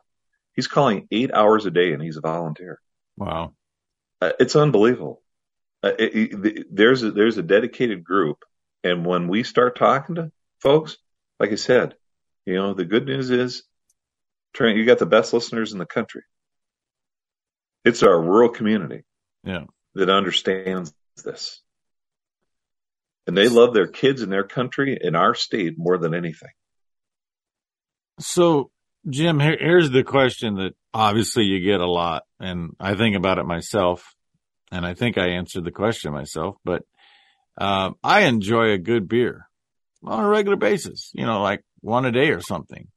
He's 0.55 0.67
calling 0.67 1.07
eight 1.13 1.33
hours 1.33 1.67
a 1.67 1.71
day, 1.71 1.93
and 1.93 2.03
he's 2.03 2.17
a 2.17 2.21
volunteer. 2.21 2.81
Wow, 3.17 3.55
uh, 4.21 4.33
it's 4.41 4.57
unbelievable. 4.57 5.23
Uh, 5.83 5.93
it, 5.99 6.45
it, 6.45 6.67
there's 6.75 7.03
a, 7.03 7.13
there's 7.13 7.39
a 7.39 7.43
dedicated 7.43 8.03
group 8.03 8.45
and 8.85 9.07
when 9.07 9.29
we 9.29 9.43
start 9.43 9.77
talking 9.77 10.17
to 10.17 10.31
folks, 10.61 10.99
like 11.41 11.51
I 11.51 11.57
said, 11.57 11.95
you 12.45 12.55
know, 12.55 12.75
the 12.75 12.85
good 12.85 13.07
news 13.07 13.31
is, 13.31 13.65
Trent, 14.53 14.77
you 14.77 14.85
got 14.85 14.99
the 14.99 15.07
best 15.07 15.33
listeners 15.33 15.73
in 15.73 15.79
the 15.79 15.87
country. 15.87 16.23
It's 17.85 18.03
our 18.03 18.21
rural 18.21 18.51
community 18.51 19.03
yeah. 19.43 19.65
that 19.95 20.11
understands 20.11 20.95
this. 21.25 21.61
And 23.27 23.37
they 23.37 23.49
love 23.49 23.73
their 23.73 23.87
kids 23.87 24.21
in 24.21 24.29
their 24.29 24.45
country 24.45 24.99
in 25.01 25.17
our 25.17 25.35
state 25.35 25.75
more 25.79 25.97
than 25.97 26.15
anything. 26.15 26.51
So, 28.21 28.71
Jim, 29.09 29.41
here, 29.41 29.57
here's 29.59 29.91
the 29.91 30.05
question 30.05 30.57
that 30.57 30.75
obviously 30.93 31.45
you 31.45 31.61
get 31.61 31.81
a 31.81 31.91
lot, 31.91 32.25
and 32.39 32.77
I 32.79 32.95
think 32.95 33.17
about 33.17 33.39
it 33.39 33.47
myself, 33.47 34.15
and 34.71 34.85
I 34.85 34.93
think 34.95 35.17
I 35.17 35.31
answered 35.31 35.65
the 35.65 35.73
question 35.73 36.13
myself, 36.13 36.57
but 36.65 36.83
uh, 37.57 37.93
I 38.03 38.23
enjoy 38.23 38.71
a 38.71 38.79
good 38.79 39.09
beer 39.09 39.49
on 40.03 40.25
a 40.25 40.29
regular 40.29 40.57
basis, 40.57 41.11
you 41.15 41.25
know, 41.25 41.43
like 41.43 41.63
one 41.81 42.05
a 42.05 42.13
day 42.13 42.31
or 42.31 42.41
something. 42.41 42.89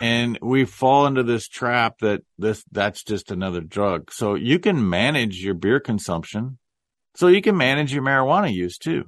And 0.00 0.38
we 0.40 0.64
fall 0.64 1.06
into 1.06 1.22
this 1.22 1.48
trap 1.48 1.98
that 2.00 2.22
this, 2.38 2.64
that's 2.70 3.02
just 3.02 3.30
another 3.30 3.60
drug. 3.60 4.12
So 4.12 4.34
you 4.34 4.58
can 4.58 4.88
manage 4.88 5.42
your 5.42 5.54
beer 5.54 5.80
consumption. 5.80 6.58
So 7.16 7.28
you 7.28 7.42
can 7.42 7.56
manage 7.56 7.92
your 7.92 8.02
marijuana 8.02 8.52
use 8.52 8.78
too. 8.78 9.04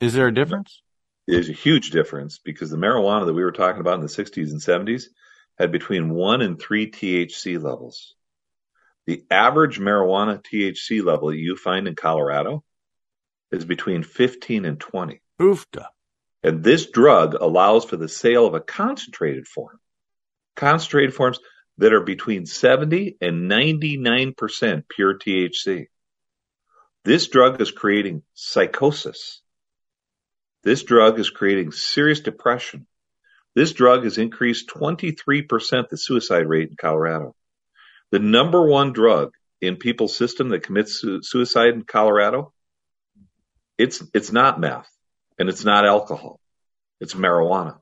Is 0.00 0.12
there 0.12 0.26
a 0.26 0.34
difference? 0.34 0.82
There's 1.26 1.48
a 1.48 1.54
huge 1.54 1.90
difference 1.90 2.38
because 2.38 2.70
the 2.70 2.76
marijuana 2.76 3.26
that 3.26 3.32
we 3.32 3.44
were 3.44 3.52
talking 3.52 3.80
about 3.80 3.94
in 3.94 4.00
the 4.00 4.08
60s 4.08 4.50
and 4.50 4.60
70s 4.60 5.04
had 5.58 5.72
between 5.72 6.12
one 6.12 6.42
and 6.42 6.60
three 6.60 6.90
THC 6.90 7.62
levels. 7.62 8.14
The 9.06 9.24
average 9.30 9.78
marijuana 9.78 10.42
THC 10.42 11.04
level 11.04 11.32
you 11.32 11.56
find 11.56 11.86
in 11.86 11.94
Colorado 11.94 12.64
is 13.54 13.64
between 13.64 14.02
15 14.02 14.64
and 14.64 14.80
20. 14.80 15.20
Oofta. 15.40 15.86
And 16.42 16.62
this 16.62 16.86
drug 16.86 17.34
allows 17.34 17.84
for 17.84 17.96
the 17.96 18.08
sale 18.08 18.46
of 18.46 18.54
a 18.54 18.60
concentrated 18.60 19.46
form. 19.46 19.78
Concentrated 20.56 21.14
forms 21.14 21.38
that 21.78 21.92
are 21.92 22.02
between 22.02 22.46
70 22.46 23.16
and 23.20 23.50
99% 23.50 24.84
pure 24.88 25.18
THC. 25.18 25.86
This 27.04 27.28
drug 27.28 27.60
is 27.60 27.70
creating 27.70 28.22
psychosis. 28.34 29.42
This 30.62 30.82
drug 30.82 31.18
is 31.18 31.30
creating 31.30 31.72
serious 31.72 32.20
depression. 32.20 32.86
This 33.54 33.72
drug 33.72 34.04
has 34.04 34.18
increased 34.18 34.68
23% 34.68 35.88
the 35.88 35.96
suicide 35.96 36.46
rate 36.46 36.70
in 36.70 36.76
Colorado. 36.76 37.34
The 38.10 38.18
number 38.18 38.66
one 38.66 38.92
drug 38.92 39.32
in 39.60 39.76
people's 39.76 40.16
system 40.16 40.50
that 40.50 40.62
commits 40.62 41.00
su- 41.00 41.22
suicide 41.22 41.74
in 41.74 41.84
Colorado 41.84 42.52
it's 43.78 44.02
it's 44.14 44.32
not 44.32 44.60
meth 44.60 44.90
and 45.38 45.48
it's 45.48 45.64
not 45.64 45.86
alcohol. 45.86 46.40
It's 47.00 47.14
marijuana. 47.14 47.78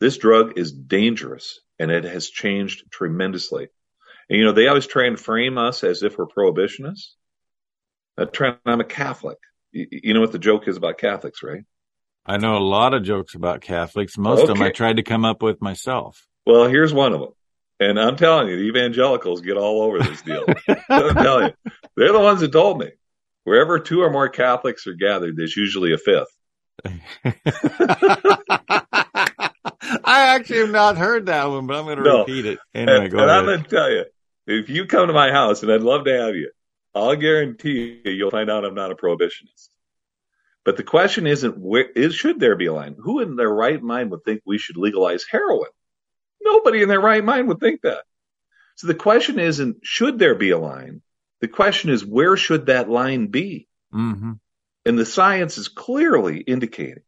This 0.00 0.18
drug 0.18 0.58
is 0.58 0.72
dangerous 0.72 1.60
and 1.78 1.90
it 1.90 2.04
has 2.04 2.28
changed 2.28 2.84
tremendously. 2.90 3.68
And 4.28 4.38
you 4.38 4.44
know, 4.44 4.52
they 4.52 4.68
always 4.68 4.86
try 4.86 5.06
and 5.06 5.18
frame 5.18 5.58
us 5.58 5.84
as 5.84 6.02
if 6.02 6.18
we're 6.18 6.26
prohibitionists. 6.26 7.12
Uh, 8.16 8.26
Trent, 8.26 8.58
I'm 8.64 8.80
a 8.80 8.84
Catholic. 8.84 9.38
You, 9.72 9.86
you 9.90 10.14
know 10.14 10.20
what 10.20 10.32
the 10.32 10.38
joke 10.38 10.68
is 10.68 10.76
about 10.76 10.98
Catholics, 10.98 11.42
right? 11.42 11.64
I 12.26 12.38
know 12.38 12.56
a 12.56 12.58
lot 12.58 12.94
of 12.94 13.02
jokes 13.02 13.34
about 13.34 13.60
Catholics. 13.60 14.16
Most 14.16 14.42
okay. 14.42 14.52
of 14.52 14.58
them 14.58 14.62
I 14.62 14.70
tried 14.70 14.96
to 14.96 15.02
come 15.02 15.24
up 15.24 15.42
with 15.42 15.60
myself. 15.60 16.26
Well, 16.46 16.68
here's 16.68 16.92
one 16.92 17.12
of 17.12 17.20
them. 17.20 17.32
And 17.80 18.00
I'm 18.00 18.16
telling 18.16 18.48
you, 18.48 18.56
the 18.56 18.64
evangelicals 18.64 19.40
get 19.40 19.56
all 19.56 19.82
over 19.82 19.98
this 19.98 20.22
deal. 20.22 20.44
I'm 20.88 21.14
telling 21.14 21.48
you, 21.48 21.72
they're 21.96 22.12
the 22.12 22.20
ones 22.20 22.40
that 22.40 22.52
told 22.52 22.78
me. 22.78 22.92
Wherever 23.44 23.78
two 23.78 24.02
or 24.02 24.10
more 24.10 24.28
Catholics 24.28 24.86
are 24.86 24.94
gathered, 24.94 25.36
there's 25.36 25.56
usually 25.56 25.92
a 25.92 25.98
fifth. 25.98 26.34
I 30.04 30.34
actually 30.34 30.60
have 30.60 30.70
not 30.70 30.96
heard 30.96 31.26
that 31.26 31.44
one, 31.44 31.66
but 31.66 31.76
I'm 31.76 31.84
going 31.84 31.98
to 31.98 32.04
no. 32.04 32.18
repeat 32.20 32.46
it. 32.46 32.58
Anyway, 32.74 33.06
and, 33.06 33.12
and 33.12 33.30
I'm 33.30 33.44
going 33.44 33.62
to 33.62 33.68
tell 33.68 33.90
you, 33.90 34.04
if 34.46 34.68
you 34.68 34.86
come 34.86 35.06
to 35.06 35.12
my 35.12 35.30
house, 35.30 35.62
and 35.62 35.70
I'd 35.70 35.82
love 35.82 36.04
to 36.04 36.18
have 36.18 36.34
you, 36.34 36.50
I'll 36.94 37.16
guarantee 37.16 38.00
you, 38.04 38.12
you'll 38.12 38.30
find 38.30 38.50
out 38.50 38.64
I'm 38.64 38.74
not 38.74 38.92
a 38.92 38.94
prohibitionist. 38.94 39.68
But 40.64 40.76
the 40.76 40.82
question 40.82 41.26
isn't 41.26 41.58
where 41.58 41.84
is 41.84 42.14
should 42.14 42.40
there 42.40 42.56
be 42.56 42.66
a 42.66 42.72
line? 42.72 42.96
Who 42.98 43.20
in 43.20 43.36
their 43.36 43.52
right 43.52 43.82
mind 43.82 44.10
would 44.10 44.24
think 44.24 44.40
we 44.46 44.58
should 44.58 44.76
legalize 44.76 45.24
heroin? 45.30 45.70
Nobody 46.40 46.82
in 46.82 46.88
their 46.88 47.00
right 47.00 47.24
mind 47.24 47.48
would 47.48 47.60
think 47.60 47.82
that. 47.82 48.04
So 48.76 48.86
the 48.86 48.94
question 48.94 49.38
isn't 49.38 49.78
should 49.82 50.18
there 50.18 50.34
be 50.34 50.50
a 50.50 50.58
line? 50.58 51.02
The 51.40 51.48
question 51.48 51.90
is, 51.90 52.04
where 52.04 52.36
should 52.36 52.66
that 52.66 52.88
line 52.88 53.26
be? 53.26 53.68
Mm-hmm. 53.92 54.32
And 54.86 54.98
the 54.98 55.06
science 55.06 55.58
is 55.58 55.68
clearly 55.68 56.40
indicating 56.40 57.02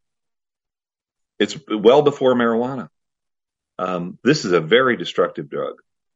it's 1.39 1.57
well 1.69 2.01
before 2.01 2.33
marijuana. 2.33 2.89
Um, 3.79 4.17
this 4.23 4.45
is 4.45 4.51
a 4.51 4.61
very 4.61 4.97
destructive 4.97 5.49
drug, 5.49 5.75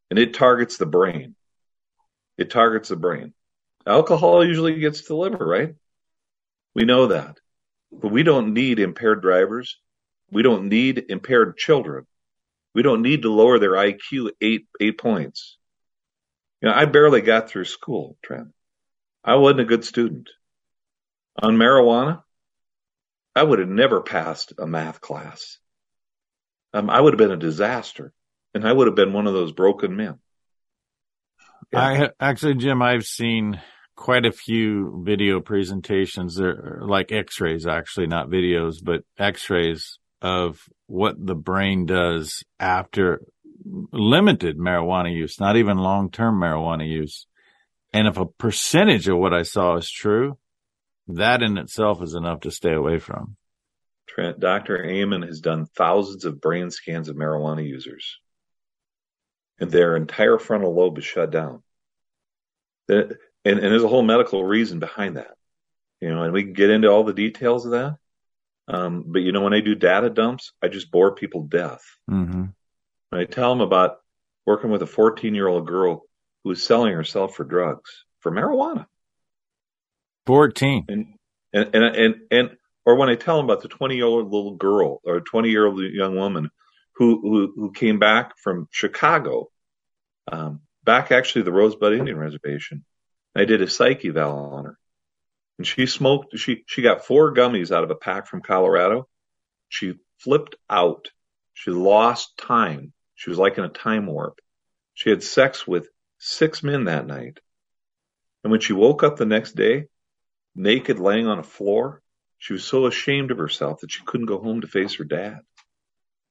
and 0.09 0.17
it 0.17 0.33
targets 0.33 0.77
the 0.77 0.85
brain. 0.85 1.35
It 2.37 2.49
targets 2.49 2.89
the 2.89 2.95
brain. 2.95 3.33
Alcohol 3.85 4.45
usually 4.45 4.79
gets 4.79 5.01
to 5.01 5.07
the 5.09 5.15
liver, 5.15 5.45
right? 5.45 5.75
We 6.73 6.85
know 6.85 7.07
that. 7.07 7.37
But 7.91 8.11
we 8.11 8.23
don't 8.23 8.53
need 8.53 8.79
impaired 8.79 9.21
drivers. 9.21 9.77
We 10.31 10.43
don't 10.43 10.69
need 10.69 11.05
impaired 11.09 11.57
children. 11.57 12.07
We 12.73 12.83
don't 12.83 13.01
need 13.01 13.23
to 13.23 13.33
lower 13.33 13.59
their 13.59 13.73
IQ 13.73 14.31
eight 14.39 14.67
eight 14.79 14.97
points. 14.97 15.57
You 16.61 16.69
know, 16.69 16.75
I 16.75 16.85
barely 16.85 17.21
got 17.21 17.49
through 17.49 17.65
school, 17.65 18.17
Trent. 18.21 18.49
I 19.23 19.35
wasn't 19.35 19.61
a 19.61 19.65
good 19.65 19.83
student. 19.83 20.29
On 21.41 21.55
marijuana, 21.55 22.23
I 23.35 23.43
would 23.43 23.59
have 23.59 23.69
never 23.69 24.01
passed 24.01 24.53
a 24.59 24.67
math 24.67 25.01
class. 25.01 25.57
Um, 26.73 26.89
I 26.89 26.99
would 26.99 27.13
have 27.13 27.17
been 27.17 27.31
a 27.31 27.37
disaster, 27.37 28.13
and 28.53 28.67
I 28.67 28.71
would 28.71 28.87
have 28.87 28.95
been 28.95 29.13
one 29.13 29.27
of 29.27 29.33
those 29.33 29.51
broken 29.51 29.95
men. 29.95 30.19
Yeah. 31.71 31.79
I 31.79 32.09
actually, 32.19 32.55
Jim, 32.55 32.81
I've 32.81 33.05
seen 33.05 33.59
quite 33.95 34.25
a 34.25 34.31
few 34.31 35.03
video 35.05 35.39
presentations. 35.39 36.35
They're 36.35 36.81
like 36.81 37.11
X-rays, 37.11 37.65
actually, 37.65 38.07
not 38.07 38.29
videos, 38.29 38.77
but 38.83 39.03
X-rays 39.17 39.99
of 40.21 40.61
what 40.87 41.15
the 41.17 41.35
brain 41.35 41.85
does 41.85 42.43
after 42.59 43.21
limited 43.65 44.57
marijuana 44.57 45.13
use, 45.13 45.39
not 45.39 45.57
even 45.57 45.77
long 45.77 46.09
term 46.11 46.39
marijuana 46.39 46.87
use. 46.87 47.27
And 47.93 48.07
if 48.07 48.17
a 48.17 48.25
percentage 48.25 49.07
of 49.07 49.17
what 49.17 49.33
I 49.33 49.43
saw 49.43 49.75
is 49.75 49.89
true, 49.89 50.37
that 51.07 51.41
in 51.41 51.57
itself 51.57 52.01
is 52.01 52.13
enough 52.13 52.41
to 52.41 52.51
stay 52.51 52.73
away 52.73 52.99
from. 52.99 53.35
Dr. 54.39 54.83
Amen 54.85 55.21
has 55.21 55.39
done 55.39 55.65
thousands 55.65 56.25
of 56.25 56.41
brain 56.41 56.69
scans 56.69 57.07
of 57.07 57.15
marijuana 57.15 57.65
users, 57.65 58.19
and 59.59 59.71
their 59.71 59.95
entire 59.95 60.37
frontal 60.37 60.75
lobe 60.75 60.97
is 60.97 61.05
shut 61.05 61.31
down. 61.31 61.63
And, 62.89 63.17
and 63.45 63.59
there's 63.59 63.83
a 63.83 63.87
whole 63.87 64.03
medical 64.03 64.43
reason 64.43 64.79
behind 64.79 65.15
that, 65.15 65.35
you 66.01 66.13
know, 66.13 66.23
and 66.23 66.33
we 66.33 66.43
can 66.43 66.53
get 66.53 66.69
into 66.69 66.89
all 66.89 67.05
the 67.05 67.13
details 67.13 67.65
of 67.65 67.71
that. 67.71 67.97
Um, 68.67 69.05
but 69.07 69.19
you 69.19 69.31
know, 69.31 69.41
when 69.41 69.53
I 69.53 69.61
do 69.61 69.75
data 69.75 70.09
dumps, 70.09 70.51
I 70.61 70.67
just 70.67 70.91
bore 70.91 71.15
people 71.15 71.43
to 71.43 71.57
death. 71.57 71.83
Mm-hmm. 72.09 72.45
When 73.11 73.21
I 73.21 73.25
tell 73.25 73.49
them 73.49 73.59
about 73.59 73.97
working 74.45 74.71
with 74.71 74.81
a 74.81 74.87
14 74.87 75.35
year 75.35 75.47
old 75.47 75.67
girl 75.67 76.03
who 76.43 76.49
was 76.49 76.63
selling 76.63 76.93
herself 76.93 77.35
for 77.35 77.43
drugs, 77.43 78.05
for 78.21 78.31
marijuana. 78.31 78.85
14. 80.27 80.85
And, 80.87 81.05
and, 81.51 81.75
and, 81.75 81.95
and, 81.95 82.15
and 82.31 82.49
or 82.85 82.95
when 82.95 83.09
I 83.09 83.15
tell 83.15 83.35
them 83.35 83.45
about 83.45 83.61
the 83.61 83.67
20 83.67 83.95
year 83.95 84.05
old 84.05 84.31
little 84.31 84.55
girl 84.55 85.01
or 85.03 85.19
20 85.19 85.49
year 85.49 85.67
old 85.67 85.81
young 85.81 86.15
woman 86.15 86.51
who, 86.93 87.19
who, 87.21 87.53
who 87.53 87.71
came 87.73 87.99
back 87.99 88.37
from 88.37 88.69
Chicago, 88.71 89.51
um, 90.31 90.61
back 90.85 91.11
actually 91.11 91.41
the 91.41 91.51
Rosebud 91.51 91.91
Indian 91.91 92.17
Reservation. 92.17 92.85
I 93.35 93.43
did 93.43 93.61
a 93.61 93.69
psyche 93.69 94.07
eval 94.07 94.53
on 94.53 94.65
her 94.65 94.77
and 95.57 95.67
she 95.67 95.85
smoked, 95.85 96.37
she, 96.39 96.63
she 96.65 96.81
got 96.81 97.05
four 97.05 97.33
gummies 97.33 97.75
out 97.75 97.83
of 97.83 97.91
a 97.91 97.95
pack 97.95 98.27
from 98.27 98.41
Colorado. 98.41 99.09
She 99.67 99.95
flipped 100.17 100.55
out. 100.69 101.09
She 101.53 101.71
lost 101.71 102.37
time. 102.37 102.93
She 103.21 103.29
was 103.29 103.37
like 103.37 103.59
in 103.59 103.63
a 103.63 103.69
time 103.69 104.07
warp. 104.07 104.41
She 104.95 105.11
had 105.11 105.21
sex 105.21 105.67
with 105.67 105.87
six 106.17 106.63
men 106.63 106.85
that 106.85 107.05
night. 107.05 107.39
And 108.43 108.49
when 108.49 108.61
she 108.61 108.73
woke 108.73 109.03
up 109.03 109.15
the 109.15 109.27
next 109.27 109.55
day, 109.55 109.85
naked 110.55 110.97
laying 110.97 111.27
on 111.27 111.37
a 111.37 111.43
floor, 111.43 112.01
she 112.39 112.53
was 112.53 112.63
so 112.63 112.87
ashamed 112.87 113.29
of 113.29 113.37
herself 113.37 113.81
that 113.81 113.91
she 113.91 114.03
couldn't 114.03 114.25
go 114.25 114.41
home 114.41 114.61
to 114.61 114.67
face 114.67 114.95
her 114.95 115.03
dad. 115.03 115.41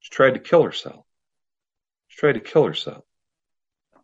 She 0.01 0.11
tried 0.11 0.34
to 0.34 0.41
kill 0.41 0.64
herself. 0.64 1.07
She 2.09 2.18
tried 2.18 2.32
to 2.32 2.41
kill 2.41 2.64
herself. 2.64 3.05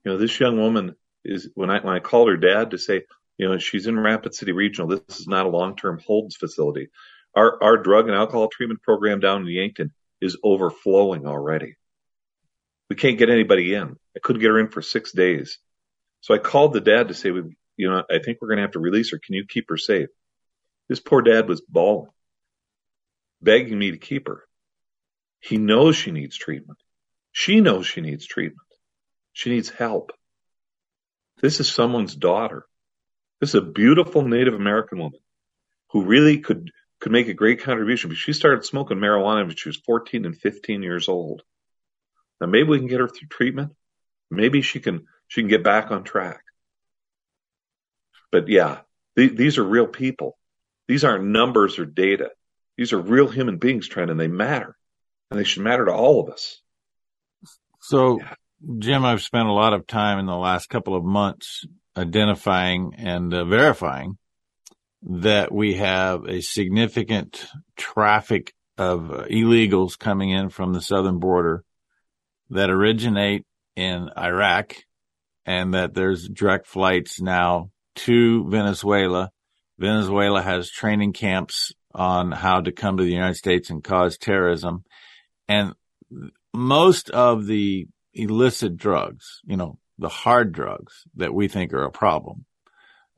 You 0.05 0.13
know, 0.13 0.19
this 0.19 0.39
young 0.39 0.57
woman 0.57 0.95
is 1.25 1.51
when 1.55 1.71
I 1.71 1.81
when 1.81 1.97
I 1.97 1.99
called 1.99 2.29
her 2.29 2.37
dad 2.37 2.71
to 2.71 2.79
say, 2.79 3.03
you 3.37 3.49
know, 3.49 3.59
she's 3.59 3.89
in 3.89 3.99
Rapid 3.99 4.33
City 4.33 4.53
Regional. 4.53 4.87
This 4.87 5.19
is 5.19 5.27
not 5.27 5.47
a 5.47 5.49
long-term 5.49 6.03
holds 6.07 6.37
facility. 6.37 6.91
Our 7.35 7.61
our 7.61 7.79
drug 7.79 8.07
and 8.07 8.17
alcohol 8.17 8.47
treatment 8.47 8.83
program 8.83 9.19
down 9.19 9.41
in 9.41 9.49
Yankton 9.49 9.93
is 10.21 10.39
overflowing 10.45 11.27
already. 11.27 11.75
We 12.89 12.97
can't 12.97 13.19
get 13.19 13.31
anybody 13.31 13.75
in. 13.75 13.97
I 14.17 14.21
couldn't 14.23 14.43
get 14.43 14.51
her 14.51 14.61
in 14.61 14.69
for 14.69 14.83
six 14.83 15.13
days. 15.13 15.59
So 16.21 16.35
I 16.35 16.39
called 16.39 16.73
the 16.73 16.81
dad 16.81 17.09
to 17.09 17.15
say, 17.15 17.29
you 17.29 17.91
know, 17.91 18.03
I 18.11 18.19
think 18.19 18.39
we're 18.41 18.49
going 18.49 18.59
to 18.59 18.63
have 18.63 18.73
to 18.73 18.79
release 18.81 19.11
her. 19.11 19.19
Can 19.19 19.35
you 19.35 19.45
keep 19.47 19.69
her 19.69 19.77
safe? 19.77 20.09
This 20.89 21.01
poor 21.01 21.23
dad 21.23 21.49
was 21.49 21.61
bawling, 21.61 22.11
begging 23.43 23.79
me 23.79 23.91
to 23.91 23.99
keep 23.99 24.29
her. 24.29 24.45
He 25.41 25.57
knows 25.57 25.97
she 25.97 26.13
needs 26.13 26.37
treatment. 26.37 26.79
She 27.33 27.61
knows 27.61 27.87
she 27.87 28.01
needs 28.01 28.25
treatment. 28.25 28.67
She 29.33 29.51
needs 29.51 29.69
help. 29.69 30.13
This 31.43 31.61
is 31.61 31.69
someone's 31.69 32.17
daughter. 32.17 32.65
This 33.41 33.51
is 33.51 33.57
a 33.57 33.61
beautiful 33.61 34.23
Native 34.23 34.55
American 34.55 34.99
woman 34.99 35.21
who 35.91 36.05
really 36.05 36.39
could 36.39 36.71
could 37.01 37.13
make 37.13 37.29
a 37.29 37.35
great 37.35 37.61
contribution. 37.61 38.09
But 38.09 38.17
she 38.17 38.33
started 38.33 38.65
smoking 38.65 38.97
marijuana 38.97 39.47
when 39.47 39.55
she 39.55 39.69
was 39.69 39.77
14 39.77 40.25
and 40.25 40.37
15 40.37 40.83
years 40.83 41.09
old. 41.09 41.43
Now 42.41 42.47
maybe 42.47 42.69
we 42.69 42.79
can 42.79 42.89
get 42.89 43.01
her 43.01 43.09
through 43.09 43.29
treatment. 43.29 43.73
Maybe 44.31 44.63
she 44.63 44.81
can 44.81 45.07
she 45.29 45.43
can 45.43 45.49
get 45.49 45.65
back 45.65 45.91
on 45.91 46.05
track. 46.05 46.41
But 48.31 48.49
yeah, 48.49 48.81
th- 49.17 49.37
these 49.37 49.59
are 49.59 49.65
real 49.65 49.87
people. 49.87 50.37
These 50.89 51.05
aren't 51.05 51.25
numbers 51.25 51.79
or 51.79 51.85
data. 51.85 52.31
These 52.77 52.93
are 52.93 53.01
real 53.01 53.29
human 53.29 53.59
beings 53.59 53.89
trying 53.89 54.11
and 54.11 54.21
they 54.21 54.29
matter. 54.29 54.77
And 55.31 55.41
they 55.41 55.45
should 55.45 55.63
matter 55.63 55.87
to 55.87 55.93
all 55.93 56.21
of 56.21 56.33
us. 56.33 56.61
So, 57.81 58.19
yeah. 58.19 58.35
Jim, 58.79 59.05
I've 59.05 59.23
spent 59.23 59.49
a 59.49 59.53
lot 59.53 59.75
of 59.75 59.87
time 59.87 60.19
in 60.19 60.27
the 60.27 60.37
last 60.37 60.69
couple 60.69 60.97
of 60.97 61.05
months 61.05 61.67
identifying 61.97 62.95
and 62.99 63.33
uh, 63.33 63.45
verifying 63.45 64.19
that 65.03 65.53
we 65.53 65.75
have 65.75 66.27
a 66.27 66.41
significant 66.41 67.49
traffic 67.77 68.53
of 68.77 69.11
uh, 69.11 69.25
illegals 69.25 69.99
coming 69.99 70.31
in 70.31 70.49
from 70.49 70.73
the 70.73 70.81
southern 70.81 71.19
border 71.19 71.65
that 72.51 72.71
originate 72.71 73.45
in 73.75 74.11
Iraq 74.17 74.75
and 75.45 75.75
that 75.75 75.95
there's 75.95 76.29
direct 76.29 76.67
flights 76.67 77.21
now 77.21 77.71
to 77.97 78.49
Venezuela 78.49 79.31
Venezuela 79.79 80.43
has 80.43 80.71
training 80.71 81.13
camps 81.13 81.73
on 81.95 82.33
how 82.33 82.61
to 82.61 82.73
come 82.73 82.97
to 82.97 83.03
the 83.03 83.13
United 83.13 83.37
States 83.37 83.71
and 83.71 83.85
cause 83.85 84.17
terrorism. 84.17 84.85
And 85.49 85.75
most 86.55 87.11
of 87.11 87.47
the 87.47 87.87
illicit 88.15 88.77
drugs, 88.77 89.41
you 89.45 89.57
know, 89.57 89.79
the 89.99 90.09
hard 90.09 90.53
drugs 90.53 91.05
that 91.17 91.35
we 91.35 91.49
think 91.49 91.73
are 91.73 91.85
a 91.85 91.91
problem, 91.91 92.45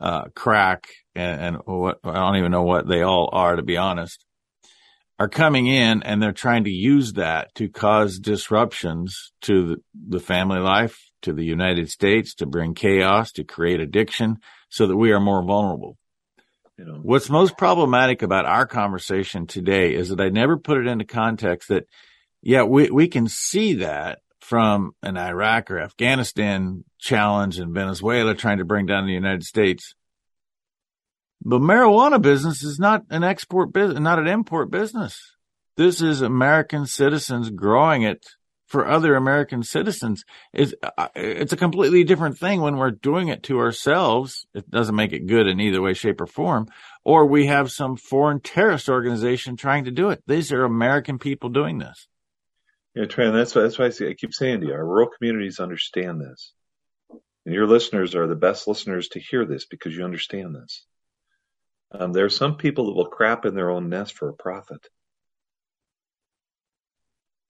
uh, 0.01 0.25
crack 0.35 0.89
and, 1.15 1.41
and 1.41 1.57
what, 1.65 1.99
I 2.05 2.15
don't 2.15 2.37
even 2.37 2.53
know 2.53 2.63
what 2.63 2.89
they 2.89 3.03
all 3.03 3.31
are, 3.33 3.57
to 3.57 3.63
be 3.63 3.77
honest, 3.77 4.25
are 5.19 5.29
coming 5.29 5.67
in 5.67 6.03
and 6.03 6.23
they're 6.23 6.33
trying 6.33 6.65
to 6.65 6.71
use 6.71 7.15
that 7.15 7.55
to 7.57 7.69
cause 7.69 8.19
disruptions 8.19 9.33
to 9.43 9.67
the, 9.67 9.77
the 10.09 10.21
family 10.21 10.61
life, 10.61 11.11
to 11.23 11.33
the 11.33 11.45
United 11.45 11.91
States, 11.91 12.35
to 12.37 12.47
bring 12.47 12.75
chaos, 12.75 13.33
to 13.33 13.45
create 13.45 13.81
addiction 13.81 14.37
so 14.69 14.87
that 14.87 14.97
we 14.97 15.13
are 15.13 15.21
more 15.21 15.43
vulnerable. 15.43 15.97
You 16.77 16.85
know, 16.85 17.01
what's 17.03 17.29
most 17.29 17.59
problematic 17.59 18.23
about 18.23 18.47
our 18.47 18.65
conversation 18.65 19.49
today 19.49 19.95
is 19.95 20.11
that 20.11 20.21
I 20.21 20.29
never 20.29 20.57
put 20.57 20.79
it 20.79 20.87
into 20.87 21.05
context 21.05 21.71
that, 21.71 21.87
yeah, 22.41 22.63
we, 22.63 22.89
we 22.91 23.09
can 23.09 23.27
see 23.27 23.75
that 23.75 24.21
from 24.39 24.93
an 25.03 25.17
Iraq 25.17 25.73
or 25.73 25.81
Afghanistan 25.81 26.85
challenge 26.99 27.59
in 27.59 27.75
Venezuela 27.75 28.35
trying 28.35 28.59
to 28.59 28.65
bring 28.65 28.87
down 28.87 29.07
the 29.07 29.13
United 29.13 29.43
States. 29.43 29.95
But 31.43 31.61
marijuana 31.61 32.21
business 32.21 32.63
is 32.63 32.79
not 32.79 33.05
an 33.11 33.25
export 33.25 33.73
business, 33.73 34.01
not 34.01 34.19
an 34.19 34.27
import 34.27 34.71
business. 34.71 35.37
This 35.77 36.03
is 36.03 36.23
American 36.23 36.87
citizens 36.87 37.51
growing 37.51 38.03
it 38.03 38.27
for 38.69 38.87
other 38.87 39.17
American 39.17 39.63
citizens 39.63 40.25
is 40.53 40.77
uh, 40.83 41.09
it's 41.15 41.55
a 41.55 41.57
completely 41.57 42.05
different 42.05 42.39
thing 42.39 42.61
when 42.61 42.77
we're 42.77 42.91
doing 42.91 43.29
it 43.29 43.43
to 43.45 43.59
ourselves. 43.59 44.47
It 44.55 44.71
doesn't 44.71 44.95
make 44.95 45.13
it 45.13 45.27
good 45.27 45.47
in 45.47 45.59
either 45.59 45.81
way, 45.81 45.95
shape, 45.95 46.21
or 46.21 46.27
form. 46.27 46.69
Or 47.03 47.25
we 47.25 47.47
have 47.47 47.73
some 47.73 47.97
foreign 47.97 48.41
terrorist 48.41 48.91
organization 48.91 49.57
trying 49.57 49.85
to 49.85 49.91
do 49.91 50.11
it. 50.11 50.23
These 50.27 50.53
are 50.53 50.65
American 50.65 51.19
people 51.19 51.49
doing 51.49 51.79
this. 51.79 52.09
Yeah, 52.95 53.07
Trent, 53.07 53.33
that's 53.33 53.55
why, 53.55 53.63
that's 53.63 53.79
why 53.79 53.87
I, 53.87 54.11
I 54.11 54.15
keep 54.15 54.35
saying 54.35 54.61
to 54.61 54.67
you, 54.67 54.73
our 54.75 54.85
rural 54.85 55.09
communities 55.09 55.61
understand 55.61 56.21
this. 56.21 56.53
And 57.47 57.55
your 57.55 57.67
listeners 57.67 58.15
are 58.15 58.27
the 58.27 58.35
best 58.35 58.69
listeners 58.69 59.09
to 59.09 59.21
hear 59.21 59.47
this 59.47 59.65
because 59.65 59.97
you 59.97 60.05
understand 60.05 60.55
this. 60.55 60.85
Um, 61.91 62.13
there 62.13 62.25
are 62.25 62.31
some 62.31 62.57
people 62.57 62.87
that 62.87 62.97
will 62.97 63.07
crap 63.07 63.47
in 63.47 63.55
their 63.55 63.71
own 63.71 63.89
nest 63.89 64.15
for 64.15 64.29
a 64.29 64.35
profit. 64.35 64.87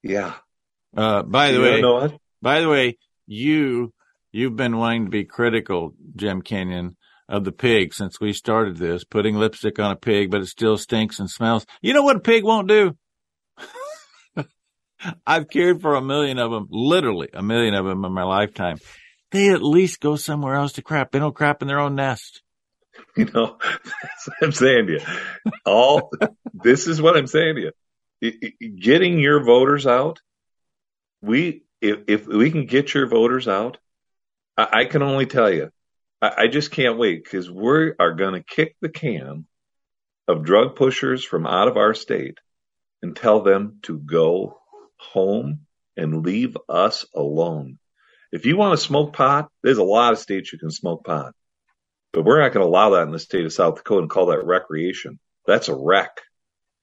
Yeah, 0.02 0.34
uh, 0.96 1.22
by 1.22 1.52
the 1.52 1.58
you 1.58 1.62
way, 1.84 2.18
by 2.40 2.60
the 2.60 2.68
way, 2.68 2.98
you 3.26 3.92
you've 4.30 4.56
been 4.56 4.76
wanting 4.76 5.06
to 5.06 5.10
be 5.10 5.24
critical, 5.24 5.94
Jim 6.14 6.40
Kenyon, 6.42 6.96
of 7.28 7.44
the 7.44 7.52
pig 7.52 7.92
since 7.92 8.20
we 8.20 8.32
started 8.32 8.76
this, 8.76 9.04
putting 9.04 9.36
lipstick 9.36 9.78
on 9.78 9.90
a 9.90 9.96
pig, 9.96 10.30
but 10.30 10.40
it 10.40 10.46
still 10.46 10.78
stinks 10.78 11.18
and 11.18 11.30
smells. 11.30 11.66
You 11.82 11.94
know 11.94 12.02
what 12.02 12.16
a 12.16 12.20
pig 12.20 12.44
won't 12.44 12.68
do? 12.68 12.96
I've 15.26 15.48
cared 15.48 15.80
for 15.80 15.94
a 15.94 16.02
million 16.02 16.38
of 16.38 16.50
them, 16.50 16.68
literally 16.70 17.28
a 17.32 17.42
million 17.42 17.74
of 17.74 17.84
them 17.84 18.04
in 18.04 18.12
my 18.12 18.24
lifetime. 18.24 18.78
They 19.30 19.50
at 19.50 19.62
least 19.62 20.00
go 20.00 20.16
somewhere 20.16 20.54
else 20.54 20.72
to 20.74 20.82
crap. 20.82 21.10
They 21.10 21.18
don't 21.18 21.34
crap 21.34 21.60
in 21.60 21.68
their 21.68 21.80
own 21.80 21.94
nest. 21.94 22.42
You 23.16 23.24
know, 23.34 23.58
I'm 24.40 24.52
saying 24.52 24.86
to 24.86 24.92
you. 24.92 25.00
All 25.66 26.12
this 26.54 26.86
is 26.86 27.02
what 27.02 27.16
I'm 27.16 27.26
saying 27.26 27.56
to 27.56 27.72
you. 28.20 28.78
Getting 28.78 29.18
your 29.18 29.42
voters 29.42 29.88
out 29.88 30.20
we 31.20 31.64
if 31.80 32.00
if 32.08 32.26
we 32.26 32.50
can 32.50 32.66
get 32.66 32.94
your 32.94 33.06
voters 33.06 33.48
out, 33.48 33.78
I, 34.56 34.80
I 34.80 34.84
can 34.84 35.02
only 35.02 35.26
tell 35.26 35.52
you, 35.52 35.70
I, 36.20 36.32
I 36.38 36.46
just 36.48 36.70
can't 36.70 36.98
wait 36.98 37.22
because 37.24 37.50
we 37.50 37.92
are 37.98 38.14
going 38.14 38.34
to 38.34 38.42
kick 38.42 38.76
the 38.80 38.88
can 38.88 39.46
of 40.26 40.44
drug 40.44 40.76
pushers 40.76 41.24
from 41.24 41.46
out 41.46 41.68
of 41.68 41.76
our 41.76 41.94
state 41.94 42.38
and 43.02 43.16
tell 43.16 43.42
them 43.42 43.78
to 43.82 43.98
go 43.98 44.58
home 44.96 45.60
and 45.96 46.24
leave 46.24 46.56
us 46.68 47.06
alone. 47.14 47.78
If 48.30 48.44
you 48.44 48.56
want 48.56 48.78
to 48.78 48.84
smoke 48.84 49.14
pot, 49.14 49.50
there's 49.62 49.78
a 49.78 49.84
lot 49.84 50.12
of 50.12 50.18
states 50.18 50.52
you 50.52 50.58
can 50.58 50.70
smoke 50.70 51.04
pot. 51.04 51.34
But 52.12 52.24
we're 52.24 52.40
not 52.40 52.52
going 52.52 52.64
to 52.64 52.70
allow 52.70 52.90
that 52.90 53.02
in 53.02 53.12
the 53.12 53.18
state 53.18 53.44
of 53.44 53.52
South 53.52 53.76
Dakota 53.76 54.02
and 54.02 54.10
call 54.10 54.26
that 54.26 54.44
recreation. 54.44 55.18
That's 55.46 55.68
a 55.68 55.76
wreck. 55.76 56.20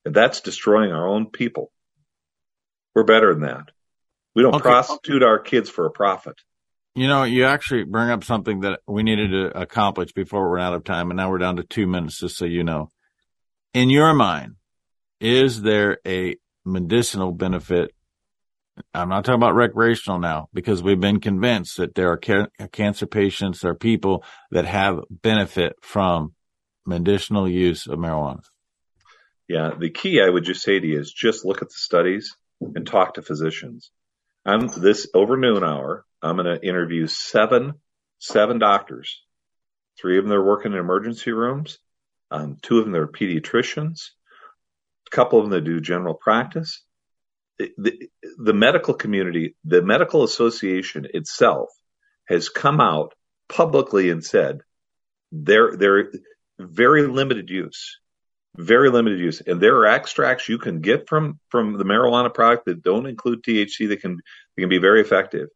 And 0.05 0.13
that's 0.13 0.41
destroying 0.41 0.91
our 0.91 1.07
own 1.07 1.31
people. 1.31 1.71
We're 2.93 3.03
better 3.03 3.33
than 3.33 3.43
that. 3.43 3.71
We 4.35 4.43
don't 4.43 4.55
okay. 4.55 4.63
prostitute 4.63 5.23
our 5.23 5.39
kids 5.39 5.69
for 5.69 5.85
a 5.85 5.91
profit. 5.91 6.35
You 6.93 7.07
know, 7.07 7.23
you 7.23 7.45
actually 7.45 7.83
bring 7.83 8.09
up 8.09 8.23
something 8.23 8.61
that 8.61 8.81
we 8.87 9.03
needed 9.03 9.31
to 9.31 9.59
accomplish 9.59 10.13
before 10.13 10.49
we're 10.49 10.59
out 10.59 10.73
of 10.73 10.83
time, 10.83 11.09
and 11.09 11.17
now 11.17 11.29
we're 11.29 11.39
down 11.39 11.57
to 11.57 11.63
two 11.63 11.87
minutes, 11.87 12.19
just 12.19 12.37
so 12.37 12.45
you 12.45 12.63
know. 12.63 12.89
In 13.73 13.89
your 13.89 14.13
mind, 14.13 14.55
is 15.19 15.61
there 15.61 15.99
a 16.05 16.35
medicinal 16.65 17.31
benefit? 17.31 17.94
I'm 18.93 19.09
not 19.09 19.23
talking 19.23 19.41
about 19.41 19.55
recreational 19.55 20.19
now 20.19 20.49
because 20.53 20.83
we've 20.83 20.99
been 20.99 21.21
convinced 21.21 21.77
that 21.77 21.95
there 21.95 22.11
are 22.11 22.17
ca- 22.17 22.47
cancer 22.71 23.05
patients, 23.05 23.61
there 23.61 23.71
are 23.71 23.75
people 23.75 24.23
that 24.51 24.65
have 24.65 24.99
benefit 25.09 25.73
from 25.81 26.33
medicinal 26.85 27.47
use 27.47 27.87
of 27.87 27.99
marijuana. 27.99 28.43
Yeah, 29.47 29.71
the 29.77 29.89
key 29.89 30.21
I 30.21 30.29
would 30.29 30.43
just 30.43 30.63
say 30.63 30.79
to 30.79 30.87
you 30.87 30.99
is 30.99 31.11
just 31.11 31.45
look 31.45 31.61
at 31.61 31.69
the 31.69 31.75
studies 31.75 32.35
and 32.59 32.85
talk 32.85 33.13
to 33.13 33.21
physicians. 33.21 33.91
I'm 34.45 34.67
this 34.67 35.07
over 35.13 35.37
noon 35.37 35.63
hour. 35.63 36.05
I'm 36.21 36.37
going 36.37 36.53
to 36.53 36.67
interview 36.67 37.07
seven 37.07 37.75
seven 38.19 38.59
doctors. 38.59 39.21
Three 39.99 40.17
of 40.17 40.25
them 40.25 40.33
are 40.33 40.43
working 40.43 40.73
in 40.73 40.79
emergency 40.79 41.31
rooms. 41.31 41.77
Um, 42.31 42.57
two 42.61 42.79
of 42.79 42.85
them 42.85 42.95
are 42.95 43.07
pediatricians. 43.07 44.09
A 45.07 45.15
couple 45.15 45.39
of 45.39 45.45
them 45.45 45.51
that 45.51 45.61
do 45.61 45.79
general 45.79 46.15
practice. 46.15 46.81
The, 47.57 48.53
medical 48.53 48.93
community, 48.93 49.55
the 49.63 49.81
medical 49.81 50.23
association 50.23 51.07
itself, 51.13 51.69
has 52.27 52.49
come 52.49 52.81
out 52.81 53.13
publicly 53.47 54.09
and 54.09 54.23
said 54.23 54.61
they're 55.31 55.75
they're 55.77 56.11
very 56.59 57.07
limited 57.07 57.49
use 57.49 57.99
very 58.57 58.89
limited 58.89 59.19
use. 59.19 59.41
And 59.41 59.59
there 59.59 59.75
are 59.77 59.87
extracts 59.87 60.49
you 60.49 60.57
can 60.57 60.81
get 60.81 61.07
from 61.07 61.39
from 61.49 61.77
the 61.77 61.83
marijuana 61.83 62.33
product 62.33 62.65
that 62.65 62.83
don't 62.83 63.05
include 63.05 63.43
THC 63.43 63.89
that 63.89 64.01
can 64.01 64.15
that 64.15 64.61
can 64.61 64.69
be 64.69 64.77
very 64.77 65.01
effective. 65.01 65.49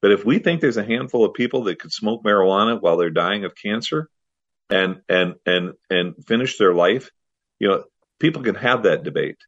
But 0.00 0.12
if 0.12 0.24
we 0.24 0.38
think 0.38 0.60
there's 0.60 0.76
a 0.76 0.84
handful 0.84 1.24
of 1.24 1.34
people 1.34 1.64
that 1.64 1.80
could 1.80 1.92
smoke 1.92 2.22
marijuana 2.22 2.80
while 2.80 2.96
they're 2.96 3.10
dying 3.10 3.44
of 3.44 3.54
cancer 3.54 4.08
and 4.70 5.00
and 5.08 5.34
and 5.44 5.72
and 5.90 6.14
finish 6.26 6.58
their 6.58 6.74
life, 6.74 7.10
you 7.58 7.68
know, 7.68 7.84
people 8.20 8.42
can 8.42 8.54
have 8.54 8.84
that 8.84 9.02
debate. 9.02 9.38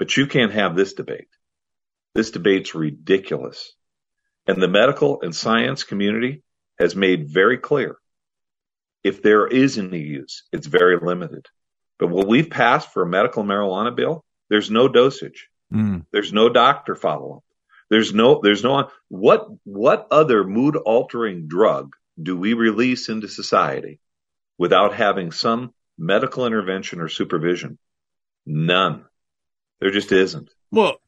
But 0.00 0.16
you 0.16 0.26
can't 0.26 0.52
have 0.52 0.74
this 0.74 0.94
debate. 0.94 1.28
This 2.14 2.30
debate's 2.30 2.74
ridiculous. 2.74 3.74
And 4.46 4.60
the 4.60 4.66
medical 4.66 5.20
and 5.20 5.36
science 5.36 5.84
community 5.84 6.42
has 6.78 6.96
made 6.96 7.28
very 7.28 7.58
clear 7.58 7.98
if 9.04 9.22
there 9.22 9.46
is 9.46 9.76
any 9.76 10.00
use, 10.00 10.44
it's 10.52 10.66
very 10.66 10.98
limited. 10.98 11.46
But 11.98 12.08
what 12.08 12.26
we've 12.26 12.48
passed 12.48 12.94
for 12.94 13.02
a 13.02 13.08
medical 13.08 13.44
marijuana 13.44 13.94
bill, 13.94 14.24
there's 14.48 14.70
no 14.70 14.88
dosage. 14.88 15.48
Mm. 15.70 16.06
There's 16.12 16.32
no 16.32 16.48
doctor 16.48 16.94
follow 16.94 17.36
up. 17.36 17.44
There's 17.90 18.14
no, 18.14 18.40
there's 18.42 18.64
no, 18.64 18.88
what, 19.08 19.48
what 19.64 20.08
other 20.10 20.44
mood 20.44 20.76
altering 20.76 21.46
drug 21.46 21.94
do 22.20 22.38
we 22.38 22.54
release 22.54 23.10
into 23.10 23.28
society 23.28 24.00
without 24.56 24.94
having 24.94 25.30
some 25.30 25.74
medical 25.98 26.46
intervention 26.46 27.02
or 27.02 27.08
supervision? 27.08 27.78
None. 28.46 29.04
There 29.80 29.90
just 29.90 30.12
isn't. 30.12 30.50
Well, 30.70 31.00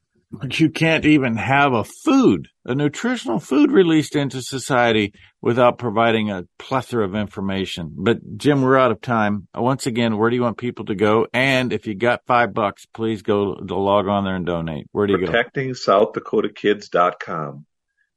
you 0.50 0.70
can't 0.70 1.04
even 1.04 1.36
have 1.36 1.74
a 1.74 1.84
food, 1.84 2.48
a 2.64 2.74
nutritional 2.74 3.38
food 3.38 3.70
released 3.70 4.16
into 4.16 4.40
society 4.40 5.12
without 5.42 5.76
providing 5.78 6.30
a 6.30 6.46
plethora 6.58 7.04
of 7.04 7.14
information. 7.14 7.92
But 7.96 8.38
Jim, 8.38 8.62
we're 8.62 8.78
out 8.78 8.92
of 8.92 9.02
time. 9.02 9.46
Once 9.54 9.86
again, 9.86 10.16
where 10.16 10.30
do 10.30 10.36
you 10.36 10.42
want 10.42 10.56
people 10.56 10.86
to 10.86 10.94
go? 10.94 11.26
And 11.34 11.70
if 11.72 11.86
you 11.86 11.94
got 11.94 12.24
five 12.26 12.54
bucks, 12.54 12.86
please 12.86 13.20
go 13.22 13.56
to 13.56 13.76
log 13.76 14.08
on 14.08 14.24
there 14.24 14.36
and 14.36 14.46
donate. 14.46 14.86
Where 14.92 15.06
do 15.06 15.18
you 15.18 15.26
go? 15.26 15.32
ProtectingSouthDakotaKids.com. 15.32 17.66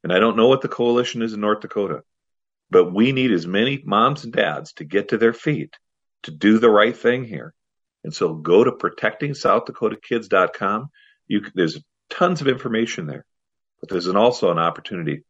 And 0.02 0.12
I 0.12 0.18
don't 0.18 0.36
know 0.36 0.48
what 0.48 0.62
the 0.62 0.68
coalition 0.68 1.22
is 1.22 1.34
in 1.34 1.40
North 1.40 1.60
Dakota, 1.60 2.02
but 2.70 2.94
we 2.94 3.12
need 3.12 3.32
as 3.32 3.46
many 3.46 3.82
moms 3.84 4.24
and 4.24 4.32
dads 4.32 4.72
to 4.74 4.84
get 4.84 5.08
to 5.08 5.18
their 5.18 5.34
feet 5.34 5.74
to 6.22 6.30
do 6.30 6.58
the 6.58 6.70
right 6.70 6.96
thing 6.96 7.24
here. 7.24 7.52
And 8.06 8.14
so 8.14 8.32
go 8.34 8.62
to 8.62 8.70
protectingsouthdakota.kids.com. 8.70 10.90
You, 11.26 11.42
there's 11.56 11.82
tons 12.08 12.40
of 12.40 12.46
information 12.46 13.08
there, 13.08 13.26
but 13.80 13.88
there's 13.88 14.06
an, 14.06 14.14
also 14.14 14.52
an 14.52 14.60
opportunity. 14.60 15.24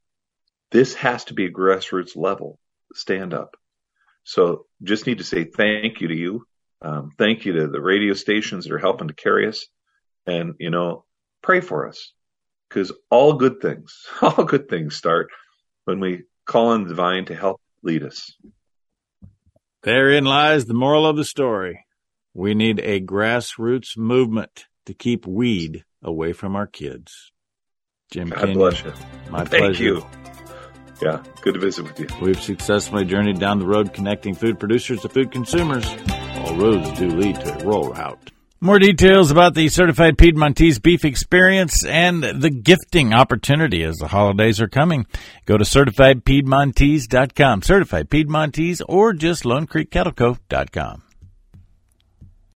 This 0.71 0.93
has 0.97 1.25
to 1.25 1.33
be 1.33 1.47
a 1.47 1.51
grassroots 1.51 2.17
level 2.17 2.59
stand 2.93 3.33
up. 3.33 3.57
So 4.25 4.67
just 4.83 5.07
need 5.07 5.17
to 5.19 5.25
say 5.25 5.45
thank 5.45 6.03
you 6.03 6.09
to 6.09 6.15
you. 6.15 6.47
Um, 6.83 7.13
thank 7.17 7.47
you 7.47 7.55
to 7.55 7.69
the 7.69 7.81
radio 7.81 8.13
stations 8.13 8.67
that 8.67 8.75
are 8.75 8.79
helping 8.79 9.09
to 9.09 9.15
carry 9.15 9.49
us 9.49 9.67
and, 10.27 10.53
you 10.59 10.69
know, 10.69 11.07
pray 11.43 11.61
for 11.61 11.89
us 11.89 12.13
because 12.69 12.93
all 13.09 13.33
good 13.33 13.63
things, 13.63 14.05
all 14.21 14.45
good 14.45 14.69
things 14.69 14.97
start 14.97 15.29
when 15.87 15.99
we 15.99 16.25
call 16.45 16.73
on 16.73 16.83
the 16.83 16.91
divine 16.91 17.25
to 17.25 17.35
help 17.35 17.59
lead 17.83 18.03
us. 18.03 18.35
Therein 19.83 20.27
lies 20.27 20.67
the 20.67 20.75
moral 20.75 21.07
of 21.07 21.17
the 21.17 21.25
story. 21.25 21.86
We 22.37 22.53
need 22.53 22.81
a 22.81 23.01
grassroots 23.01 23.97
movement 23.97 24.67
to 24.85 24.93
keep 24.93 25.27
weed 25.27 25.87
away 26.03 26.35
from 26.35 26.55
our 26.55 26.67
kids. 26.67 27.33
Jim 28.11 28.29
God 28.29 28.53
bless 28.53 28.85
you. 28.85 28.93
My 29.31 29.47
Thank 29.47 29.63
pleasure. 29.63 29.83
you. 29.83 30.07
Yeah, 31.01 31.23
good 31.41 31.55
to 31.55 31.61
visit 31.61 31.85
with 31.85 31.99
you. 31.99 32.09
We've 32.21 32.41
successfully 32.41 33.07
journeyed 33.07 33.41
down 33.41 33.59
the 33.59 33.67
road 33.67 33.95
connecting 33.95 34.35
food 34.35 34.61
producers 34.61 35.01
to 35.01 35.09
food 35.09 35.31
consumers. 35.31 35.87
All 36.41 36.55
roads 36.57 36.93
do 36.99 37.09
lead 37.09 37.37
to 37.37 37.55
a 37.59 37.65
rural 37.65 37.89
route. 37.89 38.31
More 38.61 38.79
details 38.79 39.31
about 39.31 39.55
the 39.55 39.71
Certified 39.71 40.19
Piedmontese 40.19 40.79
Beef 40.79 41.07
Experience 41.07 41.87
and 41.87 42.23
the 42.23 42.51
gifting 42.51 43.15
opportunity 43.15 43.83
as 43.83 43.97
the 43.97 44.09
holidays 44.09 44.61
are 44.61 44.69
coming. 44.69 45.07
Go 45.47 45.57
to 45.57 45.65
CertifiedPiedmontese.com, 45.65 47.63
Certified 47.63 48.11
Piedmontese, 48.11 48.83
or 48.87 49.15
just 49.15 49.45
LoneCreekCattleCo.com. 49.45 51.03